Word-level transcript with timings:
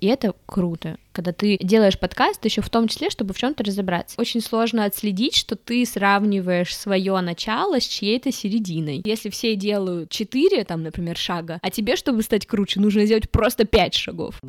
И 0.00 0.06
это 0.06 0.34
круто, 0.46 0.96
когда 1.12 1.32
ты 1.32 1.58
делаешь 1.60 1.98
подкаст 1.98 2.44
еще 2.44 2.62
в 2.62 2.70
том 2.70 2.86
числе, 2.86 3.10
чтобы 3.10 3.34
в 3.34 3.38
чем-то 3.38 3.64
разобраться. 3.64 4.20
Очень 4.20 4.40
сложно 4.40 4.84
отследить, 4.84 5.34
что 5.34 5.56
ты 5.56 5.84
сравниваешь 5.84 6.76
свое 6.76 7.20
начало 7.20 7.80
с 7.80 7.84
чьей-то 7.84 8.30
серединой. 8.30 9.02
Если 9.04 9.28
все 9.28 9.56
делают 9.56 10.10
4, 10.10 10.64
там, 10.64 10.84
например, 10.84 11.16
шага, 11.16 11.58
а 11.62 11.70
тебе, 11.70 11.96
чтобы 11.96 12.22
стать 12.22 12.46
круче, 12.46 12.80
нужно 12.80 13.06
сделать 13.06 13.28
просто 13.28 13.64
5 13.64 13.94
шагов. 13.94 14.40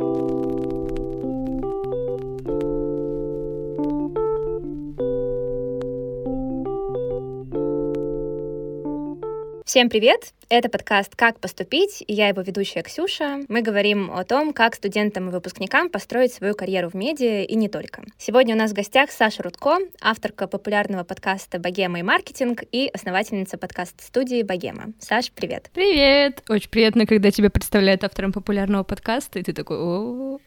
Всем 9.70 9.88
привет! 9.88 10.33
Это 10.49 10.67
подкаст 10.67 11.15
«Как 11.15 11.39
поступить» 11.39 12.04
и 12.07 12.11
я 12.11 12.29
его 12.29 12.41
ведущая 12.41 12.81
Ксюша. 12.81 13.41
Мы 13.49 13.61
говорим 13.61 14.09
о 14.09 14.23
том, 14.23 14.52
как 14.52 14.73
студентам 14.73 15.29
и 15.29 15.31
выпускникам 15.31 15.91
построить 15.91 16.34
свою 16.34 16.55
карьеру 16.55 16.89
в 16.89 16.95
медиа 16.95 17.43
и 17.43 17.53
не 17.53 17.70
только. 17.70 18.02
Сегодня 18.17 18.55
у 18.55 18.58
нас 18.58 18.71
в 18.71 18.73
гостях 18.73 19.11
Саша 19.11 19.44
Рудко, 19.44 19.77
авторка 20.02 20.47
популярного 20.47 21.03
подкаста 21.03 21.59
«Богема 21.59 21.99
и 21.99 22.02
маркетинг» 22.02 22.63
и 22.71 22.89
основательница 22.91 23.59
подкаст-студии 23.59 24.41
«Богема». 24.41 24.85
Саш, 24.99 25.31
привет! 25.31 25.70
Привет! 25.72 26.41
Очень 26.49 26.70
приятно, 26.72 27.05
когда 27.05 27.30
тебя 27.30 27.52
представляют 27.52 28.03
автором 28.03 28.33
популярного 28.33 28.81
подкаста, 28.81 29.38
и 29.38 29.44
ты 29.44 29.53
такой 29.53 29.77
о 29.77 30.39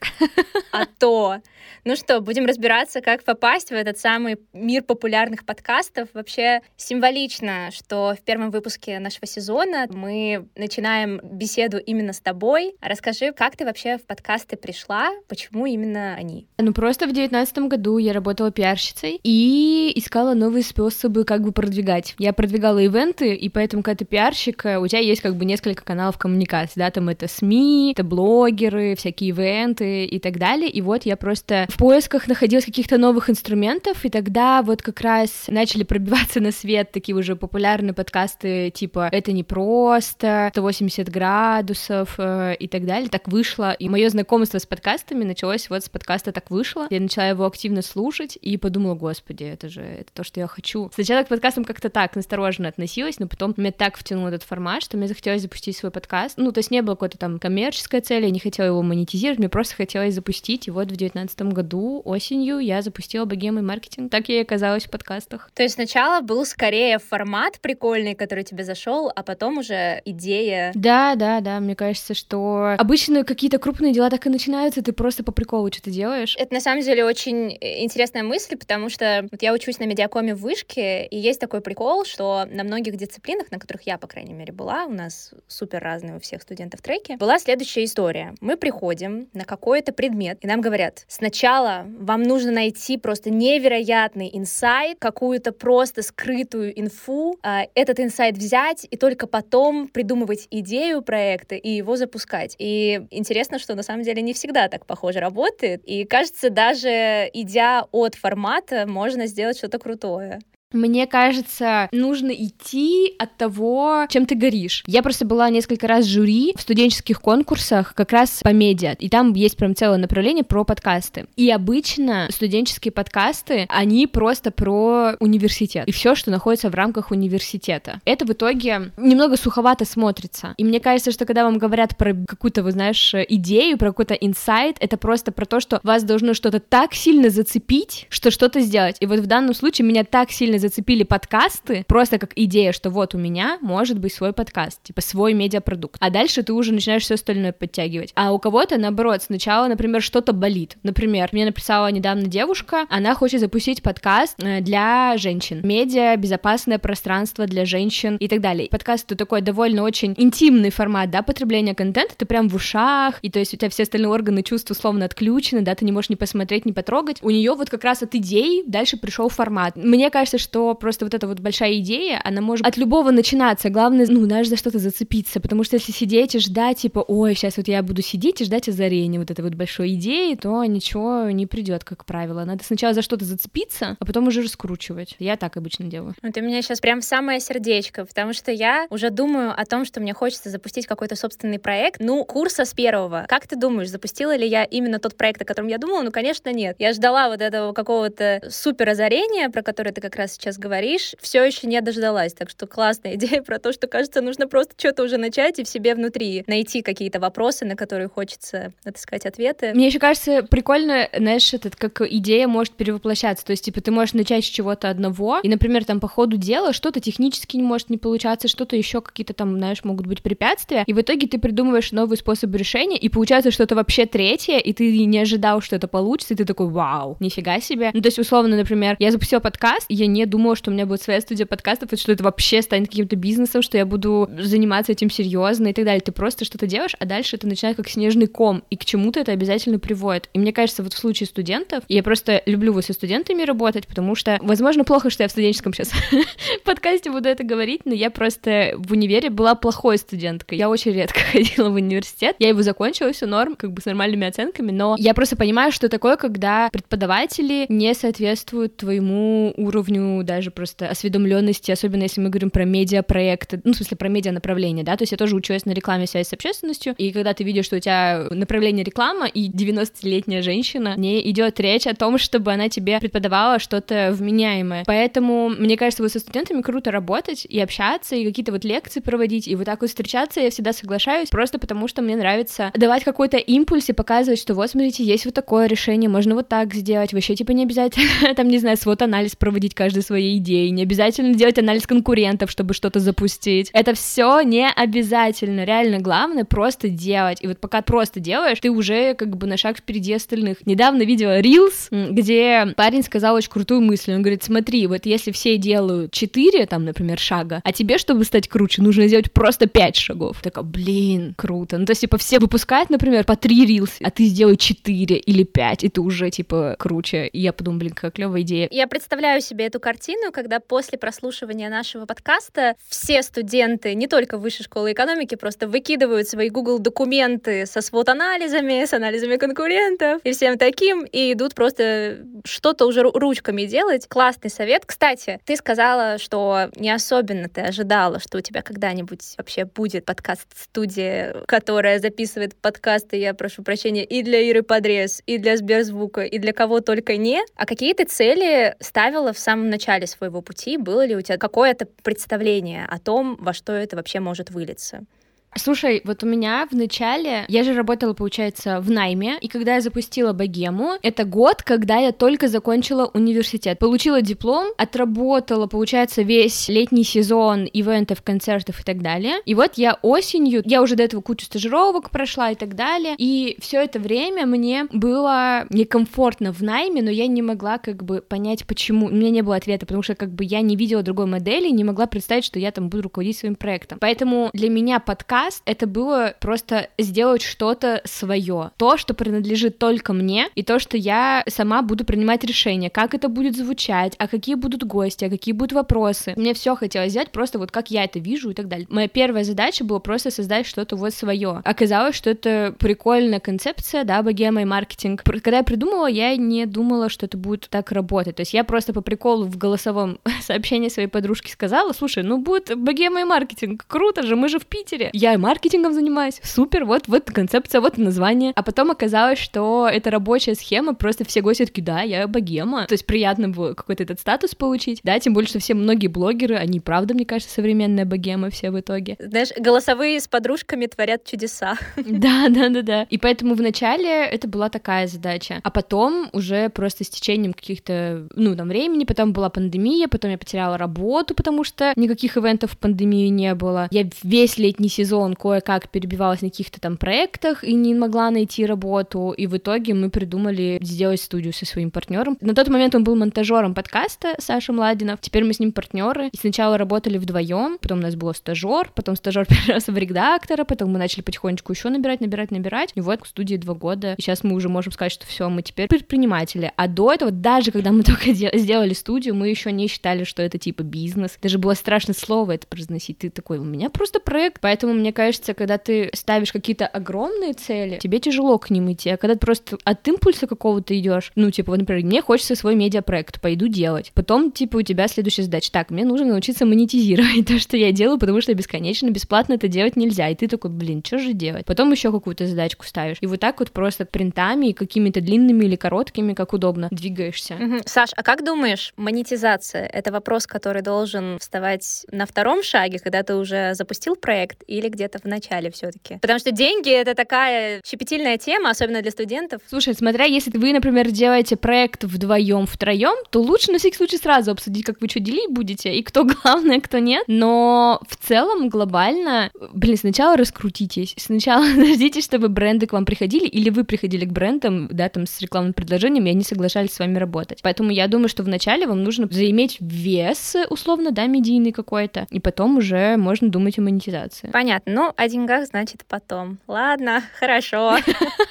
А 0.72 0.86
то! 0.98 1.36
Ну 1.84 1.96
что, 1.96 2.20
будем 2.20 2.46
разбираться, 2.46 3.00
как 3.00 3.24
попасть 3.24 3.70
в 3.70 3.72
этот 3.72 3.98
самый 3.98 4.36
мир 4.52 4.84
популярных 4.84 5.44
подкастов. 5.44 6.08
Вообще 6.14 6.60
символично, 6.76 7.70
что 7.72 8.14
в 8.16 8.22
первом 8.22 8.52
выпуске 8.52 9.00
нашего 9.00 9.26
сезона 9.26 9.88
мы 9.90 10.46
начинаем 10.54 11.18
беседу 11.24 11.78
именно 11.78 12.12
с 12.12 12.20
тобой. 12.20 12.76
Расскажи, 12.80 13.32
как 13.32 13.56
ты 13.56 13.64
вообще 13.64 13.98
в 13.98 14.06
подкасты 14.06 14.56
пришла, 14.56 15.10
почему 15.26 15.66
именно 15.66 16.14
они? 16.14 16.46
Ну, 16.56 16.72
просто 16.72 17.08
в 17.08 17.12
девятнадцатом 17.12 17.68
году 17.68 17.98
я 17.98 18.12
работала 18.12 18.52
пиарщицей 18.52 19.18
и 19.24 19.92
искала 19.96 20.34
новые 20.34 20.62
способы 20.62 21.24
как 21.24 21.42
бы 21.42 21.50
продвигать. 21.50 22.14
Я 22.16 22.32
продвигала 22.32 22.78
ивенты, 22.78 23.34
и 23.34 23.48
поэтому, 23.48 23.82
когда 23.82 23.98
ты 23.98 24.04
пиарщик, 24.04 24.64
у 24.78 24.86
тебя 24.86 25.00
есть 25.00 25.20
как 25.20 25.34
бы 25.34 25.44
несколько 25.44 25.82
каналов 25.82 26.16
коммуникации, 26.16 26.78
да, 26.78 26.92
там 26.92 27.08
это 27.08 27.26
СМИ, 27.26 27.90
это 27.96 28.04
блогеры, 28.04 28.94
всякие 28.94 29.30
ивенты 29.30 30.04
и 30.04 30.20
так 30.20 30.38
далее, 30.38 30.70
и 30.70 30.80
вот 30.80 31.06
я 31.06 31.16
просто 31.16 31.66
в 31.72 31.76
поисках 31.76 32.28
находилась 32.28 32.64
каких-то 32.64 32.98
новых 32.98 33.30
инструментов, 33.30 34.04
и 34.04 34.10
тогда 34.10 34.62
вот 34.62 34.82
как 34.82 35.00
раз 35.00 35.46
начали 35.48 35.84
пробиваться 35.84 36.40
на 36.40 36.52
свет 36.52 36.92
такие 36.92 37.16
уже 37.16 37.36
популярные 37.36 37.94
подкасты 37.94 38.70
типа 38.70 39.08
«Это 39.10 39.32
не 39.32 39.42
про 39.42 39.62
просто, 39.62 40.48
180 40.52 41.08
градусов 41.10 42.14
э, 42.18 42.54
и 42.58 42.68
так 42.68 42.84
далее. 42.84 43.08
Так 43.08 43.28
вышло. 43.28 43.72
И 43.72 43.88
мое 43.88 44.08
знакомство 44.08 44.58
с 44.58 44.66
подкастами 44.66 45.24
началось 45.24 45.70
вот 45.70 45.84
с 45.84 45.88
подкаста 45.88 46.32
«Так 46.32 46.50
вышло». 46.50 46.86
Я 46.90 47.00
начала 47.00 47.28
его 47.28 47.46
активно 47.46 47.82
слушать 47.82 48.38
и 48.40 48.56
подумала, 48.56 48.94
господи, 48.94 49.44
это 49.44 49.68
же 49.68 49.82
это 49.82 50.12
то, 50.12 50.24
что 50.24 50.40
я 50.40 50.46
хочу. 50.46 50.90
Сначала 50.94 51.22
к 51.22 51.28
подкастам 51.28 51.64
как-то 51.64 51.88
так 51.88 52.16
настороженно 52.16 52.68
относилась, 52.68 53.18
но 53.18 53.26
потом 53.26 53.54
меня 53.56 53.72
так 53.72 53.96
втянул 53.96 54.26
этот 54.26 54.42
формат, 54.42 54.82
что 54.82 54.96
мне 54.96 55.08
захотелось 55.08 55.42
запустить 55.42 55.76
свой 55.76 55.90
подкаст. 55.90 56.34
Ну, 56.36 56.52
то 56.52 56.58
есть 56.58 56.70
не 56.70 56.82
было 56.82 56.94
какой-то 56.94 57.18
там 57.18 57.38
коммерческой 57.38 58.00
цели, 58.00 58.24
я 58.24 58.30
не 58.30 58.40
хотела 58.40 58.66
его 58.66 58.82
монетизировать, 58.82 59.38
мне 59.38 59.48
просто 59.48 59.76
хотелось 59.76 60.14
запустить. 60.14 60.68
И 60.68 60.70
вот 60.70 60.90
в 60.90 60.96
девятнадцатом 60.96 61.50
году 61.50 61.61
осенью 62.04 62.58
я 62.58 62.82
запустила 62.82 63.24
богемый 63.24 63.62
маркетинг. 63.62 64.10
Так 64.10 64.28
я 64.28 64.40
и 64.40 64.42
оказалась 64.42 64.84
в 64.84 64.90
подкастах. 64.90 65.50
То 65.54 65.62
есть 65.62 65.74
сначала 65.76 66.20
был 66.20 66.44
скорее 66.44 66.98
формат 66.98 67.60
прикольный, 67.60 68.14
который 68.14 68.44
тебе 68.44 68.64
зашел, 68.64 69.10
а 69.14 69.22
потом 69.22 69.58
уже 69.58 70.02
идея. 70.04 70.72
Да, 70.74 71.14
да, 71.14 71.40
да, 71.40 71.60
мне 71.60 71.76
кажется, 71.76 72.14
что 72.14 72.74
обычно 72.78 73.24
какие-то 73.24 73.58
крупные 73.58 73.92
дела 73.92 74.10
так 74.10 74.26
и 74.26 74.30
начинаются, 74.30 74.82
ты 74.82 74.92
просто 74.92 75.24
по 75.24 75.32
приколу 75.32 75.70
что-то 75.72 75.90
делаешь. 75.90 76.36
Это 76.38 76.54
на 76.54 76.60
самом 76.60 76.82
деле 76.82 77.04
очень 77.04 77.56
интересная 77.60 78.22
мысль, 78.22 78.56
потому 78.56 78.88
что 78.88 79.28
вот 79.30 79.42
я 79.42 79.52
учусь 79.52 79.78
на 79.78 79.84
медиакоме 79.84 80.34
в 80.34 80.40
вышке, 80.40 81.06
и 81.06 81.18
есть 81.18 81.40
такой 81.40 81.60
прикол, 81.60 82.04
что 82.04 82.46
на 82.50 82.64
многих 82.64 82.96
дисциплинах, 82.96 83.50
на 83.50 83.58
которых 83.58 83.82
я, 83.86 83.98
по 83.98 84.06
крайней 84.06 84.34
мере, 84.34 84.52
была, 84.52 84.86
у 84.86 84.92
нас 84.92 85.32
супер 85.48 85.82
разные 85.82 86.16
у 86.16 86.20
всех 86.20 86.42
студентов 86.42 86.82
треки, 86.82 87.16
была 87.16 87.38
следующая 87.38 87.84
история. 87.84 88.34
Мы 88.40 88.56
приходим 88.56 89.28
на 89.32 89.44
какой-то 89.44 89.92
предмет, 89.92 90.38
и 90.40 90.46
нам 90.46 90.60
говорят, 90.60 91.04
сначала 91.08 91.51
вам 91.60 92.22
нужно 92.22 92.52
найти 92.52 92.96
просто 92.96 93.30
невероятный 93.30 94.30
инсайт, 94.32 94.98
какую-то 94.98 95.52
просто 95.52 96.02
скрытую 96.02 96.78
инфу, 96.80 97.36
а, 97.42 97.64
этот 97.74 98.00
инсайт 98.00 98.36
взять, 98.36 98.86
и 98.90 98.96
только 98.96 99.26
потом 99.26 99.88
придумывать 99.88 100.46
идею 100.50 101.02
проекта 101.02 101.54
и 101.54 101.70
его 101.70 101.96
запускать. 101.96 102.56
И 102.58 103.02
интересно, 103.10 103.58
что 103.58 103.74
на 103.74 103.82
самом 103.82 104.02
деле 104.02 104.22
не 104.22 104.32
всегда 104.32 104.68
так 104.68 104.86
похоже 104.86 105.20
работает. 105.20 105.82
И 105.84 106.04
кажется, 106.04 106.50
даже 106.50 107.28
идя 107.32 107.86
от 107.92 108.14
формата, 108.14 108.86
можно 108.86 109.26
сделать 109.26 109.58
что-то 109.58 109.78
крутое. 109.78 110.40
Мне 110.72 111.06
кажется, 111.06 111.88
нужно 111.92 112.30
идти 112.30 113.14
от 113.18 113.36
того, 113.36 114.06
чем 114.08 114.26
ты 114.26 114.34
горишь. 114.34 114.82
Я 114.86 115.02
просто 115.02 115.24
была 115.24 115.50
несколько 115.50 115.86
раз 115.86 116.06
в 116.06 116.08
жюри 116.08 116.54
в 116.56 116.60
студенческих 116.60 117.20
конкурсах 117.20 117.94
как 117.94 118.12
раз 118.12 118.40
по 118.42 118.52
медиа, 118.52 118.92
и 118.98 119.08
там 119.08 119.32
есть 119.34 119.56
прям 119.56 119.74
целое 119.74 119.98
направление 119.98 120.44
про 120.44 120.64
подкасты. 120.64 121.26
И 121.36 121.50
обычно 121.50 122.28
студенческие 122.30 122.92
подкасты, 122.92 123.66
они 123.68 124.06
просто 124.06 124.50
про 124.50 125.14
университет 125.20 125.86
и 125.86 125.92
все, 125.92 126.14
что 126.14 126.30
находится 126.30 126.70
в 126.70 126.74
рамках 126.74 127.10
университета. 127.10 128.00
Это 128.04 128.24
в 128.24 128.32
итоге 128.32 128.92
немного 128.96 129.36
суховато 129.36 129.84
смотрится. 129.84 130.54
И 130.56 130.64
мне 130.64 130.80
кажется, 130.80 131.12
что 131.12 131.26
когда 131.26 131.44
вам 131.44 131.58
говорят 131.58 131.96
про 131.96 132.14
какую-то, 132.14 132.62
вы 132.62 132.72
знаешь, 132.72 133.14
идею, 133.28 133.78
про 133.78 133.88
какой-то 133.88 134.14
инсайт, 134.14 134.76
это 134.80 134.96
просто 134.96 135.32
про 135.32 135.44
то, 135.44 135.60
что 135.60 135.80
вас 135.82 136.04
должно 136.04 136.34
что-то 136.34 136.60
так 136.60 136.94
сильно 136.94 137.30
зацепить, 137.30 138.06
что 138.08 138.30
что-то 138.30 138.60
сделать. 138.60 138.96
И 139.00 139.06
вот 139.06 139.20
в 139.20 139.26
данном 139.26 139.54
случае 139.54 139.86
меня 139.86 140.04
так 140.04 140.30
сильно 140.30 140.58
зацепили 140.62 141.02
подкасты, 141.02 141.84
просто 141.86 142.18
как 142.18 142.32
идея, 142.36 142.72
что 142.72 142.90
вот 142.90 143.14
у 143.14 143.18
меня 143.18 143.58
может 143.60 143.98
быть 143.98 144.14
свой 144.14 144.32
подкаст, 144.32 144.82
типа 144.82 145.00
свой 145.00 145.34
медиапродукт. 145.34 145.96
А 146.00 146.10
дальше 146.10 146.42
ты 146.42 146.52
уже 146.52 146.72
начинаешь 146.72 147.02
все 147.02 147.14
остальное 147.14 147.52
подтягивать. 147.52 148.12
А 148.14 148.32
у 148.32 148.38
кого-то, 148.38 148.78
наоборот, 148.78 149.22
сначала, 149.22 149.68
например, 149.68 150.02
что-то 150.02 150.32
болит. 150.32 150.76
Например, 150.82 151.28
мне 151.32 151.44
написала 151.44 151.90
недавно 151.90 152.26
девушка, 152.26 152.86
она 152.88 153.14
хочет 153.14 153.40
запустить 153.40 153.82
подкаст 153.82 154.42
э, 154.42 154.60
для 154.60 155.16
женщин. 155.18 155.60
Медиа, 155.62 156.16
безопасное 156.16 156.78
пространство 156.78 157.46
для 157.46 157.64
женщин 157.64 158.16
и 158.16 158.28
так 158.28 158.40
далее. 158.40 158.68
Подкаст 158.70 159.06
это 159.06 159.16
такой 159.16 159.42
довольно 159.42 159.82
очень 159.82 160.14
интимный 160.16 160.70
формат, 160.70 161.10
да, 161.10 161.22
потребления 161.22 161.74
контента, 161.74 162.14
ты 162.16 162.24
прям 162.24 162.48
в 162.48 162.54
ушах, 162.54 163.18
и 163.22 163.30
то 163.30 163.38
есть 163.38 163.54
у 163.54 163.56
тебя 163.56 163.68
все 163.68 163.82
остальные 163.82 164.08
органы 164.08 164.42
чувств 164.42 164.70
условно 164.70 165.04
отключены, 165.04 165.62
да, 165.62 165.74
ты 165.74 165.84
не 165.84 165.92
можешь 165.92 166.10
ни 166.10 166.14
посмотреть, 166.14 166.64
ни 166.66 166.72
потрогать. 166.72 167.18
У 167.22 167.30
нее 167.30 167.54
вот 167.54 167.68
как 167.70 167.84
раз 167.84 168.02
от 168.02 168.14
идей 168.14 168.62
дальше 168.66 168.96
пришел 168.96 169.28
формат. 169.28 169.76
Мне 169.76 170.10
кажется, 170.10 170.38
что 170.38 170.51
что 170.52 170.74
просто 170.74 171.06
вот 171.06 171.14
эта 171.14 171.26
вот 171.26 171.40
большая 171.40 171.78
идея, 171.78 172.20
она 172.22 172.42
может 172.42 172.66
от 172.66 172.76
любого 172.76 173.10
начинаться. 173.10 173.70
Главное, 173.70 174.06
ну, 174.06 174.22
знаешь, 174.24 174.48
за 174.48 174.58
что-то 174.58 174.78
зацепиться, 174.78 175.40
потому 175.40 175.64
что 175.64 175.76
если 175.76 175.92
сидеть 175.92 176.34
и 176.34 176.40
ждать, 176.40 176.80
типа, 176.80 176.98
ой, 176.98 177.34
сейчас 177.34 177.56
вот 177.56 177.68
я 177.68 177.82
буду 177.82 178.02
сидеть 178.02 178.42
и 178.42 178.44
ждать 178.44 178.68
озарения 178.68 179.18
вот 179.18 179.30
этой 179.30 179.40
вот 179.40 179.54
большой 179.54 179.94
идеи, 179.94 180.34
то 180.34 180.62
ничего 180.64 181.30
не 181.30 181.46
придет, 181.46 181.84
как 181.84 182.04
правило. 182.04 182.44
Надо 182.44 182.62
сначала 182.64 182.92
за 182.92 183.00
что-то 183.00 183.24
зацепиться, 183.24 183.96
а 183.98 184.04
потом 184.04 184.28
уже 184.28 184.42
раскручивать. 184.42 185.16
Я 185.18 185.38
так 185.38 185.56
обычно 185.56 185.86
делаю. 185.86 186.14
Вот 186.20 186.36
у 186.36 186.40
меня 186.42 186.60
сейчас 186.60 186.80
прям 186.80 187.00
самое 187.00 187.40
сердечко, 187.40 188.04
потому 188.04 188.34
что 188.34 188.52
я 188.52 188.86
уже 188.90 189.08
думаю 189.08 189.58
о 189.58 189.64
том, 189.64 189.86
что 189.86 190.00
мне 190.00 190.12
хочется 190.12 190.50
запустить 190.50 190.86
какой-то 190.86 191.16
собственный 191.16 191.60
проект. 191.60 191.98
Ну, 191.98 192.26
курса 192.26 192.66
с 192.66 192.74
первого. 192.74 193.24
Как 193.26 193.46
ты 193.46 193.56
думаешь, 193.56 193.88
запустила 193.88 194.36
ли 194.36 194.46
я 194.46 194.64
именно 194.64 194.98
тот 194.98 195.16
проект, 195.16 195.40
о 195.40 195.46
котором 195.46 195.68
я 195.68 195.78
думала? 195.78 196.02
Ну, 196.02 196.12
конечно, 196.12 196.52
нет. 196.52 196.76
Я 196.78 196.92
ждала 196.92 197.30
вот 197.30 197.40
этого 197.40 197.72
какого-то 197.72 198.42
супер 198.50 198.90
озарения, 198.90 199.48
про 199.48 199.62
которое 199.62 199.92
ты 199.92 200.02
как 200.02 200.16
раз 200.16 200.41
сейчас 200.42 200.58
говоришь, 200.58 201.14
все 201.20 201.44
еще 201.44 201.66
не 201.66 201.80
дождалась. 201.80 202.34
Так 202.34 202.50
что 202.50 202.66
классная 202.66 203.14
идея 203.16 203.42
про 203.42 203.58
то, 203.58 203.72
что, 203.72 203.86
кажется, 203.86 204.20
нужно 204.20 204.48
просто 204.48 204.74
что-то 204.76 205.04
уже 205.04 205.16
начать 205.16 205.58
и 205.58 205.64
в 205.64 205.68
себе 205.68 205.94
внутри 205.94 206.44
найти 206.46 206.82
какие-то 206.82 207.20
вопросы, 207.20 207.64
на 207.64 207.76
которые 207.76 208.08
хочется 208.08 208.72
отыскать 208.84 209.26
ответы. 209.26 209.72
Мне 209.74 209.86
еще 209.86 209.98
кажется 209.98 210.42
прикольно, 210.42 211.08
знаешь, 211.16 211.54
этот, 211.54 211.76
как 211.76 212.00
идея 212.02 212.48
может 212.48 212.74
перевоплощаться. 212.74 213.44
То 213.44 213.52
есть, 213.52 213.64
типа, 213.64 213.80
ты 213.80 213.90
можешь 213.90 214.14
начать 214.14 214.44
с 214.44 214.48
чего-то 214.48 214.90
одного, 214.90 215.40
и, 215.42 215.48
например, 215.48 215.84
там 215.84 216.00
по 216.00 216.08
ходу 216.08 216.36
дела 216.36 216.72
что-то 216.72 217.00
технически 217.00 217.56
не 217.56 217.62
может 217.62 217.90
не 217.90 217.98
получаться, 217.98 218.48
что-то 218.48 218.76
еще 218.76 219.00
какие-то 219.00 219.34
там, 219.34 219.56
знаешь, 219.58 219.84
могут 219.84 220.06
быть 220.06 220.22
препятствия, 220.22 220.82
и 220.86 220.92
в 220.92 221.00
итоге 221.00 221.28
ты 221.28 221.38
придумываешь 221.38 221.92
новый 221.92 222.16
способ 222.16 222.54
решения, 222.54 222.96
и 222.96 223.08
получается 223.08 223.50
что-то 223.50 223.74
вообще 223.74 224.06
третье, 224.06 224.58
и 224.58 224.72
ты 224.72 225.04
не 225.04 225.18
ожидал, 225.18 225.60
что 225.60 225.76
это 225.76 225.86
получится, 225.86 226.34
и 226.34 226.36
ты 226.36 226.44
такой, 226.44 226.68
вау, 226.68 227.16
нифига 227.20 227.60
себе. 227.60 227.90
Ну, 227.92 228.00
то 228.00 228.08
есть, 228.08 228.18
условно, 228.18 228.56
например, 228.56 228.96
я 228.98 229.10
запустила 229.10 229.40
подкаст, 229.40 229.86
я 229.88 230.06
не 230.06 230.21
не 230.22 230.26
думала, 230.26 230.54
что 230.54 230.70
у 230.70 230.74
меня 230.74 230.86
будет 230.86 231.02
своя 231.02 231.20
студия 231.20 231.46
подкастов, 231.46 231.92
и 231.92 231.96
что 231.96 232.12
это 232.12 232.22
вообще 232.22 232.62
станет 232.62 232.88
каким-то 232.88 233.16
бизнесом, 233.16 233.62
что 233.62 233.76
я 233.76 233.84
буду 233.84 234.30
заниматься 234.38 234.92
этим 234.92 235.10
серьезно 235.10 235.68
и 235.68 235.72
так 235.72 235.84
далее. 235.84 236.00
Ты 236.00 236.12
просто 236.12 236.44
что-то 236.44 236.66
делаешь, 236.66 236.94
а 236.98 237.04
дальше 237.04 237.36
это 237.36 237.46
начинает 237.46 237.76
как 237.76 237.88
снежный 237.88 238.28
ком, 238.28 238.62
и 238.70 238.76
к 238.76 238.84
чему-то 238.84 239.20
это 239.20 239.32
обязательно 239.32 239.78
приводит. 239.78 240.28
И 240.32 240.38
мне 240.38 240.52
кажется, 240.52 240.82
вот 240.82 240.92
в 240.92 240.98
случае 240.98 241.26
студентов, 241.26 241.84
я 241.88 242.02
просто 242.02 242.42
люблю 242.46 242.72
вот 242.72 242.84
со 242.84 242.92
студентами 242.92 243.42
работать, 243.42 243.86
потому 243.86 244.14
что, 244.14 244.38
возможно, 244.42 244.84
плохо, 244.84 245.10
что 245.10 245.24
я 245.24 245.28
в 245.28 245.32
студенческом 245.32 245.74
сейчас 245.74 245.90
подкасте 246.64 247.10
буду 247.10 247.28
это 247.28 247.42
говорить, 247.44 247.82
но 247.84 247.94
я 247.94 248.10
просто 248.10 248.74
в 248.76 248.92
универе 248.92 249.30
была 249.30 249.54
плохой 249.54 249.98
студенткой. 249.98 250.58
Я 250.58 250.68
очень 250.68 250.92
редко 250.92 251.20
ходила 251.32 251.70
в 251.70 251.74
университет. 251.74 252.36
Я 252.38 252.48
его 252.48 252.62
закончила, 252.62 253.12
все 253.12 253.26
норм, 253.26 253.56
как 253.56 253.72
бы 253.72 253.80
с 253.80 253.86
нормальными 253.86 254.26
оценками, 254.26 254.70
но 254.70 254.96
я 254.98 255.14
просто 255.14 255.36
понимаю, 255.36 255.72
что 255.72 255.88
такое, 255.88 256.16
когда 256.16 256.68
преподаватели 256.70 257.66
не 257.68 257.92
соответствуют 257.94 258.76
твоему 258.76 259.52
уровню 259.56 260.11
даже 260.22 260.50
просто 260.50 260.88
осведомленности, 260.88 261.70
особенно 261.70 262.02
если 262.02 262.20
мы 262.20 262.28
говорим 262.28 262.50
про 262.50 262.64
медиапроекты, 262.64 263.60
ну, 263.64 263.72
в 263.72 263.76
смысле, 263.76 263.96
про 263.96 264.08
медиа 264.08 264.32
направление, 264.32 264.84
да, 264.84 264.96
то 264.96 265.02
есть 265.02 265.12
я 265.12 265.18
тоже 265.18 265.34
училась 265.36 265.64
на 265.64 265.72
рекламе 265.72 266.06
связи 266.06 266.28
с 266.28 266.32
общественностью, 266.32 266.94
и 266.98 267.12
когда 267.12 267.34
ты 267.34 267.44
видишь, 267.44 267.64
что 267.64 267.76
у 267.76 267.80
тебя 267.80 268.26
направление 268.30 268.84
реклама 268.84 269.26
и 269.26 269.50
90-летняя 269.50 270.42
женщина, 270.42 270.94
не 270.96 271.28
идет 271.30 271.58
речь 271.60 271.86
о 271.86 271.94
том, 271.94 272.18
чтобы 272.18 272.52
она 272.52 272.68
тебе 272.68 272.98
преподавала 273.00 273.58
что-то 273.58 274.10
вменяемое. 274.12 274.84
Поэтому, 274.86 275.48
мне 275.48 275.76
кажется, 275.76 276.02
вот 276.02 276.12
со 276.12 276.18
студентами 276.18 276.62
круто 276.62 276.90
работать 276.90 277.44
и 277.44 277.58
общаться, 277.60 278.14
и 278.14 278.24
какие-то 278.24 278.52
вот 278.52 278.64
лекции 278.64 279.00
проводить, 279.00 279.48
и 279.48 279.56
вот 279.56 279.64
так 279.64 279.80
вот 279.80 279.90
встречаться 279.90 280.40
я 280.40 280.50
всегда 280.50 280.72
соглашаюсь, 280.72 281.30
просто 281.30 281.58
потому 281.58 281.88
что 281.88 282.02
мне 282.02 282.16
нравится 282.16 282.70
давать 282.74 283.04
какой-то 283.04 283.36
импульс 283.36 283.88
и 283.88 283.92
показывать, 283.92 284.40
что 284.40 284.54
вот, 284.54 284.70
смотрите, 284.70 285.04
есть 285.04 285.24
вот 285.24 285.34
такое 285.34 285.66
решение, 285.66 286.10
можно 286.10 286.34
вот 286.34 286.48
так 286.48 286.74
сделать, 286.74 287.12
вообще, 287.12 287.34
типа, 287.34 287.52
не 287.52 287.64
обязательно, 287.64 288.34
там, 288.36 288.48
не 288.48 288.58
знаю, 288.58 288.76
свод 288.76 289.02
анализ 289.02 289.36
проводить 289.36 289.74
своей 290.02 290.38
идеи, 290.38 290.68
не 290.68 290.82
обязательно 290.82 291.34
делать 291.34 291.58
анализ 291.58 291.86
конкурентов, 291.86 292.50
чтобы 292.50 292.74
что-то 292.74 293.00
запустить. 293.00 293.70
Это 293.72 293.94
все 293.94 294.40
не 294.42 294.68
обязательно, 294.70 295.64
реально 295.64 296.00
главное 296.00 296.44
просто 296.44 296.88
делать. 296.88 297.38
И 297.40 297.46
вот 297.46 297.58
пока 297.58 297.82
просто 297.82 298.20
делаешь, 298.20 298.58
ты 298.60 298.70
уже 298.70 299.14
как 299.14 299.36
бы 299.36 299.46
на 299.46 299.56
шаг 299.56 299.78
впереди 299.78 300.14
остальных. 300.14 300.66
Недавно 300.66 301.02
видела 301.02 301.40
Reels, 301.40 301.88
где 302.10 302.72
парень 302.76 303.02
сказал 303.02 303.34
очень 303.34 303.50
крутую 303.50 303.80
мысль. 303.80 304.12
Он 304.12 304.22
говорит, 304.22 304.42
смотри, 304.42 304.86
вот 304.86 305.06
если 305.06 305.30
все 305.32 305.56
делают 305.56 306.12
4, 306.12 306.66
там, 306.66 306.84
например, 306.84 307.18
шага, 307.18 307.60
а 307.64 307.72
тебе, 307.72 307.98
чтобы 307.98 308.24
стать 308.24 308.48
круче, 308.48 308.82
нужно 308.82 309.06
сделать 309.06 309.32
просто 309.32 309.66
5 309.66 309.96
шагов. 309.96 310.40
Такая, 310.42 310.64
блин, 310.64 311.34
круто. 311.36 311.78
Ну, 311.78 311.86
то 311.86 311.92
есть, 311.92 312.02
типа, 312.02 312.18
все 312.18 312.38
выпускают, 312.38 312.90
например, 312.90 313.24
по 313.24 313.36
3 313.36 313.66
Reels, 313.66 313.92
а 314.02 314.10
ты 314.10 314.24
сделай 314.24 314.56
4 314.56 315.16
или 315.16 315.42
5, 315.44 315.84
и 315.84 315.88
ты 315.88 316.00
уже, 316.00 316.30
типа, 316.30 316.76
круче. 316.78 317.26
И 317.26 317.40
я 317.40 317.52
подумала, 317.52 317.80
блин, 317.80 317.92
какая 317.92 318.10
клевая 318.10 318.42
идея. 318.42 318.68
Я 318.70 318.86
представляю 318.86 319.40
себе 319.40 319.66
эту 319.66 319.80
картину, 319.80 319.91
когда 320.32 320.60
после 320.60 320.98
прослушивания 320.98 321.68
нашего 321.68 322.06
подкаста 322.06 322.74
все 322.88 323.22
студенты, 323.22 323.94
не 323.94 324.06
только 324.06 324.38
высшей 324.38 324.64
школы 324.64 324.92
экономики, 324.92 325.34
просто 325.34 325.66
выкидывают 325.68 326.28
свои 326.28 326.48
Google 326.48 326.78
документы 326.78 327.66
со 327.66 327.80
свод-анализами, 327.80 328.84
с 328.84 328.92
анализами 328.92 329.36
конкурентов 329.36 330.20
и 330.24 330.32
всем 330.32 330.58
таким, 330.58 331.04
и 331.04 331.32
идут 331.32 331.54
просто 331.54 332.18
что-то 332.44 332.86
уже 332.86 333.02
ручками 333.02 333.64
делать. 333.64 334.06
Классный 334.08 334.50
совет. 334.50 334.86
Кстати, 334.86 335.40
ты 335.44 335.56
сказала, 335.56 336.18
что 336.18 336.70
не 336.76 336.90
особенно 336.90 337.48
ты 337.48 337.60
ожидала, 337.60 338.18
что 338.18 338.38
у 338.38 338.40
тебя 338.40 338.62
когда-нибудь 338.62 339.20
вообще 339.36 339.64
будет 339.64 340.04
подкаст-студия, 340.04 341.44
которая 341.46 341.98
записывает 341.98 342.56
подкасты, 342.56 343.16
я 343.16 343.34
прошу 343.34 343.62
прощения, 343.62 344.04
и 344.04 344.22
для 344.22 344.40
Иры 344.40 344.62
Подрез, 344.62 345.22
и 345.26 345.38
для 345.38 345.56
Сберзвука, 345.56 346.22
и 346.22 346.38
для 346.38 346.52
кого 346.52 346.80
только 346.80 347.16
не. 347.16 347.42
А 347.56 347.66
какие 347.66 347.92
ты 347.94 348.04
цели 348.04 348.74
ставила 348.80 349.32
в 349.32 349.38
самом 349.38 349.68
начале 349.70 349.81
своего 350.06 350.42
пути? 350.42 350.76
Было 350.78 351.04
ли 351.04 351.16
у 351.16 351.22
тебя 351.22 351.38
какое-то 351.38 351.86
представление 352.02 352.86
о 352.86 352.98
том, 352.98 353.36
во 353.40 353.52
что 353.52 353.72
это 353.72 353.96
вообще 353.96 354.20
может 354.20 354.50
вылиться? 354.50 355.04
Слушай, 355.54 356.00
вот 356.04 356.22
у 356.22 356.26
меня 356.26 356.66
в 356.70 356.74
начале, 356.74 357.44
я 357.48 357.62
же 357.62 357.74
работала, 357.74 358.14
получается, 358.14 358.80
в 358.80 358.90
найме, 358.90 359.36
и 359.40 359.48
когда 359.48 359.74
я 359.74 359.80
запустила 359.82 360.32
богему, 360.32 360.92
это 361.02 361.24
год, 361.24 361.62
когда 361.62 361.98
я 361.98 362.12
только 362.12 362.48
закончила 362.48 363.10
университет. 363.12 363.78
Получила 363.78 364.22
диплом, 364.22 364.68
отработала, 364.78 365.66
получается, 365.66 366.22
весь 366.22 366.68
летний 366.68 367.04
сезон 367.04 367.68
ивентов, 367.70 368.22
концертов 368.22 368.80
и 368.80 368.82
так 368.82 369.02
далее. 369.02 369.36
И 369.44 369.54
вот 369.54 369.72
я 369.76 369.98
осенью, 370.00 370.62
я 370.64 370.80
уже 370.80 370.96
до 370.96 371.02
этого 371.02 371.20
кучу 371.20 371.44
стажировок 371.44 372.10
прошла 372.10 372.50
и 372.50 372.54
так 372.54 372.74
далее, 372.74 373.14
и 373.18 373.56
все 373.60 373.82
это 373.82 373.98
время 373.98 374.46
мне 374.46 374.86
было 374.90 375.66
некомфортно 375.68 376.52
в 376.52 376.62
найме, 376.62 377.02
но 377.02 377.10
я 377.10 377.26
не 377.26 377.42
могла 377.42 377.76
как 377.76 378.02
бы 378.04 378.22
понять, 378.22 378.66
почему. 378.66 379.06
У 379.06 379.10
меня 379.10 379.30
не 379.30 379.42
было 379.42 379.56
ответа, 379.56 379.84
потому 379.84 380.02
что 380.02 380.14
как 380.14 380.30
бы 380.32 380.44
я 380.44 380.62
не 380.62 380.76
видела 380.76 381.02
другой 381.02 381.26
модели, 381.26 381.68
не 381.68 381.84
могла 381.84 382.06
представить, 382.06 382.44
что 382.44 382.58
я 382.58 382.70
там 382.72 382.88
буду 382.88 383.02
руководить 383.02 383.36
своим 383.36 383.54
проектом. 383.54 383.98
Поэтому 384.00 384.48
для 384.54 384.70
меня 384.70 384.98
подкаст 384.98 385.41
подкаст, 385.42 385.62
это 385.64 385.86
было 385.86 386.34
просто 386.40 386.88
сделать 386.98 387.42
что-то 387.42 388.00
свое. 388.04 388.70
То, 388.76 388.96
что 388.96 389.14
принадлежит 389.14 389.78
только 389.78 390.12
мне, 390.12 390.48
и 390.54 390.62
то, 390.62 390.78
что 390.78 390.96
я 390.96 391.42
сама 391.48 391.82
буду 391.82 392.04
принимать 392.04 392.44
решения, 392.44 392.90
как 392.90 393.14
это 393.14 393.28
будет 393.28 393.56
звучать, 393.56 394.14
а 394.18 394.28
какие 394.28 394.54
будут 394.54 394.84
гости, 394.84 395.24
а 395.24 395.30
какие 395.30 395.52
будут 395.52 395.72
вопросы. 395.72 396.34
Мне 396.36 396.54
все 396.54 396.76
хотелось 396.76 397.10
взять 397.10 397.32
просто 397.32 397.58
вот 397.58 397.70
как 397.70 397.90
я 397.90 398.04
это 398.04 398.18
вижу 398.18 398.50
и 398.50 398.54
так 398.54 398.68
далее. 398.68 398.86
Моя 398.88 399.08
первая 399.08 399.44
задача 399.44 399.84
была 399.84 399.98
просто 399.98 400.30
создать 400.30 400.66
что-то 400.66 400.96
вот 400.96 401.12
свое. 401.12 401.60
Оказалось, 401.64 402.14
что 402.14 402.30
это 402.30 402.74
прикольная 402.78 403.40
концепция, 403.40 404.04
да, 404.04 404.22
богема 404.22 404.62
и 404.62 404.64
маркетинг. 404.64 405.22
Когда 405.24 405.58
я 405.58 405.62
придумала, 405.64 406.06
я 406.06 406.36
не 406.36 406.66
думала, 406.66 407.08
что 407.08 407.26
это 407.26 407.36
будет 407.36 407.68
так 407.68 407.90
работать. 407.92 408.36
То 408.36 408.42
есть 408.42 408.54
я 408.54 408.64
просто 408.64 408.92
по 408.92 409.00
приколу 409.00 409.44
в 409.46 409.56
голосовом 409.56 410.18
сообщении 410.40 410.88
своей 410.88 411.08
подружки 411.08 411.50
сказала, 411.50 411.92
слушай, 411.92 412.22
ну 412.22 412.38
будет 412.38 412.76
богема 412.76 413.20
и 413.20 413.24
маркетинг, 413.24 413.84
круто 413.88 414.22
же, 414.22 414.36
мы 414.36 414.48
же 414.48 414.58
в 414.58 414.66
Питере. 414.66 415.10
Я 415.12 415.31
я 415.32 415.38
маркетингом 415.38 415.92
занимаюсь, 415.92 416.40
супер, 416.42 416.84
вот, 416.84 417.08
вот 417.08 417.24
концепция, 417.24 417.80
вот 417.80 417.98
название. 417.98 418.52
А 418.54 418.62
потом 418.62 418.90
оказалось, 418.90 419.38
что 419.38 419.88
это 419.88 420.10
рабочая 420.10 420.54
схема, 420.54 420.94
просто 420.94 421.24
все 421.24 421.40
гости 421.40 421.64
такие, 421.64 421.82
да, 421.82 422.02
я 422.02 422.26
богема. 422.28 422.86
То 422.86 422.94
есть 422.94 423.06
приятно 423.06 423.48
было 423.48 423.74
какой-то 423.74 424.02
этот 424.02 424.20
статус 424.20 424.54
получить, 424.54 425.00
да, 425.02 425.18
тем 425.18 425.34
более, 425.34 425.48
что 425.48 425.58
все 425.58 425.74
многие 425.74 426.08
блогеры, 426.08 426.56
они 426.56 426.80
правда, 426.80 427.14
мне 427.14 427.24
кажется, 427.24 427.52
современная 427.54 428.04
богема 428.04 428.50
все 428.50 428.70
в 428.70 428.78
итоге. 428.78 429.16
Знаешь, 429.18 429.48
голосовые 429.58 430.20
с 430.20 430.28
подружками 430.28 430.86
творят 430.86 431.24
чудеса. 431.24 431.76
Да, 432.22 432.48
да, 432.48 432.68
да, 432.68 432.82
да. 432.82 433.06
И 433.10 433.18
поэтому 433.18 433.54
вначале 433.54 434.24
это 434.26 434.46
была 434.46 434.68
такая 434.68 435.06
задача. 435.06 435.60
А 435.62 435.70
потом 435.70 436.28
уже 436.32 436.68
просто 436.68 437.04
с 437.04 437.08
течением 437.08 437.52
каких-то, 437.52 438.28
ну, 438.34 438.54
там, 438.54 438.68
времени, 438.68 439.04
потом 439.04 439.32
была 439.32 439.48
пандемия, 439.50 440.08
потом 440.08 440.30
я 440.30 440.38
потеряла 440.38 440.78
работу, 440.78 441.34
потому 441.34 441.64
что 441.64 441.92
никаких 441.96 442.36
ивентов 442.36 442.72
в 442.72 442.78
пандемию 442.78 443.32
не 443.32 443.54
было. 443.54 443.88
Я 443.90 444.08
весь 444.22 444.58
летний 444.58 444.88
сезон 444.88 445.21
сезон 445.22 445.34
кое-как 445.34 445.88
перебивалась 445.88 446.42
на 446.42 446.50
каких-то 446.50 446.80
там 446.80 446.96
проектах 446.96 447.64
и 447.64 447.74
не 447.74 447.94
могла 447.94 448.30
найти 448.30 448.66
работу, 448.66 449.32
и 449.36 449.46
в 449.46 449.56
итоге 449.56 449.94
мы 449.94 450.10
придумали 450.10 450.78
сделать 450.82 451.20
студию 451.20 451.52
со 451.52 451.64
своим 451.64 451.90
партнером. 451.90 452.36
На 452.40 452.54
тот 452.54 452.68
момент 452.68 452.94
он 452.94 453.04
был 453.04 453.14
монтажером 453.14 453.74
подкаста 453.74 454.34
Саша 454.38 454.72
Младинов, 454.72 455.20
теперь 455.20 455.44
мы 455.44 455.52
с 455.52 455.60
ним 455.60 455.72
партнеры, 455.72 456.28
и 456.32 456.36
сначала 456.36 456.76
работали 456.76 457.18
вдвоем, 457.18 457.78
потом 457.80 458.00
у 458.00 458.02
нас 458.02 458.16
был 458.16 458.34
стажер, 458.34 458.90
потом 458.94 459.16
стажер 459.16 459.46
перерос 459.48 459.86
в 459.86 459.96
редактора, 459.96 460.64
потом 460.64 460.90
мы 460.90 460.98
начали 460.98 461.22
потихонечку 461.22 461.72
еще 461.72 461.88
набирать, 461.88 462.20
набирать, 462.20 462.50
набирать, 462.50 462.92
и 462.94 463.00
вот 463.00 463.24
в 463.24 463.28
студии 463.28 463.56
два 463.56 463.74
года, 463.74 464.14
и 464.18 464.22
сейчас 464.22 464.42
мы 464.42 464.54
уже 464.54 464.68
можем 464.68 464.92
сказать, 464.92 465.12
что 465.12 465.26
все, 465.26 465.48
мы 465.48 465.62
теперь 465.62 465.88
предприниматели, 465.88 466.72
а 466.76 466.88
до 466.88 467.12
этого, 467.12 467.30
даже 467.30 467.70
когда 467.70 467.92
мы 467.92 468.02
только 468.02 468.32
сделали 468.32 468.94
студию, 468.94 469.34
мы 469.34 469.48
еще 469.48 469.70
не 469.70 469.86
считали, 469.86 470.24
что 470.24 470.42
это 470.42 470.58
типа 470.58 470.82
бизнес, 470.82 471.38
даже 471.40 471.58
было 471.58 471.74
страшно 471.74 472.14
слово 472.14 472.52
это 472.52 472.66
произносить, 472.66 473.18
ты 473.18 473.30
такой, 473.30 473.58
у 473.58 473.64
меня 473.64 473.88
просто 473.88 474.18
проект, 474.18 474.60
поэтому 474.60 474.94
мне 474.94 475.11
кажется, 475.12 475.54
когда 475.54 475.78
ты 475.78 476.10
ставишь 476.14 476.52
какие-то 476.52 476.86
огромные 476.86 477.52
цели, 477.52 477.98
тебе 477.98 478.18
тяжело 478.18 478.58
к 478.58 478.70
ним 478.70 478.92
идти, 478.92 479.10
а 479.10 479.16
когда 479.16 479.34
ты 479.34 479.40
просто 479.40 479.78
от 479.84 480.06
импульса 480.08 480.46
какого-то 480.46 480.98
идешь, 480.98 481.32
ну, 481.34 481.50
типа, 481.50 481.72
вот, 481.72 481.80
например, 481.80 482.04
мне 482.04 482.22
хочется 482.22 482.54
свой 482.54 482.74
медиапроект, 482.74 483.40
пойду 483.40 483.68
делать. 483.68 484.12
Потом, 484.14 484.52
типа, 484.52 484.78
у 484.78 484.82
тебя 484.82 485.08
следующая 485.08 485.42
задача, 485.42 485.70
так, 485.72 485.90
мне 485.90 486.04
нужно 486.04 486.26
научиться 486.26 486.66
монетизировать 486.66 487.46
то, 487.46 487.58
что 487.58 487.76
я 487.76 487.92
делаю, 487.92 488.18
потому 488.18 488.40
что 488.40 488.54
бесконечно, 488.54 489.10
бесплатно 489.10 489.54
это 489.54 489.68
делать 489.68 489.96
нельзя, 489.96 490.28
и 490.28 490.34
ты 490.34 490.48
такой, 490.48 490.70
блин, 490.70 491.02
что 491.04 491.18
же 491.18 491.32
делать? 491.32 491.64
Потом 491.66 491.90
еще 491.92 492.10
какую-то 492.12 492.46
задачку 492.46 492.84
ставишь, 492.84 493.18
и 493.20 493.26
вот 493.26 493.40
так 493.40 493.60
вот 493.60 493.70
просто 493.70 494.04
принтами 494.04 494.68
и 494.68 494.72
какими-то 494.72 495.20
длинными 495.20 495.64
или 495.64 495.76
короткими, 495.76 496.34
как 496.34 496.52
удобно, 496.52 496.88
двигаешься. 496.90 497.56
Саш, 497.86 498.10
а 498.16 498.22
как 498.22 498.44
думаешь, 498.44 498.92
монетизация— 498.96 499.86
это 499.92 500.12
вопрос, 500.12 500.46
который 500.46 500.82
должен 500.82 501.38
вставать 501.38 502.06
на 502.10 502.26
втором 502.26 502.62
шаге, 502.62 502.98
когда 502.98 503.22
ты 503.22 503.34
уже 503.34 503.74
запустил 503.74 504.16
проект, 504.16 504.62
или 504.66 504.88
где 504.88 505.01
где-то 505.02 505.18
в 505.18 505.24
начале 505.24 505.70
все-таки? 505.70 506.18
Потому 506.20 506.38
что 506.38 506.52
деньги 506.52 506.90
это 506.90 507.14
такая 507.14 507.80
щепетильная 507.84 508.38
тема, 508.38 508.70
особенно 508.70 509.02
для 509.02 509.10
студентов. 509.10 509.62
Слушай, 509.68 509.94
смотря 509.94 510.24
если 510.24 510.56
вы, 510.56 510.72
например, 510.72 511.10
делаете 511.10 511.56
проект 511.56 512.04
вдвоем, 512.04 512.66
втроем, 512.66 513.16
то 513.30 513.40
лучше 513.40 513.72
на 513.72 513.78
всякий 513.78 513.96
случай 513.96 514.16
сразу 514.16 514.52
обсудить, 514.52 514.84
как 514.84 515.00
вы 515.00 515.08
что 515.08 515.18
делить 515.18 515.50
будете, 515.50 515.92
и 515.92 516.02
кто 516.02 516.24
главное, 516.42 516.80
кто 516.80 516.98
нет. 516.98 517.24
Но 517.26 518.00
в 518.08 518.16
целом 518.16 518.68
глобально, 518.68 519.50
блин, 519.74 519.96
сначала 519.96 520.36
раскрутитесь, 520.36 521.14
сначала 521.18 521.64
дождитесь, 521.76 522.24
чтобы 522.24 522.48
бренды 522.48 522.86
к 522.86 522.92
вам 522.92 523.04
приходили, 523.04 523.46
или 523.46 523.70
вы 523.70 523.84
приходили 523.84 524.24
к 524.24 524.30
брендам, 524.30 524.88
да, 524.92 525.08
там 525.08 525.26
с 525.26 525.40
рекламным 525.40 525.72
предложением, 525.72 526.26
и 526.26 526.30
они 526.30 526.44
соглашались 526.44 526.92
с 526.92 526.98
вами 527.00 527.18
работать. 527.18 527.58
Поэтому 527.62 527.90
я 527.90 528.06
думаю, 528.06 528.28
что 528.28 528.44
вначале 528.44 528.86
вам 528.86 529.02
нужно 529.02 529.26
заиметь 529.30 529.78
вес, 529.80 530.54
условно, 530.70 531.10
да, 531.10 531.26
медийный 531.26 531.72
какой-то, 531.72 532.26
и 532.30 532.38
потом 532.38 532.76
уже 532.76 533.16
можно 533.16 533.48
думать 533.48 533.78
о 533.78 533.82
монетизации. 533.82 534.50
Понятно. 534.52 534.91
Ну, 534.92 535.12
о 535.16 535.28
деньгах, 535.28 535.66
значит, 535.66 536.04
потом. 536.06 536.58
Ладно, 536.68 537.22
хорошо. 537.38 537.96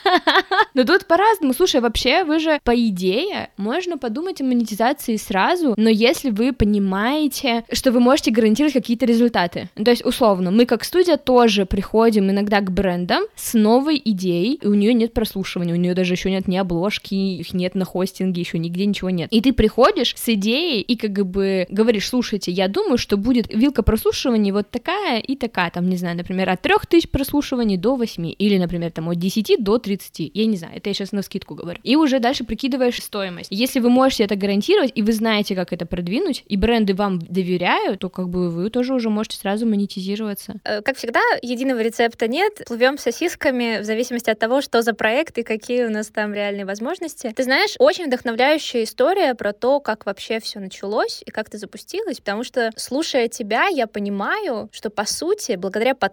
Но 0.74 0.83
тут 0.83 1.05
по-разному. 1.05 1.53
Слушай, 1.53 1.81
вообще, 1.81 2.24
вы 2.24 2.39
же, 2.39 2.60
по 2.63 2.75
идее, 2.75 3.50
можно 3.57 3.98
подумать 3.98 4.41
о 4.41 4.43
монетизации 4.43 5.17
сразу, 5.17 5.74
но 5.77 5.89
если 5.89 6.31
вы 6.31 6.53
понимаете, 6.53 7.63
что 7.71 7.91
вы 7.91 8.00
можете 8.00 8.31
гарантировать 8.31 8.74
какие-то 8.74 9.05
результаты. 9.05 9.69
То 9.75 9.91
есть, 9.91 10.05
условно, 10.05 10.51
мы 10.51 10.65
как 10.65 10.83
студия 10.83 11.17
тоже 11.17 11.65
приходим 11.65 12.31
иногда 12.31 12.62
к 12.62 12.71
брендам 12.71 13.24
с 13.36 13.53
новой 13.53 14.01
идеей, 14.03 14.55
и 14.55 14.67
у 14.67 14.74
нее 14.74 14.93
нет 14.93 15.13
прослушивания, 15.13 15.74
у 15.74 15.77
нее 15.77 15.93
даже 15.93 16.13
еще 16.13 16.31
нет 16.31 16.48
ни 16.48 16.57
обложки, 16.57 17.13
их 17.13 17.53
нет 17.53 17.75
на 17.75 17.86
хостинге, 17.86 18.41
еще 18.41 18.57
нигде 18.57 18.86
ничего 18.86 19.10
нет. 19.10 19.31
И 19.31 19.41
ты 19.41 19.53
приходишь 19.53 20.15
с 20.15 20.29
идеей 20.29 20.81
и 20.81 20.95
как 20.95 21.25
бы 21.25 21.67
говоришь, 21.69 22.07
слушайте, 22.07 22.51
я 22.51 22.67
думаю, 22.67 22.98
что 22.98 23.17
будет 23.17 23.53
вилка 23.53 23.83
прослушивания 23.83 24.53
вот 24.53 24.69
такая 24.69 25.19
и 25.19 25.36
такая, 25.36 25.69
там, 25.69 25.89
не 25.89 25.98
знаю, 25.98 26.17
например, 26.22 26.50
от 26.50 26.62
3000 26.62 27.08
прослушиваний 27.08 27.78
до 27.78 27.96
8, 27.96 28.34
или, 28.38 28.58
например, 28.58 28.92
там, 28.92 29.10
от 29.10 29.18
10 29.18 29.63
до 29.63 29.78
30, 29.78 30.32
я 30.34 30.46
не 30.46 30.58
знаю, 30.58 30.78
это 30.78 30.90
я 30.90 30.94
сейчас 30.94 31.12
на 31.12 31.22
скидку 31.22 31.56
говорю. 31.56 31.80
И 31.84 31.96
уже 31.96 32.20
дальше 32.20 32.44
прикидываешь 32.44 33.01
стоимость. 33.01 33.50
Если 33.51 33.80
вы 33.80 33.90
можете 33.90 34.24
это 34.24 34.36
гарантировать, 34.36 34.92
и 34.96 35.01
вы 35.01 35.13
знаете, 35.13 35.56
как 35.56 35.74
это 35.74 35.86
продвинуть, 35.86 36.44
и 36.48 36.58
бренды 36.58 36.94
вам 36.94 37.20
доверяют, 37.20 38.00
то 38.00 38.10
как 38.10 38.30
бы 38.30 38.50
вы 38.50 38.70
тоже 38.70 38.94
уже 38.94 39.10
можете 39.10 39.38
сразу 39.38 39.66
монетизироваться. 39.66 40.56
Э, 40.63 40.82
как 40.82 40.98
всегда, 40.98 41.22
единого 41.42 41.82
рецепта 41.82 42.28
нет. 42.28 42.62
Плывем 42.68 42.98
сосисками 42.98 43.80
в 43.80 43.84
зависимости 43.84 44.30
от 44.30 44.40
того, 44.40 44.62
что 44.62 44.82
за 44.82 44.94
проект 44.94 45.38
и 45.38 45.44
какие 45.44 45.86
у 45.86 45.90
нас 45.90 46.08
там 46.08 46.34
реальные 46.34 46.66
возможности. 46.66 47.34
Ты 47.36 47.44
знаешь, 47.44 47.75
очень 47.80 48.08
вдохновляющая 48.08 48.84
история 48.84 49.36
про 49.36 49.54
то, 49.54 49.80
как 49.80 50.06
вообще 50.06 50.40
все 50.40 50.60
началось 50.60 51.24
и 51.25 51.32
как 51.32 51.50
ты 51.50 51.58
запустилась, 51.58 52.20
потому 52.20 52.44
что, 52.44 52.72
слушая 52.75 53.28
тебя, 53.28 53.68
я 53.68 53.88
понимаю, 53.88 54.70
что, 54.72 54.90
по 54.90 55.06
сути, 55.06 55.56
благодаря 55.56 55.96
подкасту 55.96 56.11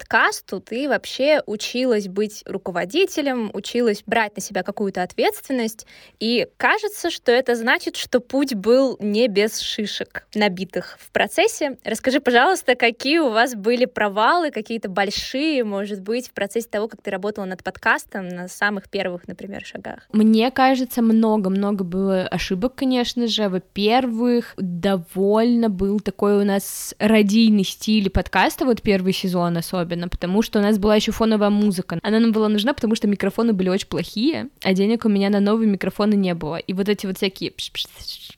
ты 0.61 0.89
вообще 0.89 1.43
училась 1.47 2.09
быть 2.09 2.43
руководителем, 2.47 3.51
училась 3.55 4.03
брать 4.07 4.37
на 4.37 4.43
себя 4.43 4.63
какую-то 4.63 5.03
ответственность, 5.03 5.87
и 6.21 6.47
кажется, 6.57 7.11
что 7.11 7.33
это 7.33 7.55
значит, 7.55 7.97
что 7.97 8.21
путь 8.21 8.55
был 8.55 8.97
не 9.01 9.29
без 9.29 9.59
шишек, 9.59 10.27
набитых 10.35 10.99
в 11.01 11.11
процессе. 11.11 11.79
Расскажи, 11.85 12.21
пожалуйста, 12.21 12.75
какие 12.75 13.19
у 13.19 13.31
вас 13.31 13.55
были 13.55 13.85
провалы, 13.85 14.51
какие-то 14.51 14.89
большие, 14.89 15.65
может 15.65 16.01
быть, 16.01 16.29
в 16.29 16.33
процессе 16.33 16.69
того, 16.69 16.89
как 16.89 17.03
ты 17.03 17.11
работала 17.11 17.45
над 17.45 17.65
подкастом 17.65 18.29
на 18.29 18.49
самых 18.49 18.89
первых, 18.89 19.29
например, 19.29 19.65
шагах? 19.65 20.07
Мне 20.13 20.51
кажется, 20.51 21.03
много-много 21.03 21.85
было 21.85 22.23
ошибок, 22.23 22.75
конечно 22.75 23.27
же. 23.27 23.49
Во-первых, 23.49 24.55
довольно 24.57 25.69
был 25.69 26.01
такой 26.01 26.41
у 26.41 26.45
нас 26.45 26.95
радийный 26.99 27.65
стиль 27.65 28.11
подкаста, 28.11 28.65
вот 28.65 28.83
первый 28.83 29.13
сезон 29.13 29.57
особенно, 29.57 29.88
потому 30.09 30.43
что 30.43 30.59
у 30.59 30.63
нас 30.63 30.79
была 30.79 30.97
еще 30.97 31.13
фоновая 31.13 31.51
музыка. 31.51 31.99
Она 32.03 32.21
нам 32.21 32.33
была 32.33 32.49
нужна, 32.49 32.75
потому 32.75 32.95
что 32.95 33.09
микрофоны 33.09 33.53
были 33.53 33.69
очень 33.69 33.89
плохие, 33.89 34.49
а 34.63 34.75
денег 34.75 35.05
у 35.05 35.09
меня 35.09 35.31
на 35.31 35.41
новые 35.41 35.69
микрофоны 35.69 36.15
не 36.15 36.35
было. 36.35 36.57
И 36.57 36.73
вот 36.73 36.89
эти 36.89 37.07
вот 37.07 37.17
всякие 37.17 37.53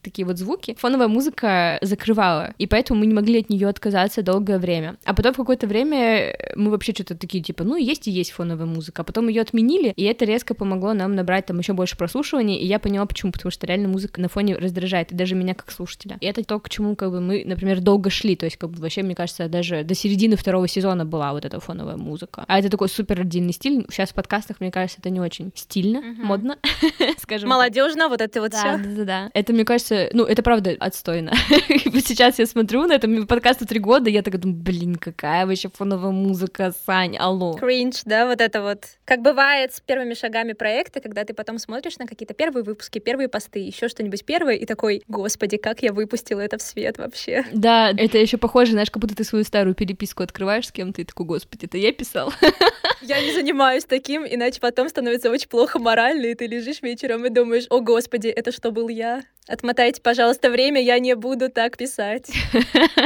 такие 0.02 0.26
вот 0.26 0.38
звуки 0.38 0.76
фоновая 0.78 1.08
музыка 1.08 1.78
закрывала, 1.82 2.54
и 2.58 2.66
поэтому 2.66 3.00
мы 3.00 3.06
не 3.06 3.14
могли 3.14 3.40
от 3.40 3.50
нее 3.50 3.68
отказаться 3.68 4.22
долгое 4.22 4.58
время. 4.58 4.96
А 5.04 5.14
потом 5.14 5.34
в 5.34 5.36
какое-то 5.36 5.66
время 5.66 6.36
мы 6.56 6.70
вообще 6.70 6.92
что-то 6.92 7.16
такие, 7.16 7.42
типа, 7.42 7.64
ну, 7.64 7.76
есть 7.76 8.08
и 8.08 8.10
есть 8.10 8.30
фоновая 8.32 8.66
музыка, 8.66 9.02
а 9.02 9.04
потом 9.04 9.28
ее 9.28 9.42
отменили, 9.42 9.92
и 9.96 10.04
это 10.04 10.24
резко 10.24 10.54
помогло 10.54 10.92
нам 10.92 11.14
набрать 11.14 11.46
там 11.46 11.58
еще 11.58 11.72
больше 11.72 11.96
прослушиваний, 11.96 12.56
и 12.56 12.66
я 12.66 12.78
поняла, 12.78 13.06
почему, 13.06 13.32
потому 13.32 13.50
что 13.50 13.66
реально 13.66 13.88
музыка 13.88 14.20
на 14.20 14.28
фоне 14.28 14.56
раздражает, 14.56 15.12
и 15.12 15.14
даже 15.14 15.34
меня 15.34 15.54
как 15.54 15.70
слушателя. 15.70 16.18
И 16.20 16.26
это 16.26 16.44
то, 16.44 16.58
к 16.58 16.68
чему, 16.68 16.96
как 16.96 17.10
бы, 17.10 17.20
мы, 17.20 17.42
например, 17.44 17.80
долго 17.80 18.10
шли, 18.10 18.36
то 18.36 18.46
есть, 18.46 18.56
как 18.56 18.70
бы, 18.70 18.80
вообще, 18.80 19.02
мне 19.02 19.14
кажется, 19.14 19.48
даже 19.48 19.84
до 19.84 19.94
середины 19.94 20.36
второго 20.36 20.68
сезона 20.68 21.04
была 21.04 21.32
вот 21.32 21.39
эта 21.44 21.60
фоновая 21.60 21.96
музыка. 21.96 22.44
А 22.46 22.58
это 22.58 22.68
такой 22.68 22.88
супер 22.88 23.20
отдельный 23.20 23.52
стиль. 23.52 23.86
Сейчас 23.90 24.10
в 24.10 24.14
подкастах, 24.14 24.60
мне 24.60 24.70
кажется, 24.70 24.98
это 25.00 25.10
не 25.10 25.20
очень 25.20 25.52
стильно, 25.54 25.98
uh-huh. 25.98 26.22
модно, 26.22 26.58
скажем. 27.18 27.48
Молодежно, 27.48 28.08
вот 28.08 28.20
это 28.20 28.40
вот 28.40 28.54
все. 28.54 28.78
Да, 28.78 28.78
да, 28.78 29.04
да. 29.04 29.30
Это, 29.34 29.52
мне 29.52 29.64
кажется, 29.64 30.08
ну, 30.12 30.24
это 30.24 30.42
правда 30.42 30.76
отстойно. 30.78 31.32
Сейчас 32.04 32.38
я 32.38 32.46
смотрю 32.46 32.86
на 32.86 32.94
это 32.94 33.08
подкасту 33.26 33.66
три 33.66 33.78
года, 33.78 34.10
я 34.10 34.22
так 34.22 34.38
думаю, 34.38 34.58
блин, 34.58 34.96
какая 34.96 35.46
вообще 35.46 35.68
фоновая 35.68 36.12
музыка, 36.12 36.72
Сань, 36.86 37.16
алло. 37.16 37.54
Кринж, 37.54 38.02
да, 38.04 38.26
вот 38.26 38.40
это 38.40 38.62
вот. 38.62 38.84
Как 39.04 39.22
бывает 39.22 39.74
с 39.74 39.80
первыми 39.80 40.14
шагами 40.14 40.52
проекта, 40.52 41.00
когда 41.00 41.24
ты 41.24 41.34
потом 41.34 41.58
смотришь 41.58 41.98
на 41.98 42.06
какие-то 42.06 42.34
первые 42.34 42.64
выпуски, 42.64 42.98
первые 42.98 43.28
посты, 43.28 43.60
еще 43.60 43.88
что-нибудь 43.88 44.24
первое, 44.24 44.54
и 44.54 44.66
такой, 44.66 45.02
господи, 45.08 45.56
как 45.56 45.82
я 45.82 45.92
выпустила 45.92 46.40
это 46.40 46.58
в 46.58 46.62
свет 46.62 46.98
вообще. 46.98 47.44
Да, 47.52 47.90
это 47.90 48.18
еще 48.18 48.36
похоже, 48.36 48.72
знаешь, 48.72 48.90
как 48.90 49.00
будто 49.00 49.14
ты 49.14 49.24
свою 49.24 49.44
старую 49.44 49.74
переписку 49.74 50.22
открываешь 50.22 50.68
с 50.68 50.72
кем-то 50.72 51.02
и 51.02 51.04
такой, 51.04 51.26
господи, 51.30 51.66
это 51.66 51.78
я 51.78 51.92
писал. 51.92 52.32
Я 53.02 53.20
не 53.22 53.32
занимаюсь 53.32 53.84
таким, 53.84 54.26
иначе 54.26 54.60
потом 54.60 54.88
становится 54.88 55.30
очень 55.30 55.48
плохо 55.48 55.78
морально, 55.78 56.26
и 56.26 56.34
ты 56.34 56.46
лежишь 56.46 56.82
вечером 56.82 57.24
и 57.24 57.30
думаешь, 57.30 57.66
о 57.70 57.80
господи, 57.80 58.28
это 58.28 58.52
что 58.52 58.72
был 58.72 58.88
я? 58.88 59.22
Отмотайте, 59.48 60.00
пожалуйста, 60.00 60.48
время, 60.48 60.80
я 60.80 60.98
не 60.98 61.16
буду 61.16 61.50
так 61.50 61.76
писать. 61.76 62.30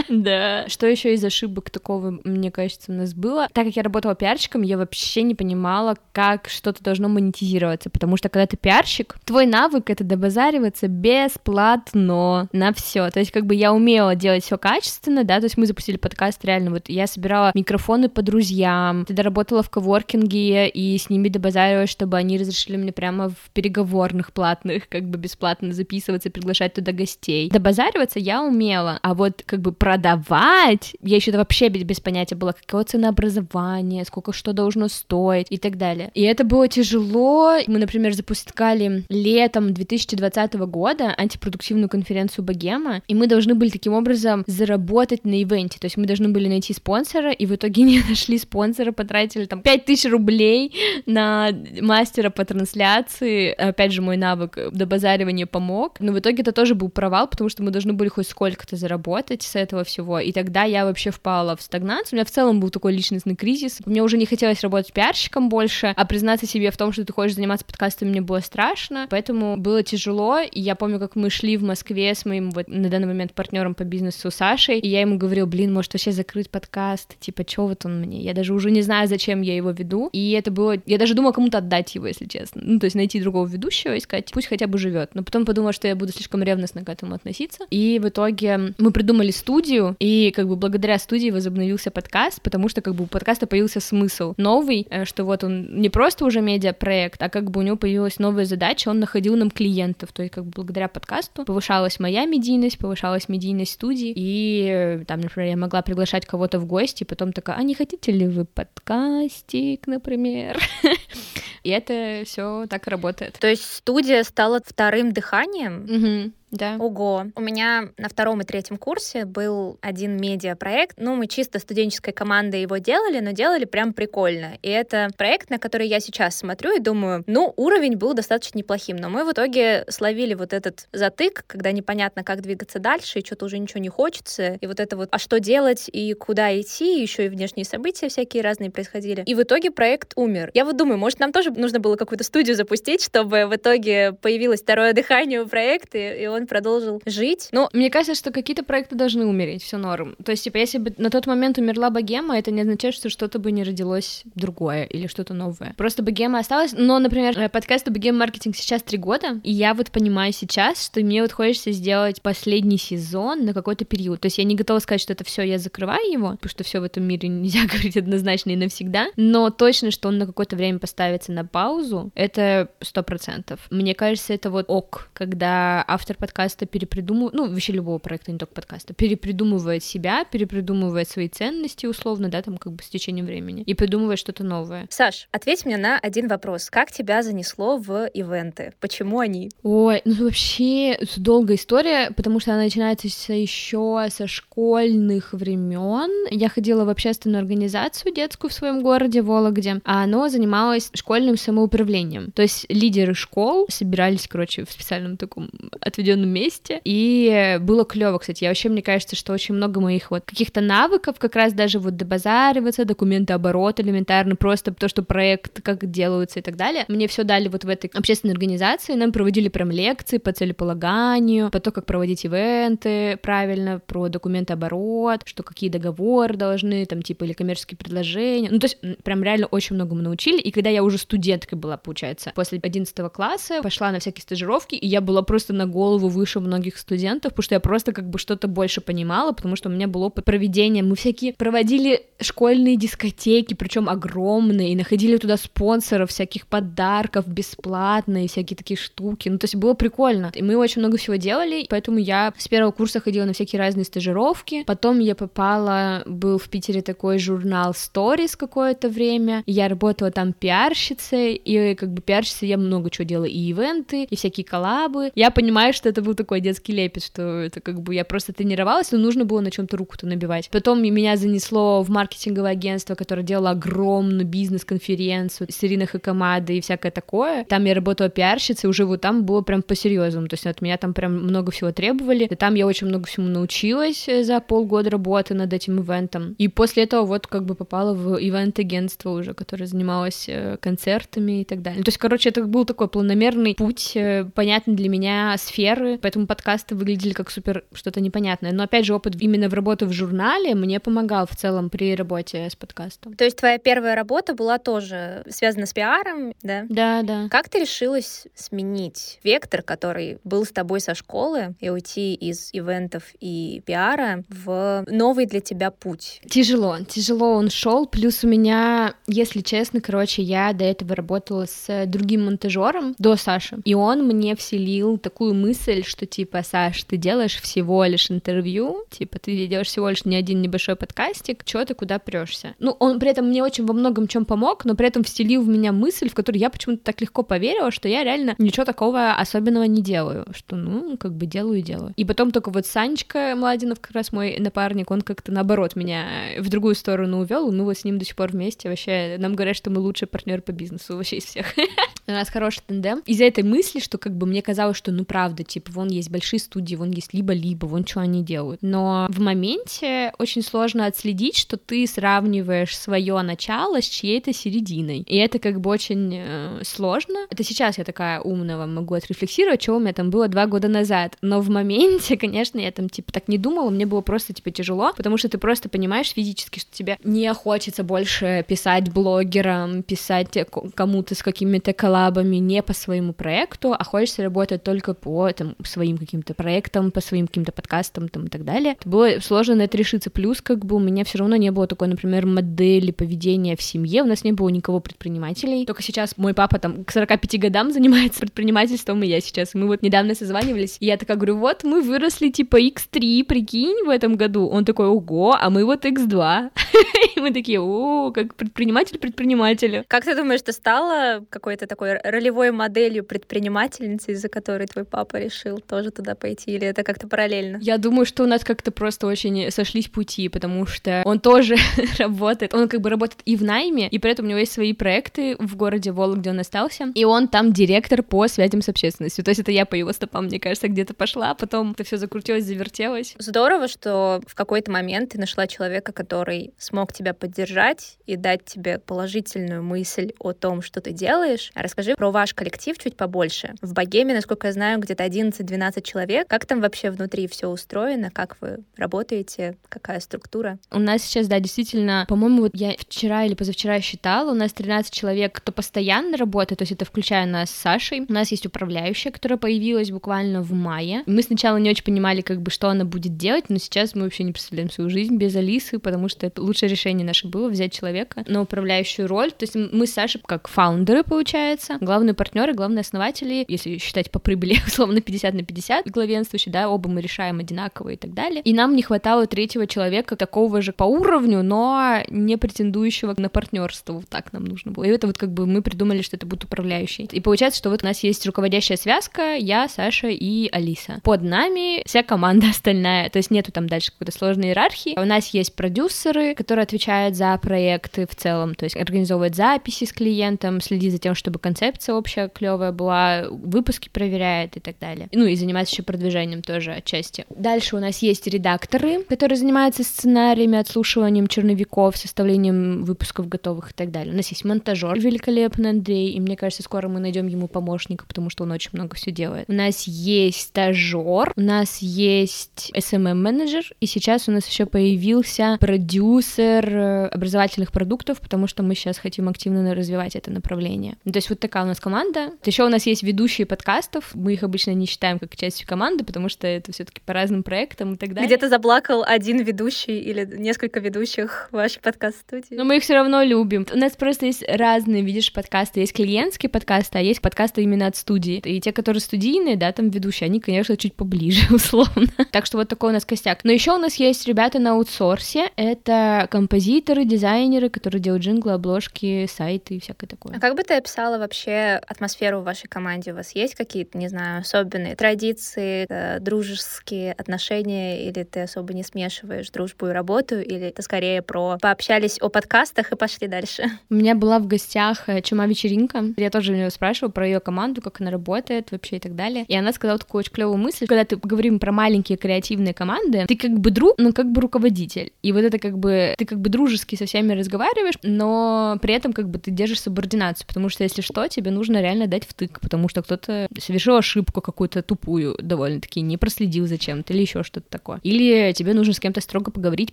Да. 0.08 0.68
Что 0.68 0.86
еще 0.86 1.14
из 1.14 1.24
ошибок 1.24 1.70
такого, 1.70 2.18
мне 2.24 2.50
кажется, 2.50 2.92
у 2.92 2.94
нас 2.94 3.14
было? 3.14 3.48
Так 3.52 3.66
как 3.66 3.76
я 3.76 3.82
работала 3.82 4.14
пиарщиком, 4.14 4.62
я 4.62 4.76
вообще 4.76 5.22
не 5.22 5.34
понимала, 5.34 5.96
как 6.12 6.48
что-то 6.48 6.82
должно 6.82 7.08
монетизироваться, 7.08 7.88
потому 7.88 8.16
что 8.16 8.28
когда 8.28 8.46
ты 8.46 8.56
пиарщик, 8.56 9.16
твой 9.24 9.46
навык— 9.46 9.84
это 9.90 10.04
добазариваться 10.04 10.88
бесплатно 10.88 12.48
на 12.52 12.74
все. 12.74 13.10
То 13.10 13.20
есть 13.20 13.30
как 13.30 13.46
бы 13.46 13.54
я 13.54 13.72
умела 13.72 14.14
делать 14.14 14.44
все 14.44 14.58
качественно, 14.58 15.24
да, 15.24 15.38
то 15.38 15.44
есть 15.44 15.56
мы 15.56 15.66
запустили 15.66 15.96
подкаст 15.96 16.44
реально, 16.44 16.70
вот 16.70 16.88
я 16.88 17.06
собирала 17.06 17.52
микрофоны 17.54 18.08
по 18.14 18.22
друзьям, 18.22 19.04
тогда 19.04 19.22
работала 19.22 19.62
в 19.62 19.70
коворкинге 19.70 20.68
и 20.68 20.96
с 20.96 21.10
ними 21.10 21.28
добазаривалась, 21.28 21.90
чтобы 21.90 22.16
они 22.16 22.38
разрешили 22.38 22.76
мне 22.76 22.92
прямо 22.92 23.30
в 23.30 23.50
переговорных 23.52 24.32
платных 24.32 24.88
как 24.88 25.08
бы 25.08 25.18
бесплатно 25.18 25.72
записываться, 25.72 26.30
приглашать 26.30 26.74
туда 26.74 26.92
гостей. 26.92 27.50
Добазариваться 27.50 28.18
я 28.18 28.42
умела, 28.42 28.98
а 29.02 29.14
вот 29.14 29.42
как 29.44 29.60
бы 29.60 29.72
продавать, 29.72 30.94
я 31.02 31.16
еще 31.16 31.32
вообще 31.32 31.68
без, 31.68 31.82
без 31.82 32.00
понятия 32.00 32.36
была, 32.36 32.52
какое 32.52 32.84
ценообразование, 32.84 34.04
сколько 34.04 34.32
что 34.32 34.52
должно 34.52 34.88
стоить 34.88 35.46
и 35.50 35.58
так 35.58 35.76
далее. 35.76 36.10
И 36.14 36.22
это 36.22 36.44
было 36.44 36.68
тяжело. 36.68 37.58
Мы, 37.66 37.78
например, 37.78 38.14
запускали 38.14 39.04
летом 39.08 39.74
2020 39.74 40.54
года 40.54 41.14
антипродуктивную 41.16 41.88
конференцию 41.88 42.44
Богема, 42.44 43.02
и 43.08 43.14
мы 43.14 43.26
должны 43.26 43.54
были 43.54 43.70
таким 43.70 43.94
образом 43.94 44.44
заработать 44.46 45.24
на 45.24 45.42
ивенте, 45.42 45.78
то 45.78 45.86
есть 45.86 45.96
мы 45.96 46.06
должны 46.06 46.28
были 46.28 46.48
найти 46.48 46.72
спонсора, 46.72 47.32
и 47.32 47.46
в 47.46 47.54
итоге 47.54 47.82
не 47.84 48.00
нашли 48.08 48.38
спонсора, 48.38 48.92
потратили 48.92 49.44
там 49.46 49.62
5000 49.62 50.10
рублей 50.10 50.74
на 51.06 51.50
мастера 51.80 52.30
по 52.30 52.44
трансляции, 52.44 53.52
опять 53.52 53.92
же, 53.92 54.02
мой 54.02 54.16
навык 54.16 54.58
добазаривания 54.72 55.46
помог, 55.46 56.00
но 56.00 56.12
в 56.12 56.18
итоге 56.18 56.42
это 56.42 56.52
тоже 56.52 56.74
был 56.74 56.88
провал, 56.88 57.28
потому 57.28 57.50
что 57.50 57.62
мы 57.62 57.70
должны 57.70 57.92
были 57.92 58.08
хоть 58.08 58.28
сколько-то 58.28 58.76
заработать 58.76 59.42
с 59.42 59.56
этого 59.56 59.84
всего, 59.84 60.18
и 60.18 60.32
тогда 60.32 60.64
я 60.64 60.84
вообще 60.84 61.10
впала 61.10 61.56
в 61.56 61.62
стагнацию, 61.62 62.12
у 62.12 62.16
меня 62.16 62.24
в 62.24 62.30
целом 62.30 62.60
был 62.60 62.70
такой 62.70 62.94
личностный 62.94 63.36
кризис, 63.36 63.80
мне 63.86 64.02
уже 64.02 64.16
не 64.16 64.26
хотелось 64.26 64.62
работать 64.62 64.92
пиарщиком 64.92 65.48
больше, 65.48 65.92
а 65.96 66.04
признаться 66.04 66.46
себе 66.46 66.70
в 66.70 66.76
том, 66.76 66.92
что 66.92 67.04
ты 67.04 67.12
хочешь 67.12 67.34
заниматься 67.36 67.64
подкастами, 67.64 68.10
мне 68.10 68.20
было 68.20 68.40
страшно, 68.40 69.06
поэтому 69.10 69.56
было 69.56 69.82
тяжело, 69.82 70.38
и 70.40 70.60
я 70.60 70.74
помню, 70.74 70.98
как 70.98 71.16
мы 71.16 71.30
шли 71.30 71.56
в 71.56 71.62
Москве 71.62 72.14
с 72.14 72.24
моим 72.24 72.50
вот 72.50 72.68
на 72.68 72.88
данный 72.88 73.06
момент 73.06 73.32
партнером 73.34 73.74
по 73.74 73.84
бизнесу 73.84 74.30
Сашей, 74.30 74.78
и 74.78 74.88
я 74.88 75.00
ему 75.00 75.16
говорю, 75.16 75.46
блин, 75.46 75.72
может 75.72 75.92
вообще 75.94 76.12
закрыть 76.12 76.50
подкаст, 76.50 77.18
типа, 77.20 77.44
чё 77.44 77.66
вот 77.66 77.84
он 77.86 77.93
мне, 78.00 78.20
я 78.22 78.34
даже 78.34 78.54
уже 78.54 78.70
не 78.70 78.82
знаю, 78.82 79.08
зачем 79.08 79.42
я 79.42 79.56
его 79.56 79.70
веду, 79.70 80.08
и 80.12 80.32
это 80.32 80.50
было, 80.50 80.76
я 80.86 80.98
даже 80.98 81.14
думала 81.14 81.32
кому-то 81.32 81.58
отдать 81.58 81.94
его, 81.94 82.06
если 82.06 82.26
честно, 82.26 82.60
ну, 82.64 82.78
то 82.78 82.84
есть 82.84 82.96
найти 82.96 83.20
другого 83.20 83.46
ведущего 83.46 83.94
и 83.94 84.00
сказать, 84.00 84.30
пусть 84.32 84.48
хотя 84.48 84.66
бы 84.66 84.78
живет, 84.78 85.10
но 85.14 85.22
потом 85.22 85.44
подумала, 85.44 85.72
что 85.72 85.88
я 85.88 85.96
буду 85.96 86.12
слишком 86.12 86.42
ревностно 86.42 86.84
к 86.84 86.88
этому 86.88 87.14
относиться. 87.14 87.64
И 87.70 88.00
в 88.02 88.08
итоге 88.08 88.74
мы 88.78 88.90
придумали 88.90 89.30
студию, 89.30 89.96
и 89.98 90.32
как 90.34 90.48
бы 90.48 90.56
благодаря 90.56 90.98
студии 90.98 91.30
возобновился 91.30 91.90
подкаст, 91.90 92.42
потому 92.42 92.68
что 92.68 92.80
как 92.80 92.94
бы 92.94 93.04
у 93.04 93.06
подкаста 93.06 93.46
появился 93.46 93.80
смысл 93.80 94.34
новый, 94.36 94.86
э, 94.90 95.04
что 95.04 95.24
вот 95.24 95.44
он 95.44 95.80
не 95.80 95.88
просто 95.88 96.24
уже 96.24 96.40
медиапроект, 96.40 97.22
а 97.22 97.28
как 97.28 97.50
бы 97.50 97.60
у 97.60 97.62
него 97.62 97.76
появилась 97.76 98.18
новая 98.18 98.44
задача, 98.44 98.88
он 98.88 99.00
находил 99.00 99.36
нам 99.36 99.50
клиентов, 99.50 100.12
то 100.12 100.22
есть 100.22 100.34
как 100.34 100.44
бы 100.44 100.52
благодаря 100.54 100.88
подкасту 100.88 101.44
повышалась 101.44 102.00
моя 102.00 102.24
медийность, 102.26 102.78
повышалась 102.78 103.28
медийность 103.28 103.72
студии, 103.72 104.12
и 104.14 104.68
э, 104.70 105.04
там, 105.06 105.20
например, 105.20 105.50
я 105.50 105.56
могла 105.56 105.82
приглашать 105.82 106.26
кого-то 106.26 106.58
в 106.58 106.66
гости, 106.66 107.04
потом 107.04 107.32
такая, 107.32 107.56
а 107.56 107.62
не 107.62 107.73
хотите 107.74 108.12
ли 108.12 108.26
вы 108.26 108.44
подкастик, 108.44 109.86
например? 109.86 110.60
И 111.62 111.70
это 111.70 112.22
все 112.26 112.66
так 112.68 112.86
работает. 112.86 113.38
То 113.40 113.46
есть 113.46 113.64
студия 113.64 114.22
стала 114.22 114.60
вторым 114.64 115.12
дыханием? 115.12 116.32
Да. 116.54 116.76
Ого. 116.78 117.26
У 117.34 117.40
меня 117.40 117.88
на 117.98 118.08
втором 118.08 118.40
и 118.40 118.44
третьем 118.44 118.76
курсе 118.76 119.24
был 119.24 119.78
один 119.80 120.16
медиапроект. 120.16 120.96
Ну, 120.98 121.16
мы 121.16 121.26
чисто 121.26 121.58
студенческой 121.58 122.12
командой 122.12 122.62
его 122.62 122.76
делали, 122.78 123.20
но 123.20 123.32
делали 123.32 123.64
прям 123.64 123.92
прикольно. 123.92 124.56
И 124.62 124.68
это 124.68 125.08
проект, 125.16 125.50
на 125.50 125.58
который 125.58 125.88
я 125.88 125.98
сейчас 126.00 126.36
смотрю 126.36 126.76
и 126.76 126.80
думаю, 126.80 127.24
ну, 127.26 127.52
уровень 127.56 127.96
был 127.96 128.14
достаточно 128.14 128.58
неплохим. 128.58 128.96
Но 128.96 129.08
мы 129.08 129.24
в 129.24 129.32
итоге 129.32 129.84
словили 129.88 130.34
вот 130.34 130.52
этот 130.52 130.86
затык, 130.92 131.44
когда 131.46 131.72
непонятно, 131.72 132.22
как 132.22 132.40
двигаться 132.40 132.78
дальше, 132.78 133.18
и 133.18 133.24
что-то 133.24 133.46
уже 133.46 133.58
ничего 133.58 133.80
не 133.80 133.88
хочется. 133.88 134.54
И 134.60 134.66
вот 134.66 134.78
это 134.78 134.96
вот, 134.96 135.08
а 135.10 135.18
что 135.18 135.40
делать, 135.40 135.90
и 135.92 136.14
куда 136.14 136.58
идти, 136.58 137.00
еще 137.02 137.26
и 137.26 137.28
внешние 137.28 137.64
события 137.64 138.08
всякие 138.08 138.42
разные 138.42 138.70
происходили. 138.70 139.22
И 139.26 139.34
в 139.34 139.42
итоге 139.42 139.72
проект 139.72 140.12
умер. 140.14 140.50
Я 140.54 140.64
вот 140.64 140.76
думаю, 140.76 140.98
может, 140.98 141.18
нам 141.18 141.32
тоже 141.32 141.50
нужно 141.50 141.80
было 141.80 141.96
какую-то 141.96 142.22
студию 142.22 142.54
запустить, 142.54 143.02
чтобы 143.02 143.46
в 143.46 143.56
итоге 143.56 144.12
появилось 144.12 144.62
второе 144.62 144.92
дыхание 144.92 145.42
у 145.42 145.48
проекта, 145.48 145.98
и 145.98 146.26
он 146.26 146.43
продолжил 146.46 147.02
жить. 147.06 147.48
Но 147.52 147.68
мне 147.72 147.90
кажется, 147.90 148.14
что 148.14 148.30
какие-то 148.30 148.64
проекты 148.64 148.96
должны 148.96 149.26
умереть, 149.26 149.62
все 149.62 149.78
норм. 149.78 150.16
То 150.24 150.32
есть, 150.32 150.44
типа, 150.44 150.58
если 150.58 150.78
бы 150.78 150.94
на 150.98 151.10
тот 151.10 151.26
момент 151.26 151.58
умерла 151.58 151.90
богема, 151.90 152.38
это 152.38 152.50
не 152.50 152.62
означает, 152.62 152.94
что 152.94 153.08
что-то 153.08 153.38
бы 153.38 153.52
не 153.52 153.64
родилось 153.64 154.22
другое 154.34 154.84
или 154.84 155.06
что-то 155.06 155.34
новое. 155.34 155.74
Просто 155.76 156.02
богема 156.02 156.38
осталась. 156.38 156.72
Но, 156.76 156.98
например, 156.98 157.38
э, 157.38 157.48
подкасту 157.48 157.90
богем 157.90 158.18
маркетинг 158.18 158.56
сейчас 158.56 158.82
три 158.82 158.98
года, 158.98 159.40
и 159.42 159.52
я 159.52 159.74
вот 159.74 159.90
понимаю 159.90 160.32
сейчас, 160.32 160.84
что 160.84 161.00
мне 161.00 161.22
вот 161.22 161.32
хочется 161.32 161.72
сделать 161.72 162.22
последний 162.22 162.78
сезон 162.78 163.44
на 163.44 163.54
какой-то 163.54 163.84
период. 163.84 164.20
То 164.20 164.26
есть 164.26 164.38
я 164.38 164.44
не 164.44 164.54
готова 164.54 164.78
сказать, 164.78 165.00
что 165.00 165.12
это 165.12 165.24
все, 165.24 165.42
я 165.42 165.58
закрываю 165.58 166.10
его, 166.10 166.30
потому 166.32 166.50
что 166.50 166.64
все 166.64 166.80
в 166.80 166.84
этом 166.84 167.04
мире 167.04 167.28
нельзя 167.28 167.66
говорить 167.70 167.96
однозначно 167.96 168.50
и 168.50 168.56
навсегда. 168.56 169.06
Но 169.16 169.50
точно, 169.50 169.90
что 169.90 170.08
он 170.08 170.18
на 170.18 170.26
какое-то 170.26 170.56
время 170.56 170.78
поставится 170.78 171.32
на 171.32 171.44
паузу, 171.44 172.10
это 172.14 172.70
сто 172.80 173.02
процентов. 173.02 173.60
Мне 173.70 173.94
кажется, 173.94 174.32
это 174.34 174.50
вот 174.50 174.66
ок, 174.68 175.08
когда 175.12 175.84
автор 175.86 176.16
подкаста 176.16 176.33
подкаста 176.34 176.66
перепридумывает, 176.66 177.32
ну, 177.32 177.48
вообще 177.48 177.72
любого 177.72 177.98
проекта, 177.98 178.32
не 178.32 178.38
только 178.38 178.54
подкаста, 178.54 178.92
перепридумывает 178.92 179.84
себя, 179.84 180.24
перепридумывает 180.24 181.08
свои 181.08 181.28
ценности, 181.28 181.86
условно, 181.86 182.28
да, 182.28 182.42
там, 182.42 182.58
как 182.58 182.72
бы 182.72 182.82
с 182.82 182.88
течением 182.88 183.26
времени, 183.26 183.62
и 183.62 183.74
придумывает 183.74 184.18
что-то 184.18 184.42
новое. 184.42 184.86
Саш, 184.90 185.28
ответь 185.30 185.64
мне 185.64 185.76
на 185.76 185.96
один 185.96 186.26
вопрос. 186.26 186.70
Как 186.70 186.90
тебя 186.90 187.22
занесло 187.22 187.76
в 187.76 188.08
ивенты? 188.12 188.72
Почему 188.80 189.20
они? 189.20 189.50
Ой, 189.62 190.02
ну, 190.04 190.24
вообще, 190.24 190.94
это 190.94 191.20
долгая 191.20 191.56
история, 191.56 192.10
потому 192.10 192.40
что 192.40 192.52
она 192.52 192.64
начинается 192.64 193.06
еще 193.32 194.04
со 194.10 194.26
школьных 194.26 195.34
времен. 195.34 196.10
Я 196.32 196.48
ходила 196.48 196.84
в 196.84 196.88
общественную 196.88 197.42
организацию 197.42 198.12
детскую 198.12 198.50
в 198.50 198.54
своем 198.54 198.82
городе, 198.82 199.22
Вологде, 199.22 199.80
а 199.84 200.02
оно 200.02 200.28
занималось 200.28 200.90
школьным 200.94 201.36
самоуправлением. 201.36 202.32
То 202.32 202.42
есть 202.42 202.66
лидеры 202.68 203.14
школ 203.14 203.66
собирались, 203.68 204.26
короче, 204.26 204.64
в 204.64 204.72
специальном 204.72 205.16
таком 205.16 205.48
отведенном 205.80 206.13
определенном 206.14 206.30
месте, 206.30 206.80
и 206.84 207.58
было 207.60 207.84
клево, 207.84 208.18
кстати. 208.18 208.44
Я 208.44 208.50
вообще, 208.50 208.68
мне 208.68 208.82
кажется, 208.82 209.16
что 209.16 209.32
очень 209.32 209.54
много 209.54 209.80
моих 209.80 210.10
вот 210.10 210.24
каких-то 210.24 210.60
навыков, 210.60 211.16
как 211.18 211.36
раз 211.36 211.52
даже 211.52 211.78
вот 211.78 211.96
добазариваться, 211.96 212.84
документы 212.84 213.32
оборот 213.32 213.80
элементарно, 213.80 214.36
просто 214.36 214.72
то, 214.72 214.88
что 214.88 215.02
проект, 215.02 215.62
как 215.62 215.90
делаются 215.90 216.38
и 216.38 216.42
так 216.42 216.56
далее. 216.56 216.84
Мне 216.88 217.08
все 217.08 217.24
дали 217.24 217.48
вот 217.48 217.64
в 217.64 217.68
этой 217.68 217.90
общественной 217.94 218.32
организации, 218.32 218.94
нам 218.94 219.12
проводили 219.12 219.48
прям 219.48 219.70
лекции 219.70 220.18
по 220.18 220.32
целеполаганию, 220.32 221.50
по 221.50 221.60
то, 221.60 221.70
как 221.70 221.86
проводить 221.86 222.24
ивенты 222.24 223.18
правильно, 223.22 223.80
про 223.86 224.08
документы 224.08 224.52
оборот, 224.52 225.22
что 225.24 225.42
какие 225.42 225.70
договоры 225.70 226.36
должны, 226.36 226.84
там, 226.86 227.02
типа, 227.02 227.24
или 227.24 227.32
коммерческие 227.32 227.78
предложения. 227.78 228.48
Ну, 228.50 228.58
то 228.58 228.66
есть, 228.66 228.78
прям 229.02 229.22
реально 229.22 229.46
очень 229.46 229.76
многому 229.76 230.02
научили, 230.02 230.40
и 230.40 230.50
когда 230.50 230.70
я 230.70 230.82
уже 230.82 230.98
студенткой 230.98 231.58
была, 231.58 231.76
получается, 231.76 232.32
после 232.34 232.58
11 232.62 233.12
класса, 233.12 233.60
пошла 233.62 233.90
на 233.90 233.98
всякие 233.98 234.22
стажировки, 234.22 234.74
и 234.74 234.86
я 234.86 235.00
была 235.00 235.22
просто 235.22 235.52
на 235.52 235.66
голову 235.66 236.03
выше 236.08 236.40
многих 236.40 236.76
студентов, 236.76 237.32
потому 237.32 237.44
что 237.44 237.54
я 237.54 237.60
просто 237.60 237.92
как 237.92 238.08
бы 238.08 238.18
что-то 238.18 238.48
больше 238.48 238.80
понимала, 238.80 239.32
потому 239.32 239.56
что 239.56 239.68
у 239.68 239.72
меня 239.72 239.88
был 239.88 240.02
опыт 240.02 240.24
проведения. 240.24 240.82
Мы 240.82 240.96
всякие 240.96 241.32
проводили 241.34 242.06
школьные 242.20 242.76
дискотеки, 242.76 243.54
причем 243.54 243.88
огромные, 243.88 244.72
и 244.72 244.76
находили 244.76 245.16
туда 245.16 245.36
спонсоров, 245.36 246.10
всяких 246.10 246.46
подарков 246.46 247.26
бесплатно, 247.26 248.24
и 248.24 248.28
всякие 248.28 248.56
такие 248.56 248.76
штуки. 248.76 249.28
Ну, 249.28 249.38
то 249.38 249.44
есть 249.44 249.56
было 249.56 249.74
прикольно. 249.74 250.30
И 250.34 250.42
мы 250.42 250.56
очень 250.56 250.80
много 250.80 250.96
всего 250.96 251.16
делали, 251.16 251.66
поэтому 251.68 251.98
я 251.98 252.32
с 252.36 252.48
первого 252.48 252.72
курса 252.72 253.00
ходила 253.00 253.24
на 253.24 253.32
всякие 253.32 253.60
разные 253.60 253.84
стажировки. 253.84 254.64
Потом 254.64 254.98
я 254.98 255.14
попала, 255.14 256.02
был 256.06 256.38
в 256.38 256.48
Питере 256.48 256.82
такой 256.82 257.18
журнал 257.18 257.72
Stories 257.72 258.36
какое-то 258.36 258.88
время. 258.88 259.42
Я 259.46 259.68
работала 259.68 260.10
там 260.10 260.32
пиарщицей, 260.32 261.34
и 261.34 261.74
как 261.74 261.92
бы 261.92 262.02
пиарщицей 262.02 262.48
я 262.48 262.58
много 262.58 262.90
чего 262.90 263.04
делала, 263.04 263.26
и 263.26 263.38
ивенты, 263.38 264.04
и 264.04 264.16
всякие 264.16 264.44
коллабы. 264.44 265.12
Я 265.14 265.30
понимаю, 265.30 265.72
что 265.72 265.88
это 265.94 266.02
был 266.02 266.14
такой 266.14 266.40
детский 266.40 266.72
лепет, 266.72 267.04
что 267.04 267.22
это 267.40 267.60
как 267.60 267.80
бы 267.80 267.94
я 267.94 268.04
просто 268.04 268.32
тренировалась, 268.32 268.90
но 268.92 268.98
нужно 268.98 269.24
было 269.24 269.40
на 269.40 269.50
чем-то 269.50 269.76
руку-то 269.76 270.06
набивать. 270.06 270.50
Потом 270.50 270.82
меня 270.82 271.16
занесло 271.16 271.82
в 271.82 271.88
маркетинговое 271.88 272.50
агентство, 272.50 272.94
которое 272.94 273.22
делало 273.22 273.50
огромную 273.50 274.26
бизнес-конференцию 274.26 275.48
с 275.50 275.64
Ириной 275.64 275.86
Хакамадой 275.86 276.58
и 276.58 276.60
всякое 276.60 276.90
такое. 276.90 277.44
Там 277.44 277.64
я 277.64 277.74
работала 277.74 278.08
пиарщицей, 278.08 278.68
уже 278.68 278.84
вот 278.84 279.00
там 279.00 279.24
было 279.24 279.42
прям 279.42 279.62
по-серьезному, 279.62 280.26
то 280.26 280.34
есть 280.34 280.46
от 280.46 280.60
меня 280.60 280.76
там 280.76 280.94
прям 280.94 281.14
много 281.14 281.52
всего 281.52 281.72
требовали, 281.72 282.24
и 282.24 282.34
там 282.34 282.54
я 282.54 282.66
очень 282.66 282.88
много 282.88 283.06
всему 283.06 283.28
научилась 283.28 284.08
э, 284.08 284.24
за 284.24 284.40
полгода 284.40 284.90
работы 284.90 285.34
над 285.34 285.52
этим 285.52 285.80
ивентом. 285.80 286.34
И 286.38 286.48
после 286.48 286.84
этого 286.84 287.04
вот 287.04 287.26
как 287.26 287.44
бы 287.44 287.54
попала 287.54 287.94
в 287.94 288.18
ивент-агентство 288.18 289.10
уже, 289.10 289.34
которое 289.34 289.66
занималось 289.66 290.26
э, 290.28 290.56
концертами 290.60 291.42
и 291.42 291.44
так 291.44 291.62
далее. 291.62 291.82
То 291.82 291.88
есть, 291.88 291.98
короче, 291.98 292.30
это 292.30 292.44
был 292.44 292.64
такой 292.64 292.88
планомерный 292.88 293.54
путь, 293.54 293.92
э, 293.94 294.24
понятный 294.34 294.74
для 294.74 294.88
меня 294.88 295.36
сферы, 295.84 295.98
поэтому 295.98 296.26
подкасты 296.26 296.74
выглядели 296.74 297.12
как 297.12 297.30
супер 297.30 297.64
что-то 297.72 298.00
непонятное. 298.00 298.52
Но 298.52 298.64
опять 298.64 298.84
же, 298.84 298.94
опыт 298.94 299.14
именно 299.20 299.48
в 299.48 299.54
работе 299.54 299.86
в 299.86 299.92
журнале 299.92 300.54
мне 300.54 300.80
помогал 300.80 301.26
в 301.26 301.36
целом 301.36 301.70
при 301.70 301.94
работе 301.94 302.48
с 302.48 302.56
подкастом. 302.56 303.14
То 303.14 303.24
есть 303.24 303.36
твоя 303.36 303.58
первая 303.58 303.94
работа 303.94 304.34
была 304.34 304.58
тоже 304.58 305.24
связана 305.28 305.66
с 305.66 305.72
пиаром, 305.72 306.34
да? 306.42 306.64
Да, 306.68 307.02
да. 307.02 307.28
Как 307.30 307.48
ты 307.48 307.60
решилась 307.60 308.26
сменить 308.34 309.20
вектор, 309.22 309.62
который 309.62 310.18
был 310.24 310.44
с 310.44 310.50
тобой 310.50 310.80
со 310.80 310.94
школы, 310.94 311.54
и 311.60 311.68
уйти 311.70 312.14
из 312.14 312.50
ивентов 312.52 313.04
и 313.20 313.62
пиара 313.66 314.24
в 314.28 314.84
новый 314.88 315.26
для 315.26 315.40
тебя 315.40 315.70
путь? 315.70 316.20
Тяжело, 316.28 316.78
тяжело 316.88 317.34
он 317.34 317.50
шел. 317.50 317.86
Плюс 317.86 318.24
у 318.24 318.28
меня, 318.28 318.94
если 319.06 319.40
честно, 319.40 319.80
короче, 319.80 320.22
я 320.22 320.52
до 320.52 320.64
этого 320.64 320.94
работала 320.94 321.46
с 321.46 321.86
другим 321.86 322.26
монтажером 322.26 322.94
до 322.98 323.16
Саши, 323.16 323.58
и 323.64 323.74
он 323.74 324.06
мне 324.06 324.36
вселил 324.36 324.98
такую 324.98 325.34
мысль, 325.34 325.73
что 325.82 326.06
типа, 326.06 326.42
Саш, 326.42 326.84
ты 326.84 326.96
делаешь 326.96 327.40
всего 327.40 327.84
лишь 327.84 328.10
интервью, 328.10 328.84
типа, 328.90 329.18
ты 329.18 329.46
делаешь 329.46 329.68
всего 329.68 329.88
лишь 329.88 330.04
не 330.04 330.16
один 330.16 330.42
небольшой 330.42 330.76
подкастик, 330.76 331.42
что 331.46 331.64
ты 331.64 331.74
куда 331.74 331.98
прешься? 331.98 332.54
Ну, 332.58 332.76
он 332.78 332.98
при 332.98 333.10
этом 333.10 333.28
мне 333.28 333.42
очень 333.42 333.64
во 333.66 333.74
многом 333.74 334.08
чем 334.08 334.24
помог, 334.24 334.64
но 334.64 334.74
при 334.74 334.86
этом 334.86 335.04
встелил 335.04 335.42
в 335.42 335.48
меня 335.48 335.72
мысль, 335.72 336.08
в 336.08 336.14
которую 336.14 336.40
я 336.40 336.50
почему-то 336.50 336.82
так 336.82 337.00
легко 337.00 337.22
поверила, 337.22 337.70
что 337.70 337.88
я 337.88 338.04
реально 338.04 338.34
ничего 338.38 338.64
такого 338.64 339.12
особенного 339.12 339.64
не 339.64 339.82
делаю, 339.82 340.26
что, 340.34 340.56
ну, 340.56 340.96
как 340.96 341.14
бы 341.14 341.26
делаю 341.26 341.58
и 341.58 341.62
делаю. 341.62 341.92
И 341.96 342.04
потом 342.04 342.30
только 342.30 342.50
вот 342.50 342.66
Санечка 342.66 343.34
Младинов, 343.36 343.80
как 343.80 343.92
раз 343.92 344.12
мой 344.12 344.38
напарник, 344.38 344.90
он 344.90 345.02
как-то 345.02 345.32
наоборот 345.32 345.76
меня 345.76 346.06
в 346.38 346.48
другую 346.48 346.74
сторону 346.74 347.20
увел, 347.20 347.50
мы 347.50 347.64
вот 347.64 347.78
с 347.78 347.84
ним 347.84 347.98
до 347.98 348.04
сих 348.04 348.16
пор 348.16 348.30
вместе. 348.30 348.68
Вообще, 348.68 349.16
нам 349.18 349.34
говорят, 349.34 349.56
что 349.56 349.70
мы 349.70 349.80
лучшие 349.80 350.08
партнеры 350.08 350.42
по 350.42 350.52
бизнесу 350.52 350.96
вообще 350.96 351.16
из 351.16 351.24
всех. 351.24 351.46
У 352.06 352.12
нас 352.12 352.28
хороший 352.28 352.62
тандем. 352.66 353.02
Из-за 353.06 353.24
этой 353.24 353.44
мысли, 353.44 353.80
что 353.80 353.96
как 353.96 354.14
бы 354.14 354.26
мне 354.26 354.42
казалось, 354.42 354.76
что 354.76 354.92
ну 354.92 355.04
правда, 355.04 355.42
типа, 355.42 355.70
вон 355.72 355.88
есть 355.88 356.10
большие 356.10 356.38
студии, 356.38 356.76
вон 356.76 356.90
есть 356.90 357.14
либо-либо, 357.14 357.64
вон 357.66 357.86
что 357.86 358.00
они 358.00 358.22
делают. 358.22 358.60
Но 358.62 359.06
в 359.08 359.20
моменте 359.20 360.12
очень 360.18 360.42
сложно 360.42 360.86
отследить, 360.86 361.36
что 361.36 361.56
ты 361.56 361.86
сравниваешь 361.86 362.76
свое 362.76 363.20
начало 363.22 363.80
с 363.80 363.86
чьей-то 363.86 364.34
серединой. 364.34 364.98
И 365.06 365.16
это 365.16 365.38
как 365.38 365.60
бы 365.60 365.70
очень 365.70 366.14
э, 366.14 366.60
сложно. 366.62 367.26
Это 367.30 367.42
сейчас 367.42 367.78
я 367.78 367.84
такая 367.84 368.20
умная 368.20 368.66
могу 368.66 368.94
отрефлексировать, 368.94 369.62
что 369.62 369.76
у 369.76 369.80
меня 369.80 369.94
там 369.94 370.10
было 370.10 370.28
два 370.28 370.46
года 370.46 370.68
назад. 370.68 371.16
Но 371.22 371.40
в 371.40 371.48
моменте, 371.48 372.16
конечно, 372.18 372.58
я 372.58 372.70
там 372.70 372.90
типа 372.90 373.12
так 373.12 373.28
не 373.28 373.38
думала, 373.38 373.70
мне 373.70 373.86
было 373.86 374.02
просто 374.02 374.34
типа 374.34 374.50
тяжело, 374.50 374.92
потому 374.94 375.16
что 375.16 375.30
ты 375.30 375.38
просто 375.38 375.70
понимаешь 375.70 376.12
физически, 376.12 376.58
что 376.58 376.70
тебе 376.70 376.98
не 377.02 377.32
хочется 377.32 377.82
больше 377.82 378.44
писать 378.46 378.92
блогерам, 378.92 379.82
писать 379.82 380.36
кому-то 380.74 381.14
с 381.14 381.22
какими-то 381.22 381.72
коллаборациями, 381.72 381.93
коллабами 381.94 382.36
не 382.36 382.62
по 382.62 382.72
своему 382.72 383.12
проекту, 383.12 383.72
а 383.72 383.84
хочется 383.84 384.22
работать 384.22 384.64
только 384.64 384.94
по 384.94 385.30
там, 385.32 385.54
своим 385.64 385.96
каким-то 385.96 386.34
проектам, 386.34 386.90
по 386.90 387.00
своим 387.00 387.28
каким-то 387.28 387.52
подкастам 387.52 388.08
там, 388.08 388.26
и 388.26 388.28
так 388.28 388.44
далее. 388.44 388.76
Было 388.84 389.20
сложно 389.20 389.54
на 389.54 389.62
это 389.62 389.76
решиться. 389.76 390.10
Плюс, 390.10 390.40
как 390.40 390.64
бы, 390.64 390.76
у 390.76 390.80
меня 390.80 391.04
все 391.04 391.18
равно 391.18 391.36
не 391.36 391.50
было 391.52 391.66
такой, 391.66 391.88
например, 391.88 392.26
модели 392.26 392.90
поведения 392.90 393.56
в 393.56 393.62
семье. 393.62 394.02
У 394.02 394.06
нас 394.06 394.24
не 394.24 394.32
было 394.32 394.48
никого 394.48 394.80
предпринимателей. 394.80 395.66
Только 395.66 395.82
сейчас 395.82 396.16
мой 396.16 396.34
папа 396.34 396.58
там 396.58 396.84
к 396.84 396.90
45 396.90 397.40
годам 397.40 397.72
занимается 397.72 398.20
предпринимательством, 398.22 399.02
и 399.02 399.06
я 399.06 399.20
сейчас. 399.20 399.54
Мы 399.54 399.66
вот 399.66 399.82
недавно 399.82 400.14
созванивались, 400.14 400.76
и 400.80 400.86
я 400.86 400.96
такая 400.96 401.16
говорю, 401.16 401.36
вот 401.38 401.62
мы 401.62 401.80
выросли 401.80 402.30
типа 402.30 402.60
X3, 402.60 403.24
прикинь, 403.24 403.84
в 403.86 403.88
этом 403.88 404.16
году. 404.16 404.48
Он 404.48 404.64
такой, 404.64 404.88
ого, 404.88 405.36
а 405.40 405.48
мы 405.50 405.64
вот 405.64 405.84
X2. 405.84 406.50
И 407.16 407.20
мы 407.20 407.32
такие, 407.32 407.60
о, 407.60 408.10
как 408.12 408.34
предприниматель 408.34 408.98
предпринимателя. 408.98 409.84
Как 409.86 410.04
ты 410.04 410.16
думаешь, 410.16 410.42
ты 410.42 410.52
стала 410.52 411.24
какой-то 411.30 411.66
такой 411.66 411.83
ролевой 412.02 412.50
моделью 412.50 413.04
предпринимательницы, 413.04 414.12
из-за 414.12 414.28
которой 414.28 414.66
твой 414.66 414.84
папа 414.84 415.16
решил 415.16 415.58
тоже 415.58 415.90
туда 415.90 416.14
пойти, 416.14 416.52
или 416.52 416.66
это 416.66 416.82
как-то 416.82 417.08
параллельно? 417.08 417.58
Я 417.60 417.78
думаю, 417.78 418.06
что 418.06 418.24
у 418.24 418.26
нас 418.26 418.44
как-то 418.44 418.70
просто 418.70 419.06
очень 419.06 419.50
сошлись 419.50 419.88
пути, 419.88 420.28
потому 420.28 420.66
что 420.66 421.02
он 421.04 421.20
тоже 421.20 421.56
работает, 421.98 422.54
он 422.54 422.68
как 422.68 422.80
бы 422.80 422.90
работает 422.90 423.20
и 423.24 423.36
в 423.36 423.42
найме, 423.42 423.88
и 423.88 423.98
при 423.98 424.10
этом 424.10 424.26
у 424.26 424.28
него 424.28 424.38
есть 424.40 424.52
свои 424.52 424.72
проекты 424.72 425.36
в 425.38 425.56
городе 425.56 425.92
Волок, 425.92 426.18
где 426.18 426.30
он 426.30 426.40
остался, 426.40 426.92
и 426.94 427.04
он 427.04 427.28
там 427.28 427.52
директор 427.52 428.02
по 428.02 428.26
связям 428.28 428.62
с 428.62 428.68
общественностью. 428.68 429.24
То 429.24 429.30
есть 429.30 429.40
это 429.40 429.52
я 429.52 429.66
по 429.66 429.74
его 429.74 429.92
стопам, 429.92 430.26
мне 430.26 430.40
кажется, 430.40 430.68
где-то 430.68 430.94
пошла, 430.94 431.30
а 431.30 431.34
потом 431.34 431.72
это 431.72 431.84
все 431.84 431.96
закрутилось, 431.96 432.44
завертелось. 432.44 433.14
Здорово, 433.18 433.68
что 433.68 434.20
в 434.26 434.34
какой-то 434.34 434.70
момент 434.70 435.10
ты 435.10 435.18
нашла 435.18 435.46
человека, 435.46 435.92
который 435.92 436.52
смог 436.58 436.92
тебя 436.92 437.14
поддержать 437.14 437.98
и 438.06 438.16
дать 438.16 438.44
тебе 438.44 438.78
положительную 438.78 439.62
мысль 439.62 440.12
о 440.18 440.32
том, 440.32 440.62
что 440.62 440.80
ты 440.80 440.92
делаешь. 440.92 441.50
Расскажи 441.76 441.96
про 441.96 442.12
ваш 442.12 442.34
коллектив 442.34 442.78
чуть 442.78 442.96
побольше. 442.96 443.54
В 443.60 443.72
Богеме, 443.72 444.14
насколько 444.14 444.46
я 444.46 444.52
знаю, 444.52 444.78
где-то 444.78 445.04
11-12 445.04 445.82
человек. 445.82 446.28
Как 446.28 446.46
там 446.46 446.60
вообще 446.60 446.92
внутри 446.92 447.26
все 447.26 447.48
устроено? 447.48 448.12
Как 448.12 448.36
вы 448.40 448.58
работаете? 448.76 449.56
Какая 449.68 449.98
структура? 449.98 450.60
У 450.70 450.78
нас 450.78 451.02
сейчас, 451.02 451.26
да, 451.26 451.40
действительно, 451.40 452.06
по-моему, 452.08 452.42
вот 452.42 452.52
я 452.54 452.76
вчера 452.78 453.24
или 453.24 453.34
позавчера 453.34 453.80
считала, 453.80 454.30
у 454.30 454.34
нас 454.34 454.52
13 454.52 454.94
человек, 454.94 455.32
кто 455.32 455.50
постоянно 455.50 456.16
работает, 456.16 456.60
то 456.60 456.62
есть 456.62 456.70
это 456.70 456.84
включая 456.84 457.26
нас 457.26 457.50
с 457.50 457.54
Сашей. 457.54 458.06
У 458.08 458.12
нас 458.12 458.30
есть 458.30 458.46
управляющая, 458.46 459.10
которая 459.10 459.36
появилась 459.36 459.90
буквально 459.90 460.42
в 460.42 460.52
мае. 460.52 461.02
Мы 461.06 461.22
сначала 461.22 461.56
не 461.56 461.70
очень 461.70 461.82
понимали, 461.82 462.20
как 462.20 462.40
бы, 462.40 462.52
что 462.52 462.68
она 462.68 462.84
будет 462.84 463.16
делать, 463.16 463.46
но 463.48 463.58
сейчас 463.58 463.96
мы 463.96 464.02
вообще 464.02 464.22
не 464.22 464.30
представляем 464.30 464.70
свою 464.70 464.90
жизнь 464.90 465.16
без 465.16 465.34
Алисы, 465.34 465.80
потому 465.80 466.08
что 466.08 466.24
это 466.24 466.40
лучшее 466.40 466.70
решение 466.70 467.04
наше 467.04 467.26
было 467.26 467.48
взять 467.48 467.72
человека 467.72 468.22
на 468.28 468.42
управляющую 468.42 469.08
роль. 469.08 469.32
То 469.32 469.42
есть 469.42 469.56
мы 469.56 469.88
с 469.88 469.92
Сашей 469.92 470.20
как 470.24 470.46
фаундеры, 470.46 471.02
получается, 471.02 471.63
главные 471.80 472.14
партнеры, 472.14 472.54
главные 472.54 472.80
основатели, 472.80 473.44
если 473.48 473.78
считать 473.78 474.10
по 474.10 474.18
прибыли, 474.18 474.58
условно, 474.66 475.00
50 475.00 475.34
на 475.34 475.42
50, 475.42 475.90
главенствующие, 475.90 476.52
да, 476.52 476.68
оба 476.68 476.88
мы 476.88 477.00
решаем 477.00 477.38
одинаково 477.38 477.90
и 477.90 477.96
так 477.96 478.14
далее. 478.14 478.42
И 478.42 478.52
нам 478.52 478.74
не 478.76 478.82
хватало 478.82 479.26
третьего 479.26 479.66
человека, 479.66 480.16
такого 480.16 480.62
же 480.62 480.72
по 480.72 480.84
уровню, 480.84 481.42
но 481.42 482.02
не 482.08 482.36
претендующего 482.36 483.14
на 483.16 483.28
партнерство. 483.28 483.94
Вот 483.94 484.08
так 484.08 484.32
нам 484.32 484.44
нужно 484.44 484.72
было. 484.72 484.84
И 484.84 484.88
это 484.88 485.06
вот 485.06 485.18
как 485.18 485.32
бы 485.32 485.46
мы 485.46 485.62
придумали, 485.62 486.02
что 486.02 486.16
это 486.16 486.26
будет 486.26 486.44
управляющий. 486.44 487.08
И 487.10 487.20
получается, 487.20 487.58
что 487.58 487.70
вот 487.70 487.82
у 487.82 487.86
нас 487.86 488.02
есть 488.02 488.26
руководящая 488.26 488.76
связка, 488.76 489.34
я, 489.34 489.68
Саша 489.68 490.08
и 490.08 490.48
Алиса. 490.50 491.00
Под 491.02 491.22
нами 491.22 491.82
вся 491.86 492.02
команда 492.02 492.46
остальная, 492.50 493.10
то 493.10 493.18
есть 493.18 493.30
нету 493.30 493.52
там 493.52 493.68
дальше 493.68 493.92
какой-то 493.92 494.12
сложной 494.12 494.48
иерархии. 494.48 494.98
У 494.98 495.04
нас 495.04 495.28
есть 495.28 495.54
продюсеры, 495.54 496.34
которые 496.34 496.64
отвечают 496.64 497.16
за 497.16 497.36
проекты 497.38 498.06
в 498.06 498.14
целом, 498.14 498.54
то 498.54 498.64
есть 498.64 498.76
организовывают 498.76 499.34
записи 499.34 499.84
с 499.84 499.92
клиентом, 499.92 500.60
следит 500.60 500.92
за 500.92 500.98
тем, 500.98 501.14
чтобы 501.14 501.38
концепция 501.54 501.94
общая 501.94 502.28
клевая 502.28 502.72
была, 502.72 503.26
выпуски 503.30 503.88
проверяет 503.88 504.56
и 504.56 504.60
так 504.60 504.76
далее. 504.80 505.08
Ну 505.12 505.24
и 505.24 505.36
занимается 505.36 505.74
еще 505.74 505.84
продвижением 505.84 506.42
тоже 506.42 506.72
отчасти. 506.72 507.26
Дальше 507.30 507.76
у 507.76 507.78
нас 507.78 507.98
есть 507.98 508.26
редакторы, 508.26 509.04
которые 509.04 509.38
занимаются 509.38 509.84
сценариями, 509.84 510.58
отслушиванием 510.58 511.28
черновиков, 511.28 511.96
составлением 511.96 512.82
выпусков 512.82 513.28
готовых 513.28 513.70
и 513.70 513.74
так 513.74 513.92
далее. 513.92 514.12
У 514.12 514.16
нас 514.16 514.28
есть 514.30 514.44
монтажер 514.44 514.98
великолепный 514.98 515.70
Андрей, 515.70 516.10
и 516.10 516.20
мне 516.20 516.36
кажется, 516.36 516.64
скоро 516.64 516.88
мы 516.88 516.98
найдем 516.98 517.28
ему 517.28 517.46
помощника, 517.46 518.04
потому 518.06 518.30
что 518.30 518.42
он 518.42 518.50
очень 518.50 518.70
много 518.72 518.96
все 518.96 519.12
делает. 519.12 519.44
У 519.48 519.52
нас 519.52 519.84
есть 519.86 520.40
стажер, 520.40 521.32
у 521.36 521.40
нас 521.40 521.78
есть 521.78 522.72
SMM-менеджер, 522.74 523.74
и 523.80 523.86
сейчас 523.86 524.28
у 524.28 524.32
нас 524.32 524.48
еще 524.48 524.66
появился 524.66 525.56
продюсер 525.60 526.76
э, 526.76 527.06
образовательных 527.06 527.70
продуктов, 527.70 528.20
потому 528.20 528.48
что 528.48 528.64
мы 528.64 528.74
сейчас 528.74 528.98
хотим 528.98 529.28
активно 529.28 529.72
развивать 529.74 530.16
это 530.16 530.32
направление. 530.32 530.96
То 531.04 531.18
есть 531.18 531.30
вот 531.30 531.43
такая 531.44 531.64
у 531.64 531.66
нас 531.66 531.78
команда. 531.78 532.32
Еще 532.46 532.64
у 532.64 532.70
нас 532.70 532.86
есть 532.86 533.02
ведущие 533.02 533.46
подкастов, 533.46 534.14
мы 534.14 534.32
их 534.32 534.42
обычно 534.42 534.70
не 534.70 534.86
считаем 534.86 535.18
как 535.18 535.36
частью 535.36 535.68
команды, 535.68 536.02
потому 536.02 536.30
что 536.30 536.46
это 536.46 536.72
все-таки 536.72 537.02
по 537.04 537.12
разным 537.12 537.42
проектам 537.42 537.94
и 537.94 537.96
так 537.98 538.14
далее. 538.14 538.26
Где-то 538.26 538.48
заплакал 538.48 539.04
один 539.06 539.42
ведущий 539.42 540.00
или 540.00 540.24
несколько 540.24 540.80
ведущих 540.80 541.48
в 541.50 541.56
вашей 541.56 541.82
подкаст-студии. 541.82 542.54
Но 542.54 542.64
мы 542.64 542.78
их 542.78 542.82
все 542.82 542.94
равно 542.94 543.22
любим. 543.22 543.66
У 543.70 543.76
нас 543.76 543.92
просто 543.92 544.24
есть 544.24 544.42
разные, 544.48 545.02
видишь, 545.02 545.34
подкасты. 545.34 545.80
Есть 545.80 545.92
клиентские 545.92 546.48
подкасты, 546.48 546.96
а 546.96 547.02
есть 547.02 547.20
подкасты 547.20 547.62
именно 547.62 547.88
от 547.88 547.96
студии. 547.96 548.40
И 548.42 548.58
те, 548.62 548.72
которые 548.72 549.02
студийные, 549.02 549.56
да, 549.56 549.70
там 549.72 549.90
ведущие, 549.90 550.26
они, 550.26 550.40
конечно, 550.40 550.78
чуть 550.78 550.94
поближе, 550.94 551.42
условно. 551.54 552.08
Так 552.30 552.46
что 552.46 552.56
вот 552.56 552.68
такой 552.68 552.88
у 552.88 552.92
нас 552.94 553.04
костяк. 553.04 553.44
Но 553.44 553.52
еще 553.52 553.72
у 553.72 553.78
нас 553.78 553.96
есть 553.96 554.26
ребята 554.26 554.58
на 554.58 554.72
аутсорсе. 554.72 555.50
Это 555.56 556.26
композиторы, 556.30 557.04
дизайнеры, 557.04 557.68
которые 557.68 558.00
делают 558.00 558.22
джинглы, 558.22 558.52
обложки, 558.52 559.28
сайты 559.30 559.74
и 559.74 559.80
всякое 559.80 560.06
такое. 560.06 560.36
А 560.36 560.40
как 560.40 560.56
бы 560.56 560.62
ты 560.62 560.72
описала 560.72 561.18
вообще 561.18 561.33
атмосферу 561.42 562.40
в 562.40 562.44
вашей 562.44 562.68
команде? 562.68 563.12
У 563.12 563.16
вас 563.16 563.34
есть 563.34 563.54
какие-то, 563.54 563.98
не 563.98 564.08
знаю, 564.08 564.40
особенные 564.40 564.96
традиции, 564.96 565.86
э, 565.88 566.20
дружеские 566.20 567.12
отношения, 567.12 568.08
или 568.08 568.22
ты 568.22 568.42
особо 568.42 568.72
не 568.72 568.82
смешиваешь 568.82 569.50
дружбу 569.50 569.88
и 569.88 569.90
работу, 569.90 570.38
или 570.40 570.68
это 570.68 570.82
скорее 570.82 571.22
про 571.22 571.58
пообщались 571.60 572.18
о 572.20 572.28
подкастах 572.28 572.92
и 572.92 572.96
пошли 572.96 573.28
дальше? 573.28 573.64
У 573.90 573.94
меня 573.94 574.14
была 574.14 574.38
в 574.38 574.46
гостях 574.46 575.08
э, 575.08 575.20
Чума 575.22 575.46
вечеринка. 575.46 576.04
Я 576.16 576.30
тоже 576.30 576.52
у 576.52 576.54
нее 576.54 576.70
спрашивала 576.70 577.10
про 577.10 577.26
ее 577.26 577.40
команду, 577.40 577.80
как 577.82 578.00
она 578.00 578.10
работает 578.10 578.70
вообще 578.70 578.96
и 578.96 579.00
так 579.00 579.14
далее. 579.14 579.44
И 579.48 579.56
она 579.56 579.72
сказала 579.72 579.98
такую 579.98 580.20
очень 580.20 580.32
клевую 580.32 580.58
мысль, 580.58 580.86
когда 580.86 581.04
ты 581.04 581.16
говорим 581.16 581.58
про 581.58 581.72
маленькие 581.72 582.18
креативные 582.18 582.74
команды, 582.74 583.24
ты 583.26 583.36
как 583.36 583.52
бы 583.58 583.70
друг, 583.70 583.94
но 583.98 584.12
как 584.12 584.30
бы 584.30 584.40
руководитель. 584.40 585.12
И 585.22 585.32
вот 585.32 585.40
это 585.40 585.58
как 585.58 585.78
бы 585.78 586.14
ты 586.18 586.24
как 586.24 586.40
бы 586.40 586.50
дружески 586.50 586.96
со 586.96 587.06
всеми 587.06 587.32
разговариваешь, 587.32 587.94
но 588.02 588.78
при 588.80 588.94
этом 588.94 589.12
как 589.12 589.28
бы 589.28 589.38
ты 589.38 589.50
держишь 589.50 589.80
субординацию, 589.80 590.46
потому 590.46 590.68
что 590.68 590.84
если 590.84 591.02
что, 591.02 591.13
тебе 591.28 591.50
нужно 591.50 591.80
реально 591.80 592.06
дать 592.06 592.26
втык, 592.26 592.60
потому 592.60 592.88
что 592.88 593.02
кто-то 593.02 593.48
совершил 593.58 593.96
ошибку 593.96 594.40
какую-то 594.40 594.82
тупую 594.82 595.36
довольно-таки, 595.40 596.00
не 596.00 596.16
проследил 596.16 596.66
за 596.66 596.78
чем-то 596.78 597.12
или 597.12 597.22
еще 597.22 597.42
что-то 597.42 597.66
такое. 597.68 598.00
Или 598.02 598.52
тебе 598.52 598.74
нужно 598.74 598.92
с 598.92 599.00
кем-то 599.00 599.20
строго 599.20 599.50
поговорить, 599.50 599.92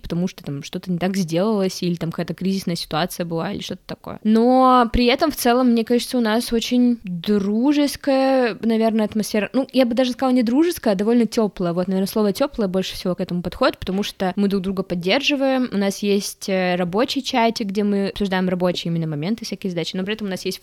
потому 0.00 0.28
что 0.28 0.44
там 0.44 0.62
что-то 0.62 0.90
не 0.90 0.98
так 0.98 1.16
сделалось, 1.16 1.82
или 1.82 1.94
там 1.94 2.10
какая-то 2.10 2.34
кризисная 2.34 2.76
ситуация 2.76 3.24
была, 3.26 3.52
или 3.52 3.62
что-то 3.62 3.82
такое. 3.86 4.20
Но 4.24 4.88
при 4.92 5.06
этом 5.06 5.30
в 5.30 5.36
целом, 5.36 5.70
мне 5.70 5.84
кажется, 5.84 6.18
у 6.18 6.20
нас 6.20 6.52
очень 6.52 6.98
дружеская, 7.04 8.56
наверное, 8.60 9.04
атмосфера. 9.04 9.50
Ну, 9.52 9.66
я 9.72 9.86
бы 9.86 9.94
даже 9.94 10.12
сказала 10.12 10.34
не 10.34 10.42
дружеская, 10.42 10.94
а 10.94 10.96
довольно 10.96 11.26
теплая. 11.26 11.72
Вот, 11.72 11.88
наверное, 11.88 12.06
слово 12.06 12.32
теплое 12.32 12.68
больше 12.68 12.94
всего 12.94 13.14
к 13.14 13.20
этому 13.20 13.42
подходит, 13.42 13.78
потому 13.78 14.02
что 14.02 14.32
мы 14.36 14.48
друг 14.48 14.62
друга 14.62 14.82
поддерживаем. 14.82 15.68
У 15.72 15.76
нас 15.76 15.98
есть 15.98 16.48
э, 16.48 16.76
рабочий 16.76 17.22
чатик, 17.22 17.68
где 17.68 17.84
мы 17.84 18.08
обсуждаем 18.08 18.48
рабочие 18.48 18.90
именно 18.90 19.06
моменты, 19.06 19.44
всякие 19.44 19.70
задачи. 19.70 19.96
Но 19.96 20.04
при 20.04 20.14
этом 20.14 20.26
у 20.26 20.30
нас 20.30 20.44
есть 20.44 20.60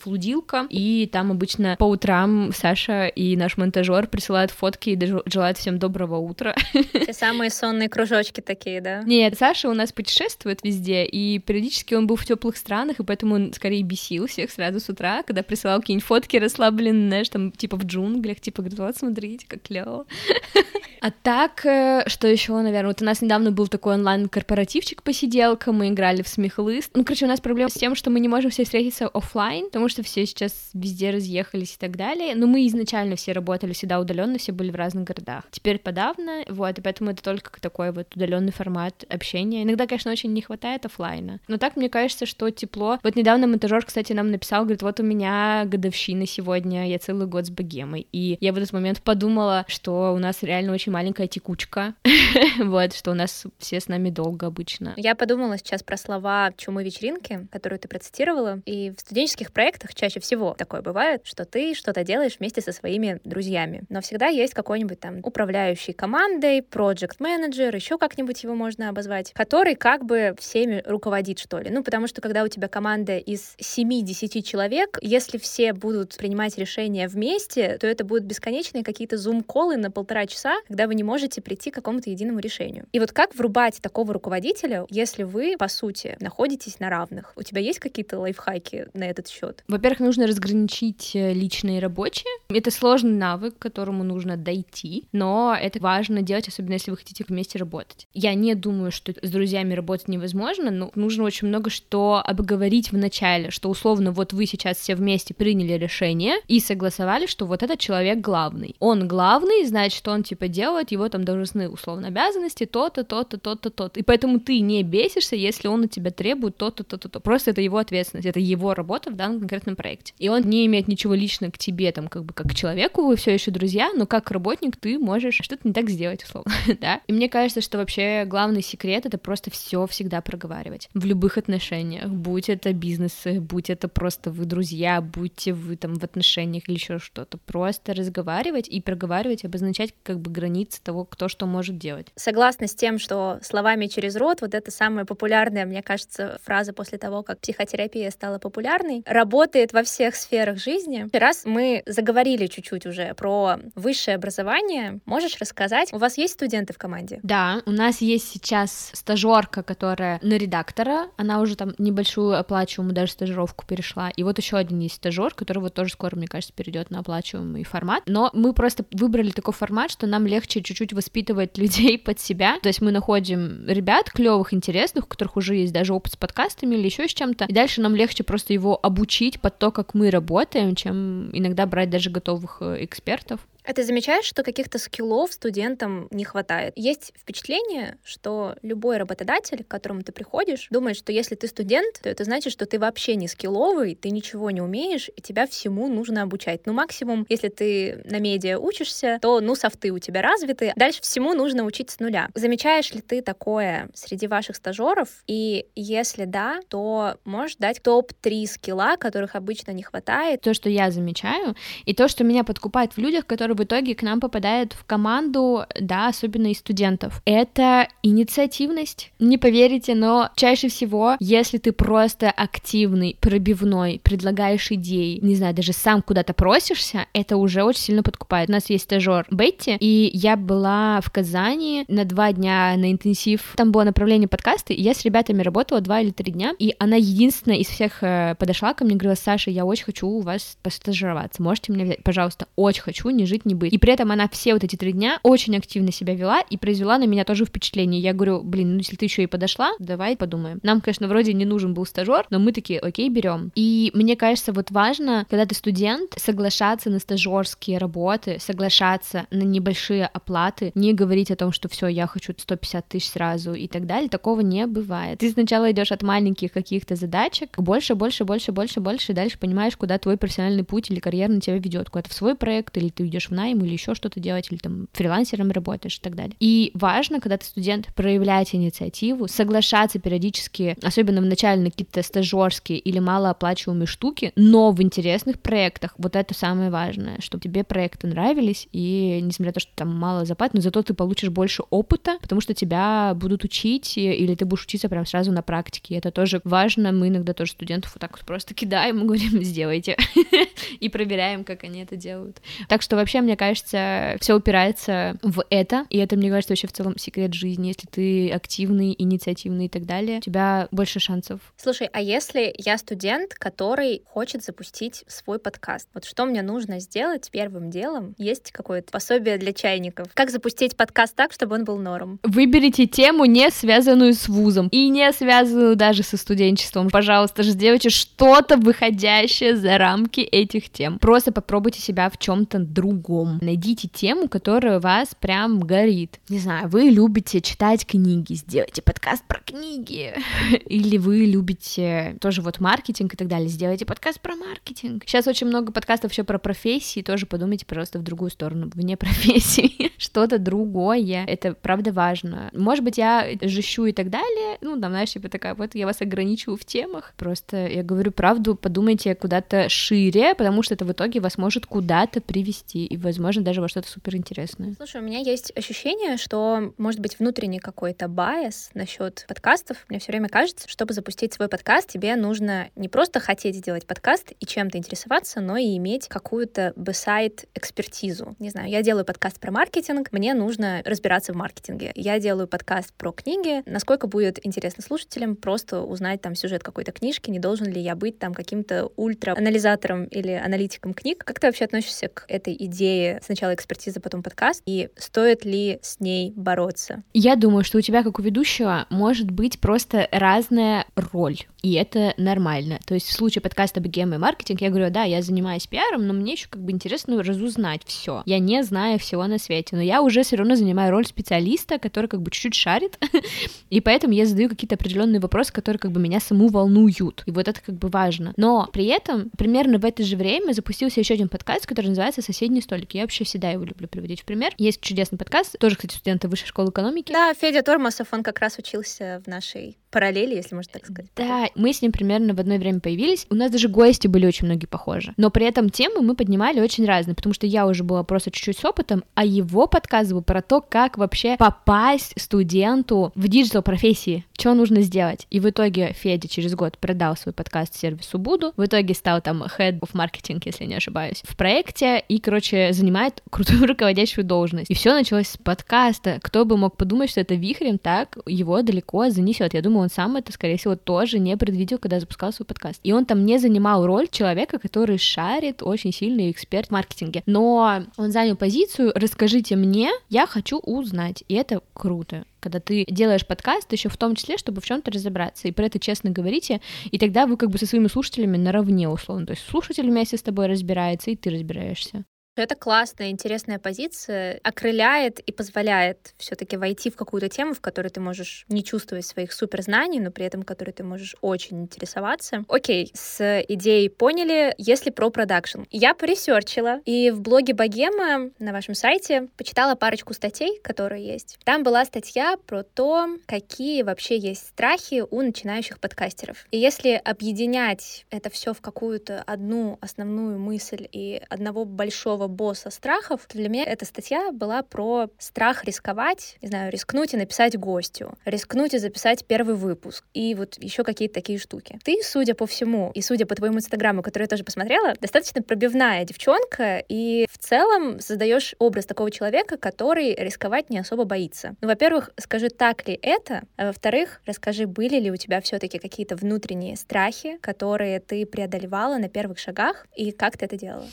флудилка, 0.50 0.66
и 0.70 1.08
там 1.10 1.30
обычно 1.30 1.76
по 1.78 1.84
утрам 1.84 2.50
Саша 2.52 3.06
и 3.06 3.36
наш 3.36 3.56
монтажер 3.56 4.06
присылают 4.08 4.50
фотки 4.50 4.90
и 4.90 5.12
желают 5.26 5.58
всем 5.58 5.78
доброго 5.78 6.16
утра. 6.16 6.54
Те 6.92 7.12
самые 7.12 7.50
сонные 7.50 7.88
кружочки 7.88 8.40
такие, 8.40 8.80
да? 8.80 9.02
Нет, 9.04 9.36
Саша 9.38 9.68
у 9.68 9.74
нас 9.74 9.92
путешествует 9.92 10.60
везде, 10.62 11.04
и 11.04 11.38
периодически 11.38 11.94
он 11.94 12.06
был 12.06 12.16
в 12.16 12.24
теплых 12.24 12.56
странах, 12.56 13.00
и 13.00 13.04
поэтому 13.04 13.36
он 13.36 13.52
скорее 13.52 13.82
бесил 13.82 14.26
всех 14.26 14.50
сразу 14.50 14.80
с 14.80 14.88
утра, 14.88 15.22
когда 15.22 15.42
присылал 15.42 15.80
какие-нибудь 15.80 16.06
фотки 16.06 16.36
расслабленные, 16.36 17.08
знаешь, 17.08 17.28
там 17.28 17.52
типа 17.52 17.76
в 17.76 17.84
джунглях, 17.84 18.40
типа 18.40 18.62
говорит, 18.62 18.78
вот 18.78 18.96
смотрите, 18.96 19.46
как 19.48 19.62
клево. 19.62 20.06
А 21.02 21.10
так, 21.10 21.64
э, 21.64 22.02
что 22.08 22.28
еще, 22.28 22.52
наверное, 22.52 22.88
вот 22.88 23.00
у 23.00 23.06
нас 23.06 23.22
недавно 23.22 23.50
был 23.52 23.68
такой 23.68 23.94
онлайн-корпоративчик 23.94 25.02
посиделка, 25.02 25.72
мы 25.72 25.88
играли 25.88 26.20
в 26.20 26.28
смехлыст. 26.28 26.90
Ну, 26.94 27.04
короче, 27.04 27.24
у 27.24 27.28
нас 27.28 27.40
проблема 27.40 27.70
с 27.70 27.74
тем, 27.74 27.94
что 27.94 28.10
мы 28.10 28.20
не 28.20 28.28
можем 28.28 28.50
все 28.50 28.64
встретиться 28.64 29.08
офлайн, 29.08 29.66
потому 29.66 29.88
что 29.88 30.02
все 30.02 30.26
сейчас 30.26 30.39
везде 30.74 31.10
разъехались 31.10 31.74
и 31.74 31.78
так 31.78 31.96
далее. 31.96 32.34
Но 32.34 32.46
мы 32.46 32.66
изначально 32.66 33.16
все 33.16 33.32
работали 33.32 33.72
всегда 33.72 34.00
удаленно, 34.00 34.38
все 34.38 34.52
были 34.52 34.70
в 34.70 34.76
разных 34.76 35.04
городах. 35.04 35.44
Теперь 35.50 35.78
подавно, 35.78 36.44
вот, 36.48 36.78
и 36.78 36.82
поэтому 36.82 37.10
это 37.10 37.22
только 37.22 37.60
такой 37.60 37.92
вот 37.92 38.14
удаленный 38.14 38.52
формат 38.52 39.04
общения. 39.08 39.62
Иногда, 39.62 39.86
конечно, 39.86 40.12
очень 40.12 40.32
не 40.32 40.42
хватает 40.42 40.86
офлайна. 40.86 41.40
Но 41.48 41.56
так 41.56 41.76
мне 41.76 41.88
кажется, 41.88 42.26
что 42.26 42.50
тепло. 42.50 42.98
Вот 43.02 43.16
недавно 43.16 43.46
монтажер, 43.46 43.84
кстати, 43.84 44.12
нам 44.12 44.30
написал, 44.30 44.62
говорит, 44.62 44.82
вот 44.82 45.00
у 45.00 45.02
меня 45.02 45.64
годовщина 45.66 46.26
сегодня, 46.26 46.88
я 46.88 46.98
целый 46.98 47.26
год 47.26 47.46
с 47.46 47.50
богемой. 47.50 48.06
И 48.12 48.38
я 48.40 48.52
в 48.52 48.56
этот 48.56 48.72
момент 48.72 49.02
подумала, 49.02 49.64
что 49.68 50.12
у 50.14 50.18
нас 50.18 50.42
реально 50.42 50.72
очень 50.72 50.92
маленькая 50.92 51.26
текучка, 51.26 51.94
вот, 52.58 52.94
что 52.94 53.10
у 53.10 53.14
нас 53.14 53.46
все 53.58 53.80
с 53.80 53.88
нами 53.88 54.10
долго 54.10 54.46
обычно. 54.46 54.94
Я 54.96 55.14
подумала 55.14 55.58
сейчас 55.58 55.82
про 55.82 55.96
слова 55.96 56.52
чумы 56.56 56.84
вечеринки, 56.84 57.48
которую 57.50 57.78
ты 57.78 57.88
процитировала, 57.88 58.60
и 58.64 58.90
в 58.90 59.00
студенческих 59.00 59.52
проектах 59.52 59.94
чаще 59.94 60.20
всего 60.20 60.29
всего 60.30 60.54
такое 60.56 60.80
бывает, 60.80 61.22
что 61.24 61.44
ты 61.44 61.74
что-то 61.74 62.04
делаешь 62.04 62.36
вместе 62.38 62.60
со 62.60 62.70
своими 62.70 63.20
друзьями. 63.24 63.82
Но 63.88 64.00
всегда 64.00 64.28
есть 64.28 64.54
какой-нибудь 64.54 65.00
там 65.00 65.18
управляющий 65.24 65.92
командой, 65.92 66.60
project 66.60 67.16
менеджер 67.18 67.74
еще 67.74 67.98
как-нибудь 67.98 68.40
его 68.44 68.54
можно 68.54 68.88
обозвать, 68.88 69.32
который 69.32 69.74
как 69.74 70.04
бы 70.04 70.36
всеми 70.38 70.84
руководит, 70.86 71.40
что 71.40 71.58
ли. 71.58 71.70
Ну, 71.70 71.82
потому 71.82 72.06
что 72.06 72.20
когда 72.20 72.44
у 72.44 72.48
тебя 72.48 72.68
команда 72.68 73.18
из 73.18 73.56
7-10 73.58 74.42
человек, 74.42 74.98
если 75.02 75.36
все 75.36 75.72
будут 75.72 76.16
принимать 76.16 76.56
решения 76.58 77.08
вместе, 77.08 77.76
то 77.78 77.88
это 77.88 78.04
будут 78.04 78.22
бесконечные 78.22 78.84
какие-то 78.84 79.16
зум-колы 79.16 79.76
на 79.78 79.90
полтора 79.90 80.26
часа, 80.26 80.58
когда 80.68 80.86
вы 80.86 80.94
не 80.94 81.02
можете 81.02 81.42
прийти 81.42 81.72
к 81.72 81.74
какому-то 81.74 82.08
единому 82.08 82.38
решению. 82.38 82.86
И 82.92 83.00
вот 83.00 83.10
как 83.10 83.34
врубать 83.34 83.82
такого 83.82 84.14
руководителя, 84.14 84.86
если 84.90 85.24
вы, 85.24 85.56
по 85.58 85.66
сути, 85.66 86.16
находитесь 86.20 86.78
на 86.78 86.88
равных? 86.88 87.32
У 87.34 87.42
тебя 87.42 87.60
есть 87.60 87.80
какие-то 87.80 88.20
лайфхаки 88.20 88.86
на 88.94 89.10
этот 89.10 89.26
счет? 89.26 89.64
Во-первых, 89.66 89.98
нужно 89.98 90.19
разграничить 90.26 91.12
э, 91.14 91.32
личное 91.32 91.78
и 91.78 91.80
рабочее. 91.80 92.30
Это 92.48 92.70
сложный 92.70 93.12
навык, 93.12 93.56
к 93.56 93.62
которому 93.62 94.04
нужно 94.04 94.36
дойти, 94.36 95.04
но 95.12 95.56
это 95.58 95.80
важно 95.80 96.22
делать, 96.22 96.48
особенно 96.48 96.74
если 96.74 96.90
вы 96.90 96.96
хотите 96.96 97.24
вместе 97.26 97.58
работать. 97.58 98.06
Я 98.14 98.34
не 98.34 98.54
думаю, 98.54 98.92
что 98.92 99.12
с 99.22 99.30
друзьями 99.30 99.74
работать 99.74 100.08
невозможно, 100.08 100.70
но 100.70 100.90
нужно 100.94 101.24
очень 101.24 101.48
много 101.48 101.70
что 101.70 102.22
обговорить 102.24 102.92
в 102.92 102.96
начале, 102.96 103.50
что 103.50 103.68
условно 103.68 104.12
вот 104.12 104.32
вы 104.32 104.46
сейчас 104.46 104.78
все 104.78 104.94
вместе 104.94 105.34
приняли 105.34 105.72
решение 105.72 106.36
и 106.48 106.60
согласовали, 106.60 107.26
что 107.26 107.46
вот 107.46 107.62
этот 107.62 107.78
человек 107.78 108.18
главный. 108.20 108.76
Он 108.78 109.08
главный, 109.08 109.64
значит, 109.66 110.06
он 110.08 110.22
типа 110.22 110.48
делает 110.48 110.90
его 110.90 111.08
там 111.08 111.24
должностные 111.24 111.68
условно 111.68 112.08
обязанности, 112.08 112.66
то-то, 112.66 113.04
то-то, 113.04 113.38
то-то, 113.38 113.70
то-то. 113.70 114.00
И 114.00 114.02
поэтому 114.02 114.40
ты 114.40 114.60
не 114.60 114.82
бесишься, 114.82 115.36
если 115.36 115.68
он 115.68 115.84
от 115.84 115.90
тебя 115.90 116.10
требует 116.10 116.56
то-то, 116.56 116.84
то-то, 116.84 117.08
то. 117.08 117.20
Просто 117.20 117.50
это 117.50 117.60
его 117.60 117.78
ответственность, 117.78 118.26
это 118.26 118.40
его 118.40 118.74
работа 118.74 119.10
в 119.10 119.16
данном 119.16 119.40
конкретном 119.40 119.76
проекте. 119.76 120.09
И 120.18 120.28
он 120.28 120.42
не 120.42 120.66
имеет 120.66 120.88
ничего 120.88 121.14
лично 121.14 121.50
к 121.50 121.58
тебе, 121.58 121.92
там, 121.92 122.08
как 122.08 122.24
бы 122.24 122.34
как 122.34 122.50
к 122.50 122.54
человеку, 122.54 123.06
вы 123.06 123.16
все 123.16 123.32
еще 123.32 123.50
друзья, 123.50 123.90
но 123.94 124.06
как 124.06 124.30
работник 124.30 124.76
ты 124.76 124.98
можешь 124.98 125.38
что-то 125.42 125.66
не 125.66 125.72
так 125.72 125.88
сделать, 125.90 126.24
условно, 126.24 126.52
да. 126.80 127.00
И 127.06 127.12
мне 127.12 127.28
кажется, 127.28 127.60
что 127.60 127.78
вообще 127.78 128.24
главный 128.26 128.62
секрет 128.62 129.06
это 129.06 129.18
просто 129.18 129.50
все 129.50 129.86
всегда 129.86 130.20
проговаривать 130.20 130.88
в 130.94 131.04
любых 131.04 131.38
отношениях, 131.38 132.08
будь 132.08 132.48
это 132.48 132.72
бизнесы, 132.72 133.40
будь 133.40 133.70
это 133.70 133.88
просто 133.88 134.30
вы 134.30 134.44
друзья, 134.44 135.00
будьте 135.00 135.52
вы 135.52 135.76
там 135.76 135.94
в 135.94 136.04
отношениях 136.04 136.68
или 136.68 136.76
еще 136.76 136.98
что-то, 136.98 137.38
просто 137.38 137.94
разговаривать 137.94 138.68
и 138.68 138.80
проговаривать, 138.80 139.44
обозначать 139.44 139.94
как 140.02 140.20
бы 140.20 140.30
границы 140.30 140.80
того, 140.82 141.04
кто 141.04 141.28
что 141.28 141.46
может 141.46 141.78
делать. 141.78 142.08
Согласна 142.16 142.66
с 142.66 142.74
тем, 142.74 142.98
что 142.98 143.38
словами 143.42 143.86
через 143.86 144.16
рот, 144.16 144.40
вот 144.40 144.54
это 144.54 144.70
самая 144.70 145.04
популярная, 145.04 145.66
мне 145.66 145.82
кажется, 145.82 146.38
фраза 146.44 146.72
после 146.72 146.98
того, 146.98 147.22
как 147.22 147.40
психотерапия 147.40 148.10
стала 148.10 148.38
популярной, 148.38 149.02
работает 149.06 149.72
во 149.72 149.82
всех 149.82 149.99
сферах 150.16 150.58
жизни. 150.58 151.06
Раз 151.12 151.42
мы 151.44 151.82
заговорили 151.86 152.46
чуть-чуть 152.46 152.86
уже 152.86 153.14
про 153.14 153.58
высшее 153.74 154.16
образование, 154.16 155.00
можешь 155.04 155.38
рассказать, 155.38 155.92
у 155.92 155.98
вас 155.98 156.18
есть 156.18 156.34
студенты 156.34 156.72
в 156.72 156.78
команде? 156.78 157.20
Да, 157.22 157.62
у 157.66 157.70
нас 157.70 158.00
есть 158.00 158.28
сейчас 158.28 158.90
стажерка, 158.94 159.62
которая 159.62 160.18
на 160.22 160.34
редактора, 160.34 161.08
она 161.16 161.40
уже 161.40 161.56
там 161.56 161.74
небольшую 161.78 162.38
оплачиваемую 162.38 162.94
даже 162.94 163.12
стажировку 163.12 163.66
перешла, 163.66 164.10
и 164.10 164.22
вот 164.22 164.38
еще 164.38 164.56
один 164.56 164.78
есть 164.78 164.96
стажер, 164.96 165.34
который 165.34 165.58
вот 165.58 165.74
тоже 165.74 165.92
скоро, 165.92 166.16
мне 166.16 166.26
кажется, 166.26 166.52
перейдет 166.54 166.90
на 166.90 167.00
оплачиваемый 167.00 167.64
формат, 167.64 168.02
но 168.06 168.30
мы 168.32 168.52
просто 168.52 168.84
выбрали 168.92 169.30
такой 169.30 169.54
формат, 169.54 169.90
что 169.90 170.06
нам 170.06 170.26
легче 170.26 170.62
чуть-чуть 170.62 170.92
воспитывать 170.92 171.58
людей 171.58 171.98
под 171.98 172.20
себя, 172.20 172.58
то 172.62 172.68
есть 172.68 172.80
мы 172.80 172.90
находим 172.90 173.66
ребят 173.66 174.10
клевых, 174.10 174.54
интересных, 174.54 175.04
у 175.04 175.08
которых 175.08 175.36
уже 175.36 175.56
есть 175.56 175.72
даже 175.72 175.92
опыт 175.92 176.12
с 176.12 176.16
подкастами 176.16 176.74
или 176.74 176.86
еще 176.86 177.08
с 177.08 177.12
чем-то, 177.12 177.46
и 177.46 177.52
дальше 177.52 177.80
нам 177.80 177.94
легче 177.94 178.24
просто 178.24 178.52
его 178.52 178.78
обучить 178.80 179.40
под 179.40 179.58
то, 179.58 179.70
как 179.70 179.89
мы 179.94 180.10
работаем, 180.10 180.74
чем 180.74 181.30
иногда 181.32 181.66
брать 181.66 181.90
даже 181.90 182.10
готовых 182.10 182.58
э, 182.60 182.84
экспертов. 182.84 183.40
А 183.64 183.72
ты 183.72 183.82
замечаешь, 183.84 184.24
что 184.24 184.42
каких-то 184.42 184.78
скиллов 184.78 185.32
студентам 185.32 186.08
не 186.10 186.24
хватает? 186.24 186.72
Есть 186.76 187.12
впечатление, 187.16 187.98
что 188.04 188.56
любой 188.62 188.96
работодатель, 188.96 189.64
к 189.64 189.68
которому 189.68 190.02
ты 190.02 190.12
приходишь, 190.12 190.68
думает, 190.70 190.96
что 190.96 191.12
если 191.12 191.34
ты 191.34 191.46
студент, 191.46 192.00
то 192.02 192.08
это 192.08 192.24
значит, 192.24 192.52
что 192.52 192.66
ты 192.66 192.78
вообще 192.78 193.16
не 193.16 193.28
скилловый, 193.28 193.94
ты 193.94 194.10
ничего 194.10 194.50
не 194.50 194.60
умеешь, 194.60 195.10
и 195.14 195.20
тебя 195.20 195.46
всему 195.46 195.88
нужно 195.88 196.22
обучать. 196.22 196.66
Ну, 196.66 196.72
максимум, 196.72 197.26
если 197.28 197.48
ты 197.48 198.02
на 198.04 198.18
медиа 198.18 198.58
учишься, 198.58 199.18
то, 199.20 199.40
ну, 199.40 199.54
софты 199.54 199.92
у 199.92 199.98
тебя 199.98 200.22
развиты, 200.22 200.72
дальше 200.76 201.02
всему 201.02 201.34
нужно 201.34 201.64
учить 201.64 201.90
с 201.90 202.00
нуля. 202.00 202.28
Замечаешь 202.34 202.92
ли 202.92 203.00
ты 203.00 203.22
такое 203.22 203.90
среди 203.94 204.26
ваших 204.26 204.56
стажеров? 204.56 205.08
И 205.26 205.66
если 205.74 206.24
да, 206.24 206.60
то 206.68 207.16
можешь 207.24 207.56
дать 207.56 207.82
топ-3 207.82 208.46
скилла, 208.46 208.96
которых 208.96 209.34
обычно 209.34 209.72
не 209.72 209.82
хватает? 209.82 210.40
То, 210.40 210.54
что 210.54 210.68
я 210.68 210.90
замечаю, 210.90 211.54
и 211.84 211.94
то, 211.94 212.08
что 212.08 212.24
меня 212.24 212.44
подкупает 212.44 212.94
в 212.94 212.98
людях, 212.98 213.26
которые 213.26 213.56
в 213.60 213.64
итоге 213.64 213.94
к 213.94 214.02
нам 214.02 214.20
попадают 214.20 214.72
в 214.72 214.84
команду, 214.86 215.64
да, 215.78 216.08
особенно 216.08 216.46
из 216.46 216.58
студентов. 216.58 217.20
Это 217.26 217.88
инициативность. 218.02 219.12
Не 219.18 219.36
поверите, 219.36 219.94
но 219.94 220.30
чаще 220.34 220.68
всего, 220.68 221.16
если 221.20 221.58
ты 221.58 221.72
просто 221.72 222.30
активный, 222.30 223.18
пробивной, 223.20 224.00
предлагаешь 224.02 224.72
идеи, 224.72 225.18
не 225.20 225.34
знаю, 225.34 225.54
даже 225.54 225.74
сам 225.74 226.00
куда-то 226.00 226.32
просишься, 226.32 227.04
это 227.12 227.36
уже 227.36 227.62
очень 227.62 227.82
сильно 227.82 228.02
подкупает. 228.02 228.48
У 228.48 228.52
нас 228.52 228.70
есть 228.70 228.84
стажер 228.84 229.26
Бетти, 229.30 229.76
и 229.78 230.10
я 230.14 230.36
была 230.36 231.02
в 231.02 231.10
Казани 231.10 231.84
на 231.88 232.06
два 232.06 232.32
дня 232.32 232.74
на 232.78 232.90
интенсив. 232.90 233.52
Там 233.56 233.72
было 233.72 233.84
направление 233.84 234.26
подкасты, 234.28 234.72
и 234.72 234.80
я 234.80 234.94
с 234.94 235.04
ребятами 235.04 235.42
работала 235.42 235.82
два 235.82 236.00
или 236.00 236.10
три 236.10 236.32
дня, 236.32 236.54
и 236.58 236.74
она 236.78 236.96
единственная 236.96 237.58
из 237.58 237.68
всех 237.68 238.02
э, 238.02 238.36
подошла 238.38 238.72
ко 238.72 238.84
мне 238.84 238.94
и 238.94 238.96
говорила, 238.96 239.20
Саша, 239.20 239.50
я 239.50 239.66
очень 239.66 239.84
хочу 239.84 240.08
у 240.08 240.20
вас 240.20 240.56
постажироваться, 240.62 241.42
можете 241.42 241.72
меня 241.72 241.84
взять? 241.84 242.02
Пожалуйста, 242.02 242.46
очень 242.56 242.82
хочу, 242.82 243.10
не 243.10 243.26
жить 243.26 243.39
быть, 243.40 243.46
не 243.46 243.54
быть. 243.54 243.72
И 243.72 243.78
при 243.78 243.92
этом 243.92 244.10
она 244.12 244.28
все 244.28 244.54
вот 244.54 244.64
эти 244.64 244.76
три 244.76 244.92
дня 244.92 245.18
очень 245.22 245.56
активно 245.56 245.92
себя 245.92 246.14
вела 246.14 246.40
и 246.40 246.56
произвела 246.56 246.98
на 246.98 247.04
меня 247.04 247.24
тоже 247.24 247.44
впечатление. 247.44 248.00
Я 248.00 248.12
говорю, 248.12 248.42
блин, 248.42 248.72
ну 248.72 248.78
если 248.78 248.96
ты 248.96 249.04
еще 249.04 249.22
и 249.22 249.26
подошла, 249.26 249.72
давай 249.78 250.16
подумаем. 250.16 250.60
Нам, 250.62 250.80
конечно, 250.80 251.08
вроде 251.08 251.32
не 251.32 251.44
нужен 251.44 251.74
был 251.74 251.86
стажер, 251.86 252.26
но 252.30 252.38
мы 252.38 252.52
такие, 252.52 252.80
окей, 252.80 253.08
берем. 253.08 253.52
И 253.54 253.90
мне 253.94 254.16
кажется, 254.16 254.52
вот 254.52 254.70
важно, 254.70 255.26
когда 255.28 255.46
ты 255.46 255.54
студент, 255.54 256.14
соглашаться 256.16 256.90
на 256.90 256.98
стажерские 256.98 257.78
работы, 257.78 258.38
соглашаться 258.40 259.26
на 259.30 259.42
небольшие 259.42 260.06
оплаты, 260.06 260.72
не 260.74 260.92
говорить 260.92 261.30
о 261.30 261.36
том, 261.36 261.52
что 261.52 261.68
все, 261.68 261.86
я 261.86 262.06
хочу 262.06 262.32
150 262.36 262.88
тысяч 262.88 263.10
сразу 263.10 263.54
и 263.54 263.68
так 263.68 263.86
далее. 263.86 264.08
Такого 264.08 264.40
не 264.40 264.66
бывает. 264.66 265.18
Ты 265.18 265.30
сначала 265.30 265.70
идешь 265.70 265.92
от 265.92 266.02
маленьких 266.02 266.52
каких-то 266.52 266.96
задачек, 266.96 267.58
больше, 267.58 267.94
больше, 267.94 268.24
больше, 268.24 268.52
больше, 268.52 268.80
больше, 268.80 269.12
и 269.12 269.14
дальше 269.14 269.38
понимаешь, 269.38 269.76
куда 269.76 269.98
твой 269.98 270.16
профессиональный 270.16 270.64
путь 270.64 270.90
или 270.90 271.00
карьерный 271.00 271.40
тебя 271.40 271.58
ведет, 271.58 271.90
куда-то 271.90 272.10
в 272.10 272.12
свой 272.12 272.34
проект, 272.34 272.76
или 272.76 272.88
ты 272.88 273.06
идешь 273.06 273.29
в 273.30 273.34
найм 273.34 273.64
или 273.64 273.72
еще 273.72 273.94
что-то 273.94 274.20
делать, 274.20 274.48
или 274.50 274.58
там 274.58 274.88
фрилансером 274.92 275.50
работаешь 275.50 275.96
и 275.96 276.00
так 276.00 276.14
далее. 276.14 276.36
И 276.40 276.70
важно, 276.74 277.20
когда 277.20 277.36
ты 277.36 277.46
студент, 277.46 277.88
проявлять 277.94 278.54
инициативу, 278.54 279.28
соглашаться 279.28 279.98
периодически, 279.98 280.76
особенно 280.82 281.20
в 281.20 281.24
начале 281.24 281.62
на 281.62 281.70
какие-то 281.70 282.02
стажерские 282.02 282.78
или 282.78 282.98
малооплачиваемые 282.98 283.86
штуки, 283.86 284.32
но 284.36 284.72
в 284.72 284.82
интересных 284.82 285.40
проектах. 285.40 285.94
Вот 285.98 286.16
это 286.16 286.34
самое 286.34 286.70
важное, 286.70 287.20
чтобы 287.20 287.42
тебе 287.42 287.64
проекты 287.64 288.06
нравились, 288.06 288.68
и 288.72 289.20
несмотря 289.22 289.50
на 289.50 289.54
то, 289.54 289.60
что 289.60 289.72
там 289.74 289.96
мало 289.96 290.24
зарплат, 290.24 290.54
но 290.54 290.60
зато 290.60 290.82
ты 290.82 290.94
получишь 290.94 291.30
больше 291.30 291.62
опыта, 291.70 292.18
потому 292.20 292.40
что 292.40 292.54
тебя 292.54 293.12
будут 293.14 293.44
учить, 293.44 293.96
или 293.96 294.34
ты 294.34 294.44
будешь 294.44 294.64
учиться 294.64 294.88
прям 294.88 295.06
сразу 295.06 295.32
на 295.32 295.42
практике. 295.42 295.94
Это 295.96 296.10
тоже 296.10 296.40
важно. 296.44 296.92
Мы 296.92 297.08
иногда 297.08 297.32
тоже 297.32 297.52
студентов 297.52 297.92
вот 297.94 298.00
так 298.00 298.12
вот 298.12 298.26
просто 298.26 298.54
кидаем 298.54 299.00
и 299.00 299.04
говорим, 299.04 299.42
сделайте. 299.42 299.96
И 300.80 300.88
проверяем, 300.88 301.44
как 301.44 301.64
они 301.64 301.82
это 301.82 301.96
делают. 301.96 302.40
Так 302.68 302.82
что 302.82 302.96
вообще 302.96 303.19
мне 303.20 303.36
кажется, 303.36 304.16
все 304.20 304.34
упирается 304.34 305.16
в 305.22 305.44
это, 305.50 305.86
и 305.90 305.98
это, 305.98 306.16
мне 306.16 306.30
кажется, 306.30 306.52
вообще 306.52 306.66
в 306.66 306.72
целом 306.72 306.98
секрет 306.98 307.34
жизни. 307.34 307.68
Если 307.68 307.86
ты 307.86 308.30
активный, 308.30 308.94
инициативный 308.96 309.66
и 309.66 309.68
так 309.68 309.86
далее, 309.86 310.18
у 310.18 310.20
тебя 310.20 310.68
больше 310.70 311.00
шансов. 311.00 311.40
Слушай, 311.56 311.88
а 311.92 312.00
если 312.00 312.54
я 312.58 312.78
студент, 312.78 313.34
который 313.34 314.02
хочет 314.06 314.44
запустить 314.44 315.04
свой 315.06 315.38
подкаст, 315.38 315.88
вот 315.94 316.04
что 316.04 316.24
мне 316.24 316.42
нужно 316.42 316.80
сделать 316.80 317.28
первым 317.30 317.70
делом? 317.70 318.14
Есть 318.18 318.52
какое-то 318.52 318.90
пособие 318.90 319.38
для 319.38 319.52
чайников? 319.52 320.08
Как 320.14 320.30
запустить 320.30 320.76
подкаст 320.76 321.14
так, 321.14 321.32
чтобы 321.32 321.56
он 321.56 321.64
был 321.64 321.78
норм? 321.78 322.18
Выберите 322.22 322.86
тему, 322.86 323.24
не 323.24 323.50
связанную 323.50 324.14
с 324.14 324.28
вузом, 324.28 324.68
и 324.68 324.88
не 324.88 325.12
связанную 325.12 325.76
даже 325.76 326.02
со 326.02 326.16
студенчеством. 326.16 326.90
Пожалуйста, 326.90 327.42
же 327.42 327.50
сделайте 327.50 327.90
что-то 327.90 328.56
выходящее 328.56 329.56
за 329.56 329.78
рамки 329.78 330.20
этих 330.20 330.70
тем. 330.70 330.98
Просто 330.98 331.32
попробуйте 331.32 331.80
себя 331.80 332.08
в 332.10 332.18
чем-то 332.18 332.58
другом 332.58 333.09
другом. 333.10 333.38
Найдите 333.40 333.88
тему, 333.88 334.28
которая 334.28 334.80
вас 334.80 335.14
прям 335.18 335.60
горит. 335.60 336.20
Не 336.28 336.38
знаю, 336.38 336.68
вы 336.68 336.84
любите 336.84 337.40
читать 337.40 337.86
книги, 337.86 338.34
сделайте 338.34 338.82
подкаст 338.82 339.24
про 339.26 339.40
книги. 339.40 340.14
Или 340.66 340.96
вы 340.96 341.26
любите 341.26 342.16
тоже 342.20 342.42
вот 342.42 342.60
маркетинг 342.60 343.14
и 343.14 343.16
так 343.16 343.28
далее, 343.28 343.48
сделайте 343.48 343.84
подкаст 343.84 344.20
про 344.20 344.36
маркетинг. 344.36 345.02
Сейчас 345.06 345.26
очень 345.26 345.48
много 345.48 345.72
подкастов 345.72 346.12
еще 346.12 346.24
про 346.24 346.38
профессии, 346.38 347.02
тоже 347.02 347.26
подумайте, 347.26 347.66
пожалуйста, 347.66 347.98
в 347.98 348.02
другую 348.02 348.30
сторону, 348.30 348.70
вне 348.74 348.96
профессии. 348.96 349.90
Что-то 349.98 350.38
другое, 350.38 351.24
это 351.26 351.54
правда 351.54 351.92
важно. 351.92 352.50
Может 352.54 352.84
быть, 352.84 352.98
я 352.98 353.26
жищу 353.42 353.86
и 353.86 353.92
так 353.92 354.10
далее, 354.10 354.58
ну, 354.60 354.80
там, 354.80 354.92
знаешь, 354.92 355.10
типа 355.10 355.28
такая, 355.28 355.54
вот 355.54 355.74
я 355.74 355.86
вас 355.86 356.00
ограничиваю 356.00 356.56
в 356.56 356.64
темах, 356.64 357.12
просто 357.16 357.66
я 357.66 357.82
говорю 357.82 358.12
правду, 358.12 358.54
подумайте 358.54 359.14
куда-то 359.14 359.68
шире, 359.68 360.34
потому 360.34 360.62
что 360.62 360.74
это 360.74 360.84
в 360.84 360.92
итоге 360.92 361.20
вас 361.20 361.38
может 361.38 361.66
куда-то 361.66 362.20
привести, 362.20 362.86
и, 362.86 362.99
возможно, 363.00 363.42
даже 363.42 363.60
во 363.60 363.68
что-то 363.68 363.88
супер 363.88 364.16
интересное. 364.16 364.74
Слушай, 364.76 365.00
у 365.00 365.04
меня 365.04 365.18
есть 365.18 365.52
ощущение, 365.56 366.16
что 366.16 366.72
может 366.76 367.00
быть 367.00 367.18
внутренний 367.18 367.58
какой-то 367.58 368.08
байс 368.08 368.70
насчет 368.74 369.24
подкастов. 369.28 369.84
Мне 369.88 369.98
все 369.98 370.12
время 370.12 370.28
кажется, 370.28 370.68
чтобы 370.68 370.94
запустить 370.94 371.32
свой 371.32 371.48
подкаст, 371.48 371.88
тебе 371.88 372.16
нужно 372.16 372.68
не 372.76 372.88
просто 372.88 373.20
хотеть 373.20 373.56
сделать 373.56 373.86
подкаст 373.86 374.32
и 374.38 374.46
чем-то 374.46 374.78
интересоваться, 374.78 375.40
но 375.40 375.56
и 375.56 375.76
иметь 375.76 376.08
какую-то 376.08 376.72
бесайд 376.76 377.46
экспертизу. 377.54 378.36
Не 378.38 378.50
знаю, 378.50 378.68
я 378.68 378.82
делаю 378.82 379.04
подкаст 379.04 379.40
про 379.40 379.50
маркетинг, 379.50 380.12
мне 380.12 380.34
нужно 380.34 380.82
разбираться 380.84 381.32
в 381.32 381.36
маркетинге. 381.36 381.92
Я 381.94 382.18
делаю 382.20 382.48
подкаст 382.48 382.92
про 382.94 383.12
книги. 383.12 383.62
Насколько 383.66 384.06
будет 384.06 384.44
интересно 384.44 384.82
слушателям 384.82 385.36
просто 385.36 385.82
узнать 385.82 386.20
там 386.20 386.34
сюжет 386.34 386.62
какой-то 386.62 386.92
книжки, 386.92 387.30
не 387.30 387.38
должен 387.38 387.66
ли 387.66 387.80
я 387.80 387.94
быть 387.94 388.18
там 388.18 388.34
каким-то 388.34 388.90
ультра-анализатором 388.96 390.04
или 390.04 390.32
аналитиком 390.32 390.94
книг. 390.94 391.24
Как 391.24 391.40
ты 391.40 391.46
вообще 391.46 391.64
относишься 391.64 392.08
к 392.08 392.24
этой 392.28 392.54
идее 392.58 392.89
сначала 393.22 393.54
экспертиза, 393.54 394.00
потом 394.00 394.22
подкаст? 394.22 394.62
И 394.66 394.88
стоит 394.96 395.44
ли 395.44 395.78
с 395.82 396.00
ней 396.00 396.32
бороться? 396.36 397.02
Я 397.12 397.36
думаю, 397.36 397.64
что 397.64 397.78
у 397.78 397.80
тебя, 397.80 398.02
как 398.02 398.18
у 398.18 398.22
ведущего, 398.22 398.86
может 398.90 399.30
быть 399.30 399.60
просто 399.60 400.08
разная 400.12 400.86
роль. 400.94 401.38
И 401.62 401.74
это 401.74 402.14
нормально. 402.16 402.80
То 402.86 402.94
есть 402.94 403.06
в 403.06 403.12
случае 403.12 403.42
подкаста 403.42 403.80
BGM 403.80 404.14
и 404.14 404.18
маркетинг, 404.18 404.60
я 404.60 404.70
говорю, 404.70 404.90
да, 404.90 405.04
я 405.04 405.22
занимаюсь 405.22 405.66
пиаром, 405.66 406.06
но 406.06 406.14
мне 406.14 406.32
еще 406.32 406.48
как 406.48 406.62
бы 406.62 406.72
интересно 406.72 407.22
разузнать 407.22 407.82
все. 407.84 408.22
Я 408.26 408.38
не 408.38 408.62
знаю 408.62 408.98
всего 408.98 409.26
на 409.26 409.38
свете, 409.38 409.76
но 409.76 409.82
я 409.82 410.02
уже 410.02 410.22
все 410.22 410.36
равно 410.36 410.56
занимаю 410.56 410.90
роль 410.90 411.06
специалиста, 411.06 411.78
который 411.78 412.06
как 412.06 412.22
бы 412.22 412.30
чуть-чуть 412.30 412.54
шарит, 412.54 412.98
и 413.70 413.80
поэтому 413.80 414.14
я 414.14 414.26
задаю 414.26 414.48
какие-то 414.48 414.76
определенные 414.76 415.20
вопросы, 415.20 415.52
которые 415.52 415.78
как 415.78 415.92
бы 415.92 416.00
меня 416.00 416.20
саму 416.20 416.48
волнуют. 416.48 417.22
И 417.26 417.30
вот 417.30 417.48
это 417.48 417.60
как 417.60 417.76
бы 417.76 417.88
важно. 417.88 418.32
Но 418.36 418.68
при 418.72 418.86
этом 418.86 419.30
примерно 419.36 419.78
в 419.78 419.84
это 419.84 420.02
же 420.02 420.16
время 420.16 420.52
запустился 420.52 421.00
еще 421.00 421.14
один 421.14 421.28
подкаст, 421.28 421.66
который 421.66 421.88
называется 421.88 422.22
«Соседний 422.22 422.62
столик». 422.62 422.79
Я 422.92 423.02
вообще 423.02 423.24
всегда 423.24 423.50
его 423.50 423.64
люблю 423.64 423.88
приводить 423.88 424.22
в 424.22 424.24
пример. 424.24 424.52
Есть 424.58 424.80
чудесный 424.80 425.18
подкаст, 425.18 425.58
тоже, 425.58 425.76
кстати, 425.76 425.94
студенты 425.94 426.28
Высшей 426.28 426.48
школы 426.48 426.70
экономики. 426.70 427.12
Да, 427.12 427.34
Федя 427.34 427.62
Тормасов, 427.62 428.08
он 428.12 428.22
как 428.22 428.38
раз 428.40 428.58
учился 428.58 429.22
в 429.24 429.28
нашей 429.28 429.78
параллели, 429.90 430.34
если 430.34 430.54
можно 430.54 430.72
так 430.72 430.84
сказать. 430.84 431.10
Да, 431.16 431.48
мы 431.54 431.72
с 431.72 431.82
ним 431.82 431.92
примерно 431.92 432.34
в 432.34 432.40
одно 432.40 432.56
время 432.56 432.80
появились. 432.80 433.26
У 433.30 433.34
нас 433.34 433.50
даже 433.50 433.68
гости 433.68 434.06
были 434.06 434.26
очень 434.26 434.46
многие 434.46 434.66
похожи. 434.66 435.12
Но 435.16 435.30
при 435.30 435.46
этом 435.46 435.70
темы 435.70 436.02
мы 436.02 436.14
поднимали 436.14 436.60
очень 436.60 436.86
разные, 436.86 437.14
потому 437.14 437.34
что 437.34 437.46
я 437.46 437.66
уже 437.66 437.84
была 437.84 438.02
просто 438.02 438.30
чуть-чуть 438.30 438.58
с 438.58 438.64
опытом, 438.64 439.04
а 439.14 439.24
его 439.24 439.66
подкаст 439.66 440.12
был 440.12 440.22
про 440.22 440.42
то, 440.42 440.60
как 440.60 440.98
вообще 440.98 441.36
попасть 441.36 442.14
студенту 442.20 443.12
в 443.14 443.28
digital 443.28 443.62
профессии, 443.62 444.24
что 444.38 444.54
нужно 444.54 444.82
сделать. 444.82 445.26
И 445.30 445.40
в 445.40 445.48
итоге 445.48 445.92
Федя 445.92 446.28
через 446.28 446.54
год 446.54 446.78
продал 446.78 447.16
свой 447.16 447.32
подкаст 447.32 447.74
сервису 447.74 448.18
Буду, 448.18 448.52
в 448.56 448.64
итоге 448.64 448.94
стал 448.94 449.20
там 449.20 449.42
head 449.42 449.80
of 449.80 449.92
marketing, 449.92 450.42
если 450.44 450.64
не 450.64 450.74
ошибаюсь, 450.74 451.22
в 451.24 451.36
проекте 451.36 452.02
и, 452.08 452.18
короче, 452.18 452.72
занимает 452.72 453.22
крутую 453.30 453.66
руководящую 453.66 454.24
должность. 454.24 454.70
И 454.70 454.74
все 454.74 454.92
началось 454.92 455.28
с 455.28 455.36
подкаста. 455.36 456.18
Кто 456.22 456.44
бы 456.44 456.56
мог 456.56 456.76
подумать, 456.76 457.10
что 457.10 457.20
это 457.20 457.34
вихрем 457.34 457.78
так 457.78 458.18
его 458.26 458.62
далеко 458.62 459.10
занесет. 459.10 459.54
Я 459.54 459.62
думаю, 459.62 459.79
он 459.80 459.88
сам 459.88 460.16
это, 460.16 460.32
скорее 460.32 460.56
всего, 460.56 460.76
тоже 460.76 461.18
не 461.18 461.36
предвидел, 461.36 461.78
когда 461.78 462.00
запускал 462.00 462.32
свой 462.32 462.46
подкаст. 462.46 462.80
И 462.82 462.92
он 462.92 463.04
там 463.04 463.24
не 463.24 463.38
занимал 463.38 463.86
роль 463.86 464.08
человека, 464.08 464.58
который 464.58 464.98
шарит 464.98 465.62
очень 465.62 465.92
сильный 465.92 466.30
эксперт 466.30 466.68
в 466.68 466.70
маркетинге. 466.70 467.22
Но 467.26 467.84
он 467.96 468.12
занял 468.12 468.36
позицию 468.36 468.92
«расскажите 468.94 469.56
мне, 469.56 469.90
я 470.08 470.26
хочу 470.26 470.58
узнать». 470.58 471.24
И 471.28 471.34
это 471.34 471.62
круто 471.72 472.24
когда 472.40 472.58
ты 472.58 472.86
делаешь 472.88 473.26
подкаст 473.26 473.70
еще 473.72 473.90
в 473.90 473.96
том 473.96 474.16
числе, 474.16 474.38
чтобы 474.38 474.60
в 474.60 474.64
чем-то 474.64 474.90
разобраться, 474.90 475.46
и 475.46 475.52
про 475.52 475.66
это 475.66 475.78
честно 475.78 476.10
говорите, 476.10 476.60
и 476.90 476.98
тогда 476.98 477.26
вы 477.26 477.36
как 477.36 477.50
бы 477.50 477.58
со 477.58 477.66
своими 477.66 477.86
слушателями 477.86 478.36
наравне, 478.36 478.88
условно. 478.88 479.26
То 479.26 479.32
есть 479.32 479.46
слушатель 479.46 479.88
вместе 479.88 480.16
с 480.16 480.22
тобой 480.22 480.46
разбирается, 480.46 481.10
и 481.10 481.16
ты 481.16 481.30
разбираешься. 481.30 482.04
Это 482.36 482.54
классная, 482.54 483.10
интересная 483.10 483.58
позиция, 483.58 484.40
окрыляет 484.44 485.18
и 485.18 485.32
позволяет 485.32 486.14
все-таки 486.16 486.56
войти 486.56 486.88
в 486.88 486.96
какую-то 486.96 487.28
тему, 487.28 487.54
в 487.54 487.60
которой 487.60 487.88
ты 487.88 488.00
можешь 488.00 488.44
не 488.48 488.62
чувствовать 488.62 489.04
своих 489.04 489.32
суперзнаний, 489.32 489.98
но 489.98 490.10
при 490.10 490.26
этом 490.26 490.44
которой 490.44 490.70
ты 490.70 490.84
можешь 490.84 491.16
очень 491.20 491.62
интересоваться. 491.62 492.44
Окей, 492.48 492.92
с 492.94 493.44
идеей 493.48 493.88
поняли, 493.88 494.54
если 494.58 494.90
про 494.90 495.10
продакшн. 495.10 495.62
Я 495.70 495.94
поресерчила, 495.94 496.80
и 496.84 497.10
в 497.10 497.20
блоге 497.20 497.52
Богема 497.52 498.30
на 498.38 498.52
вашем 498.52 498.74
сайте 498.74 499.28
почитала 499.36 499.74
парочку 499.74 500.14
статей, 500.14 500.60
которые 500.62 501.04
есть. 501.04 501.38
Там 501.44 501.64
была 501.64 501.84
статья 501.84 502.36
про 502.46 502.62
то, 502.62 503.08
какие 503.26 503.82
вообще 503.82 504.16
есть 504.16 504.46
страхи 504.48 505.02
у 505.10 505.20
начинающих 505.20 505.80
подкастеров. 505.80 506.46
И 506.52 506.58
если 506.58 506.92
объединять 507.04 508.06
это 508.10 508.30
все 508.30 508.54
в 508.54 508.60
какую-то 508.60 509.22
одну 509.26 509.78
основную 509.80 510.38
мысль 510.38 510.88
и 510.92 511.20
одного 511.28 511.64
большого 511.64 512.19
босса 512.28 512.70
страхов, 512.70 513.26
для 513.32 513.48
меня 513.48 513.64
эта 513.64 513.84
статья 513.84 514.32
была 514.32 514.62
про 514.62 515.08
страх 515.18 515.64
рисковать, 515.64 516.36
не 516.42 516.48
знаю, 516.48 516.72
рискнуть 516.72 517.14
и 517.14 517.16
написать 517.16 517.58
гостю, 517.58 518.18
рискнуть 518.24 518.74
и 518.74 518.78
записать 518.78 519.24
первый 519.24 519.54
выпуск, 519.54 520.04
и 520.14 520.34
вот 520.34 520.56
еще 520.58 520.84
какие-то 520.84 521.14
такие 521.14 521.38
штуки. 521.38 521.78
Ты, 521.84 522.00
судя 522.02 522.34
по 522.34 522.46
всему, 522.46 522.90
и 522.94 523.02
судя 523.02 523.26
по 523.26 523.34
твоему 523.34 523.58
инстаграму, 523.58 524.02
который 524.02 524.24
я 524.24 524.28
тоже 524.28 524.44
посмотрела, 524.44 524.94
достаточно 525.00 525.42
пробивная 525.42 526.04
девчонка, 526.04 526.82
и 526.88 527.26
в 527.30 527.38
целом 527.38 528.00
создаешь 528.00 528.54
образ 528.58 528.86
такого 528.86 529.10
человека, 529.10 529.56
который 529.56 530.14
рисковать 530.14 530.70
не 530.70 530.78
особо 530.78 531.04
боится. 531.04 531.54
Ну, 531.60 531.68
во-первых, 531.68 532.10
скажи, 532.18 532.48
так 532.48 532.86
ли 532.88 532.98
это, 533.00 533.42
а 533.56 533.66
во-вторых, 533.66 534.20
расскажи, 534.26 534.66
были 534.66 534.98
ли 534.98 535.10
у 535.10 535.16
тебя 535.16 535.40
все-таки 535.40 535.78
какие-то 535.78 536.16
внутренние 536.16 536.76
страхи, 536.76 537.38
которые 537.40 538.00
ты 538.00 538.26
преодолевала 538.26 538.98
на 538.98 539.08
первых 539.08 539.38
шагах, 539.38 539.86
и 539.96 540.10
как 540.12 540.36
ты 540.36 540.46
это 540.46 540.56
делала? 540.56 540.86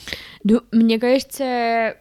Ну, 0.44 0.62
мне 0.72 1.00
кажется, 1.00 1.17
кажется, 1.18 1.98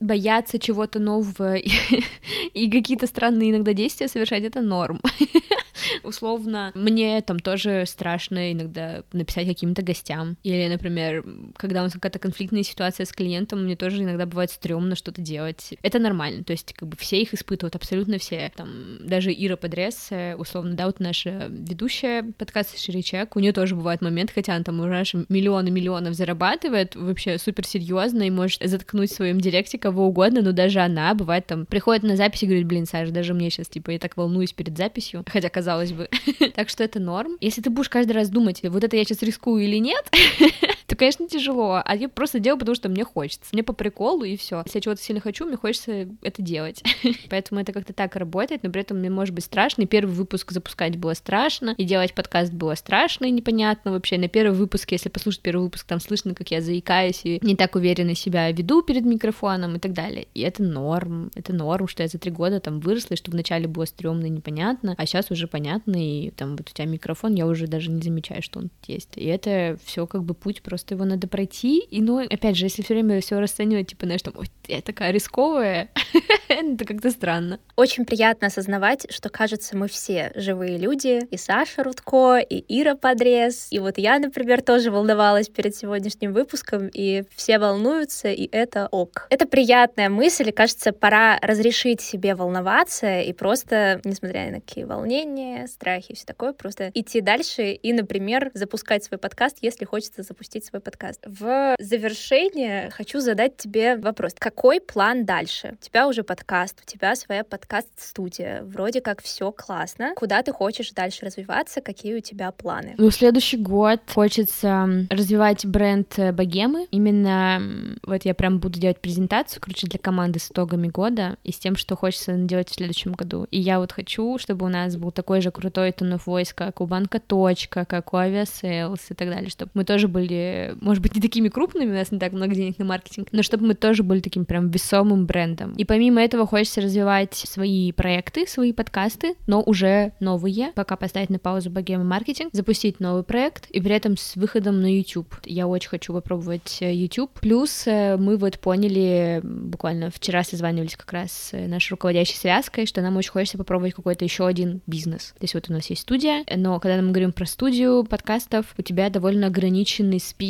бояться 0.00 0.58
чего-то 0.58 0.98
нового 0.98 1.54
и, 1.54 1.70
и 2.54 2.70
какие-то 2.70 3.06
странные 3.06 3.50
иногда 3.50 3.72
действия 3.72 4.08
совершать 4.08 4.44
это 4.44 4.60
норм. 4.60 5.00
Условно, 6.02 6.72
мне 6.74 7.20
там 7.22 7.38
тоже 7.38 7.84
страшно 7.86 8.52
иногда 8.52 9.02
написать 9.12 9.46
каким-то 9.46 9.82
гостям. 9.82 10.36
Или, 10.42 10.68
например, 10.68 11.24
когда 11.56 11.80
у 11.80 11.84
нас 11.84 11.92
какая-то 11.92 12.18
конфликтная 12.18 12.62
ситуация 12.62 13.06
с 13.06 13.12
клиентом, 13.12 13.64
мне 13.64 13.76
тоже 13.76 14.02
иногда 14.02 14.26
бывает 14.26 14.50
стрёмно 14.50 14.96
что-то 14.96 15.20
делать. 15.20 15.74
Это 15.82 15.98
нормально, 15.98 16.44
то 16.44 16.52
есть 16.52 16.72
как 16.74 16.88
бы 16.88 16.96
все 16.96 17.20
их 17.20 17.34
испытывают, 17.34 17.76
абсолютно 17.76 18.18
все. 18.18 18.52
Там 18.56 18.98
даже 19.00 19.32
Ира 19.32 19.56
Подрез, 19.56 20.10
условно, 20.38 20.74
да, 20.74 20.86
вот 20.86 21.00
наша 21.00 21.46
ведущая 21.50 22.22
подкаста 22.22 22.78
Ширичек, 22.78 23.36
у 23.36 23.40
нее 23.40 23.52
тоже 23.52 23.74
бывает 23.74 24.00
момент, 24.00 24.30
хотя 24.34 24.54
она 24.54 24.64
там 24.64 24.80
уже 24.80 24.96
миллионы 25.28 25.70
миллионов 25.70 26.14
зарабатывает, 26.14 26.96
вообще 26.96 27.38
супер 27.38 27.66
серьезно 27.66 28.22
и 28.22 28.30
может 28.30 28.62
заткнуть 28.62 29.10
в 29.10 29.14
своем 29.14 29.40
директе 29.40 29.78
кого 29.78 30.06
угодно, 30.06 30.42
но 30.42 30.52
даже 30.52 30.80
она 30.80 31.14
бывает 31.14 31.46
там 31.46 31.66
приходит 31.66 32.02
на 32.02 32.16
запись 32.16 32.42
и 32.42 32.46
говорит, 32.46 32.66
блин, 32.66 32.86
Саша, 32.86 33.12
даже 33.12 33.34
мне 33.34 33.50
сейчас 33.50 33.68
типа 33.68 33.90
я 33.90 33.98
так 33.98 34.16
волнуюсь 34.16 34.52
перед 34.52 34.76
записью, 34.76 35.24
хотя 35.26 35.48
казалось 35.48 35.66
бы. 35.92 36.08
так 36.54 36.68
что 36.68 36.84
это 36.84 37.00
норм. 37.00 37.36
Если 37.40 37.60
ты 37.60 37.70
будешь 37.70 37.88
каждый 37.88 38.12
раз 38.12 38.28
думать, 38.28 38.60
вот 38.62 38.84
это 38.84 38.96
я 38.96 39.04
сейчас 39.04 39.22
рискую 39.22 39.64
или 39.64 39.76
нет, 39.76 40.04
то, 40.86 40.96
конечно, 40.96 41.28
тяжело. 41.28 41.82
А 41.84 41.96
я 41.96 42.08
просто 42.08 42.38
делаю, 42.38 42.58
потому 42.58 42.74
что 42.74 42.88
мне 42.88 43.04
хочется. 43.04 43.48
Мне 43.52 43.62
по 43.62 43.72
приколу 43.72 44.24
и 44.24 44.36
все. 44.36 44.62
Если 44.64 44.78
я 44.78 44.80
чего-то 44.82 45.02
сильно 45.02 45.20
хочу, 45.20 45.44
мне 45.44 45.56
хочется 45.56 46.08
это 46.22 46.42
делать. 46.42 46.82
Поэтому 47.30 47.60
это 47.60 47.72
как-то 47.72 47.92
так 47.92 48.16
работает, 48.16 48.62
но 48.62 48.70
при 48.70 48.82
этом 48.82 48.98
мне 48.98 49.10
может 49.10 49.34
быть 49.34 49.44
страшно. 49.44 49.82
И 49.82 49.86
первый 49.86 50.12
выпуск 50.12 50.52
запускать 50.52 50.96
было 50.96 51.14
страшно, 51.14 51.74
и 51.76 51.84
делать 51.84 52.14
подкаст 52.14 52.52
было 52.52 52.74
страшно 52.74 53.26
и 53.26 53.30
непонятно 53.30 53.92
вообще. 53.92 54.18
На 54.18 54.28
первом 54.28 54.54
выпуске, 54.54 54.94
если 54.94 55.08
послушать 55.08 55.42
первый 55.42 55.62
выпуск, 55.62 55.86
там 55.86 56.00
слышно, 56.00 56.34
как 56.34 56.50
я 56.50 56.60
заикаюсь 56.60 57.20
и 57.24 57.40
не 57.42 57.56
так 57.56 57.74
уверенно 57.74 58.14
себя 58.14 58.50
веду 58.50 58.82
перед 58.82 59.04
микрофоном 59.04 59.76
и 59.76 59.78
так 59.78 59.92
далее. 59.92 60.28
И 60.34 60.42
это 60.42 60.62
норм. 60.62 61.30
Это 61.34 61.52
норм, 61.52 61.88
что 61.88 62.02
я 62.02 62.08
за 62.08 62.18
три 62.18 62.30
года 62.30 62.60
там 62.60 62.80
выросла, 62.80 63.14
и 63.14 63.16
что 63.16 63.30
вначале 63.30 63.66
было 63.66 63.84
стрёмно 63.84 64.26
и 64.26 64.30
непонятно, 64.30 64.94
а 64.96 65.06
сейчас 65.06 65.30
уже 65.30 65.48
понятно, 65.48 65.96
и 65.96 66.30
там 66.30 66.56
вот 66.56 66.70
у 66.70 66.72
тебя 66.72 66.86
микрофон, 66.86 67.34
я 67.34 67.46
уже 67.46 67.66
даже 67.66 67.90
не 67.90 68.02
замечаю, 68.02 68.42
что 68.42 68.60
он 68.60 68.70
есть. 68.86 69.16
И 69.16 69.24
это 69.24 69.78
все 69.84 70.06
как 70.06 70.22
бы 70.22 70.34
путь 70.34 70.62
просто 70.62 70.75
просто 70.76 70.94
его 70.94 71.06
надо 71.06 71.26
пройти, 71.26 71.78
и, 71.78 72.02
ну, 72.02 72.18
опять 72.18 72.54
же, 72.54 72.66
если 72.66 72.82
все 72.82 72.92
время 72.92 73.22
все 73.22 73.40
расценивать, 73.40 73.88
типа, 73.88 74.04
знаешь, 74.04 74.20
там, 74.20 74.34
ой, 74.36 74.46
я 74.68 74.82
такая 74.82 75.10
рисковая, 75.10 75.88
это 76.48 76.84
как-то 76.84 77.10
странно. 77.10 77.58
Очень 77.76 78.04
приятно 78.04 78.48
осознавать, 78.48 79.06
что, 79.10 79.30
кажется, 79.30 79.74
мы 79.74 79.88
все 79.88 80.32
живые 80.34 80.76
люди, 80.76 81.26
и 81.30 81.38
Саша 81.38 81.82
Рудко, 81.82 82.36
и 82.36 82.62
Ира 82.68 82.94
Подрез, 82.94 83.68
и 83.70 83.78
вот 83.78 83.96
я, 83.96 84.18
например, 84.18 84.60
тоже 84.60 84.90
волновалась 84.90 85.48
перед 85.48 85.74
сегодняшним 85.74 86.34
выпуском, 86.34 86.90
и 86.92 87.24
все 87.34 87.58
волнуются, 87.58 88.28
и 88.28 88.46
это 88.52 88.88
ок. 88.90 89.28
Это 89.30 89.46
приятная 89.46 90.10
мысль, 90.10 90.50
и, 90.50 90.52
кажется, 90.52 90.92
пора 90.92 91.38
разрешить 91.40 92.02
себе 92.02 92.34
волноваться 92.34 93.22
и 93.22 93.32
просто, 93.32 94.02
несмотря 94.04 94.50
на 94.50 94.60
какие 94.60 94.84
волнения, 94.84 95.66
страхи 95.68 96.12
и 96.12 96.14
все 96.14 96.26
такое, 96.26 96.52
просто 96.52 96.90
идти 96.92 97.22
дальше 97.22 97.72
и, 97.72 97.92
например, 97.94 98.50
запускать 98.52 99.04
свой 99.04 99.16
подкаст, 99.16 99.56
если 99.62 99.86
хочется 99.86 100.22
запустить 100.22 100.65
свой 100.66 100.80
подкаст. 100.80 101.20
В 101.24 101.76
завершение 101.78 102.90
хочу 102.90 103.20
задать 103.20 103.56
тебе 103.56 103.96
вопрос. 103.96 104.32
Какой 104.38 104.80
план 104.80 105.24
дальше? 105.24 105.76
У 105.80 105.84
тебя 105.84 106.08
уже 106.08 106.24
подкаст, 106.24 106.80
у 106.82 106.90
тебя 106.90 107.14
своя 107.14 107.44
подкаст-студия. 107.44 108.62
Вроде 108.64 109.00
как 109.00 109.22
все 109.22 109.52
классно. 109.52 110.14
Куда 110.16 110.42
ты 110.42 110.52
хочешь 110.52 110.90
дальше 110.92 111.24
развиваться? 111.24 111.80
Какие 111.80 112.16
у 112.16 112.20
тебя 112.20 112.50
планы? 112.50 112.94
Ну, 112.98 113.10
следующий 113.10 113.56
год 113.56 114.00
хочется 114.12 115.06
развивать 115.08 115.64
бренд 115.64 116.18
э, 116.18 116.32
Богемы. 116.32 116.86
Именно 116.90 117.96
вот 118.02 118.24
я 118.24 118.34
прям 118.34 118.58
буду 118.58 118.80
делать 118.80 119.00
презентацию, 119.00 119.62
короче, 119.62 119.86
для 119.86 119.98
команды 119.98 120.40
с 120.40 120.50
итогами 120.50 120.88
года 120.88 121.36
и 121.44 121.52
с 121.52 121.58
тем, 121.58 121.76
что 121.76 121.96
хочется 121.96 122.34
делать 122.34 122.70
в 122.70 122.74
следующем 122.74 123.12
году. 123.12 123.46
И 123.50 123.60
я 123.60 123.78
вот 123.78 123.92
хочу, 123.92 124.38
чтобы 124.38 124.66
у 124.66 124.68
нас 124.68 124.96
был 124.96 125.12
такой 125.12 125.40
же 125.40 125.50
крутой 125.50 125.90
tone 125.90 126.18
of 126.18 126.54
как 126.54 126.80
у 126.80 126.86
Банка 126.86 127.20
Точка, 127.20 127.84
как 127.84 128.12
у 128.12 128.16
Aviasales 128.16 129.00
и 129.10 129.14
так 129.14 129.30
далее, 129.30 129.50
чтобы 129.50 129.70
мы 129.74 129.84
тоже 129.84 130.08
были, 130.08 130.55
может 130.80 131.02
быть, 131.02 131.14
не 131.14 131.20
такими 131.20 131.48
крупными, 131.48 131.90
у 131.90 131.94
нас 131.94 132.10
не 132.10 132.18
так 132.18 132.32
много 132.32 132.54
денег 132.54 132.78
на 132.78 132.84
маркетинг, 132.84 133.28
но 133.32 133.42
чтобы 133.42 133.66
мы 133.66 133.74
тоже 133.74 134.02
были 134.02 134.20
таким 134.20 134.44
прям 134.44 134.70
весомым 134.70 135.26
брендом. 135.26 135.74
И 135.74 135.84
помимо 135.84 136.22
этого 136.22 136.46
хочется 136.46 136.80
развивать 136.80 137.34
свои 137.34 137.92
проекты, 137.92 138.46
свои 138.46 138.72
подкасты, 138.72 139.34
но 139.46 139.62
уже 139.62 140.12
новые, 140.20 140.72
пока 140.74 140.96
поставить 140.96 141.30
на 141.30 141.38
паузу 141.38 141.70
богема 141.70 142.04
маркетинг, 142.04 142.50
запустить 142.52 143.00
новый 143.00 143.22
проект 143.22 143.70
и 143.70 143.80
при 143.80 143.94
этом 143.94 144.16
с 144.16 144.36
выходом 144.36 144.80
на 144.80 144.94
YouTube. 144.94 145.34
Я 145.44 145.66
очень 145.66 145.88
хочу 145.88 146.12
попробовать 146.12 146.78
э, 146.80 146.94
YouTube. 146.94 147.30
Плюс 147.40 147.86
э, 147.86 148.16
мы 148.16 148.36
вот 148.36 148.58
поняли, 148.58 149.40
буквально 149.42 150.10
вчера 150.10 150.42
созванивались 150.44 150.96
как 150.96 151.12
раз 151.12 151.32
с 151.32 151.66
нашей 151.68 151.92
руководящей 151.92 152.36
связкой, 152.36 152.86
что 152.86 153.02
нам 153.02 153.16
очень 153.16 153.30
хочется 153.30 153.58
попробовать 153.58 153.94
какой-то 153.94 154.24
еще 154.24 154.46
один 154.46 154.80
бизнес. 154.86 155.34
То 155.38 155.44
есть 155.44 155.54
вот 155.54 155.68
у 155.68 155.72
нас 155.72 155.88
есть 155.90 156.02
студия, 156.02 156.44
но 156.56 156.78
когда 156.80 157.00
мы 157.02 157.10
говорим 157.10 157.32
про 157.32 157.46
студию 157.46 158.04
подкастов, 158.04 158.74
у 158.78 158.82
тебя 158.82 159.10
довольно 159.10 159.48
ограниченный 159.48 160.20
список 160.20 160.45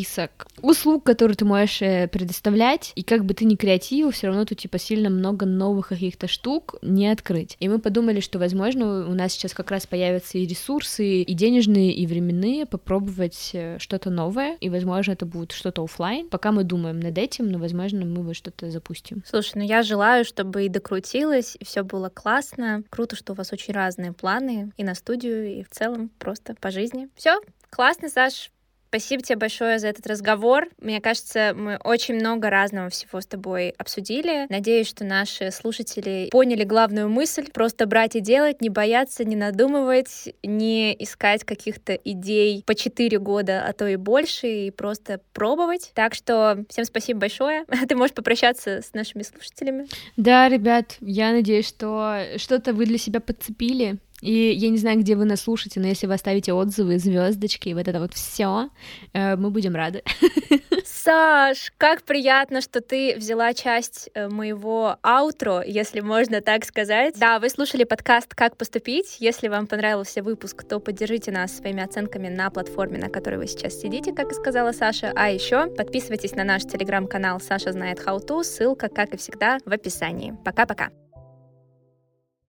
услуг, 0.62 1.04
которые 1.04 1.36
ты 1.36 1.44
можешь 1.44 1.82
э, 1.82 2.08
предоставлять, 2.08 2.92
и 2.94 3.02
как 3.02 3.24
бы 3.24 3.34
ты 3.34 3.44
ни 3.44 3.56
креативил, 3.56 4.10
все 4.10 4.28
равно 4.28 4.44
тут 4.44 4.58
типа 4.58 4.78
сильно 4.78 5.10
много 5.10 5.46
новых 5.46 5.88
каких-то 5.88 6.28
штук 6.28 6.76
не 6.82 7.08
открыть. 7.08 7.56
И 7.60 7.68
мы 7.68 7.78
подумали, 7.78 8.20
что, 8.20 8.38
возможно, 8.38 9.08
у 9.08 9.14
нас 9.14 9.32
сейчас 9.32 9.54
как 9.54 9.70
раз 9.70 9.86
появятся 9.86 10.38
и 10.38 10.46
ресурсы, 10.46 11.22
и 11.22 11.34
денежные, 11.34 11.92
и 11.92 12.06
временные, 12.06 12.66
попробовать 12.66 13.50
э, 13.52 13.78
что-то 13.78 14.10
новое, 14.10 14.56
и, 14.60 14.68
возможно, 14.68 15.12
это 15.12 15.26
будет 15.26 15.52
что-то 15.52 15.84
офлайн. 15.84 16.28
Пока 16.28 16.52
мы 16.52 16.64
думаем 16.64 17.00
над 17.00 17.16
этим, 17.18 17.50
но, 17.50 17.58
возможно, 17.58 18.04
мы 18.04 18.22
вот 18.22 18.36
что-то 18.36 18.70
запустим. 18.70 19.22
Слушай, 19.26 19.52
ну 19.56 19.62
я 19.62 19.82
желаю, 19.82 20.24
чтобы 20.24 20.66
и 20.66 20.68
докрутилось, 20.68 21.56
и 21.58 21.64
все 21.64 21.82
было 21.82 22.08
классно. 22.08 22.82
Круто, 22.90 23.16
что 23.16 23.32
у 23.32 23.36
вас 23.36 23.52
очень 23.52 23.74
разные 23.74 24.12
планы 24.12 24.72
и 24.76 24.84
на 24.84 24.94
студию, 24.94 25.58
и 25.58 25.62
в 25.62 25.70
целом 25.70 26.10
просто 26.18 26.54
по 26.60 26.70
жизни. 26.70 27.08
Все, 27.14 27.40
классно, 27.70 28.08
Саш. 28.08 28.50
Спасибо 28.96 29.22
тебе 29.22 29.36
большое 29.36 29.78
за 29.78 29.88
этот 29.88 30.06
разговор. 30.06 30.68
Мне 30.80 31.02
кажется, 31.02 31.52
мы 31.54 31.76
очень 31.84 32.14
много 32.14 32.48
разного 32.48 32.88
всего 32.88 33.20
с 33.20 33.26
тобой 33.26 33.74
обсудили. 33.76 34.46
Надеюсь, 34.48 34.88
что 34.88 35.04
наши 35.04 35.50
слушатели 35.50 36.30
поняли 36.30 36.64
главную 36.64 37.10
мысль. 37.10 37.46
Просто 37.52 37.84
брать 37.84 38.16
и 38.16 38.20
делать, 38.20 38.62
не 38.62 38.70
бояться, 38.70 39.22
не 39.26 39.36
надумывать, 39.36 40.34
не 40.42 40.96
искать 40.98 41.44
каких-то 41.44 41.92
идей 41.92 42.64
по 42.64 42.74
4 42.74 43.18
года, 43.18 43.66
а 43.68 43.74
то 43.74 43.86
и 43.86 43.96
больше, 43.96 44.46
и 44.46 44.70
просто 44.70 45.20
пробовать. 45.34 45.90
Так 45.92 46.14
что 46.14 46.64
всем 46.70 46.86
спасибо 46.86 47.20
большое. 47.20 47.66
Ты 47.88 47.96
можешь 47.96 48.14
попрощаться 48.14 48.80
с 48.80 48.94
нашими 48.94 49.24
слушателями. 49.24 49.88
Да, 50.16 50.48
ребят, 50.48 50.96
я 51.02 51.32
надеюсь, 51.32 51.68
что 51.68 52.22
что-то 52.38 52.72
вы 52.72 52.86
для 52.86 52.96
себя 52.96 53.20
подцепили. 53.20 53.98
И 54.22 54.52
я 54.52 54.70
не 54.70 54.78
знаю, 54.78 55.00
где 55.00 55.14
вы 55.14 55.24
нас 55.24 55.42
слушаете, 55.42 55.80
но 55.80 55.86
если 55.86 56.06
вы 56.06 56.14
оставите 56.14 56.52
отзывы, 56.52 56.98
звездочки 56.98 57.68
и 57.68 57.74
вот 57.74 57.86
это 57.86 58.00
вот 58.00 58.14
все, 58.14 58.70
э, 59.12 59.36
мы 59.36 59.50
будем 59.50 59.74
рады. 59.74 60.02
Саш, 60.84 61.72
как 61.76 62.02
приятно, 62.02 62.60
что 62.60 62.80
ты 62.80 63.14
взяла 63.16 63.52
часть 63.54 64.08
э, 64.14 64.28
моего 64.28 64.96
аутро, 65.02 65.62
если 65.62 66.00
можно 66.00 66.40
так 66.40 66.64
сказать. 66.64 67.14
Да, 67.18 67.38
вы 67.38 67.50
слушали 67.50 67.84
подкаст 67.84 68.34
«Как 68.34 68.56
поступить». 68.56 69.16
Если 69.20 69.48
вам 69.48 69.66
понравился 69.66 70.22
выпуск, 70.22 70.64
то 70.64 70.80
поддержите 70.80 71.30
нас 71.30 71.56
своими 71.56 71.82
оценками 71.82 72.28
на 72.28 72.50
платформе, 72.50 72.98
на 72.98 73.08
которой 73.08 73.36
вы 73.36 73.46
сейчас 73.46 73.74
сидите, 73.80 74.12
как 74.12 74.32
и 74.32 74.34
сказала 74.34 74.72
Саша. 74.72 75.12
А 75.14 75.30
еще 75.30 75.68
подписывайтесь 75.68 76.34
на 76.34 76.44
наш 76.44 76.62
телеграм-канал 76.62 77.38
«Саша 77.40 77.72
знает 77.72 77.98
how 77.98 78.18
to». 78.18 78.42
Ссылка, 78.42 78.88
как 78.88 79.14
и 79.14 79.16
всегда, 79.16 79.58
в 79.64 79.72
описании. 79.72 80.34
Пока-пока. 80.44 80.90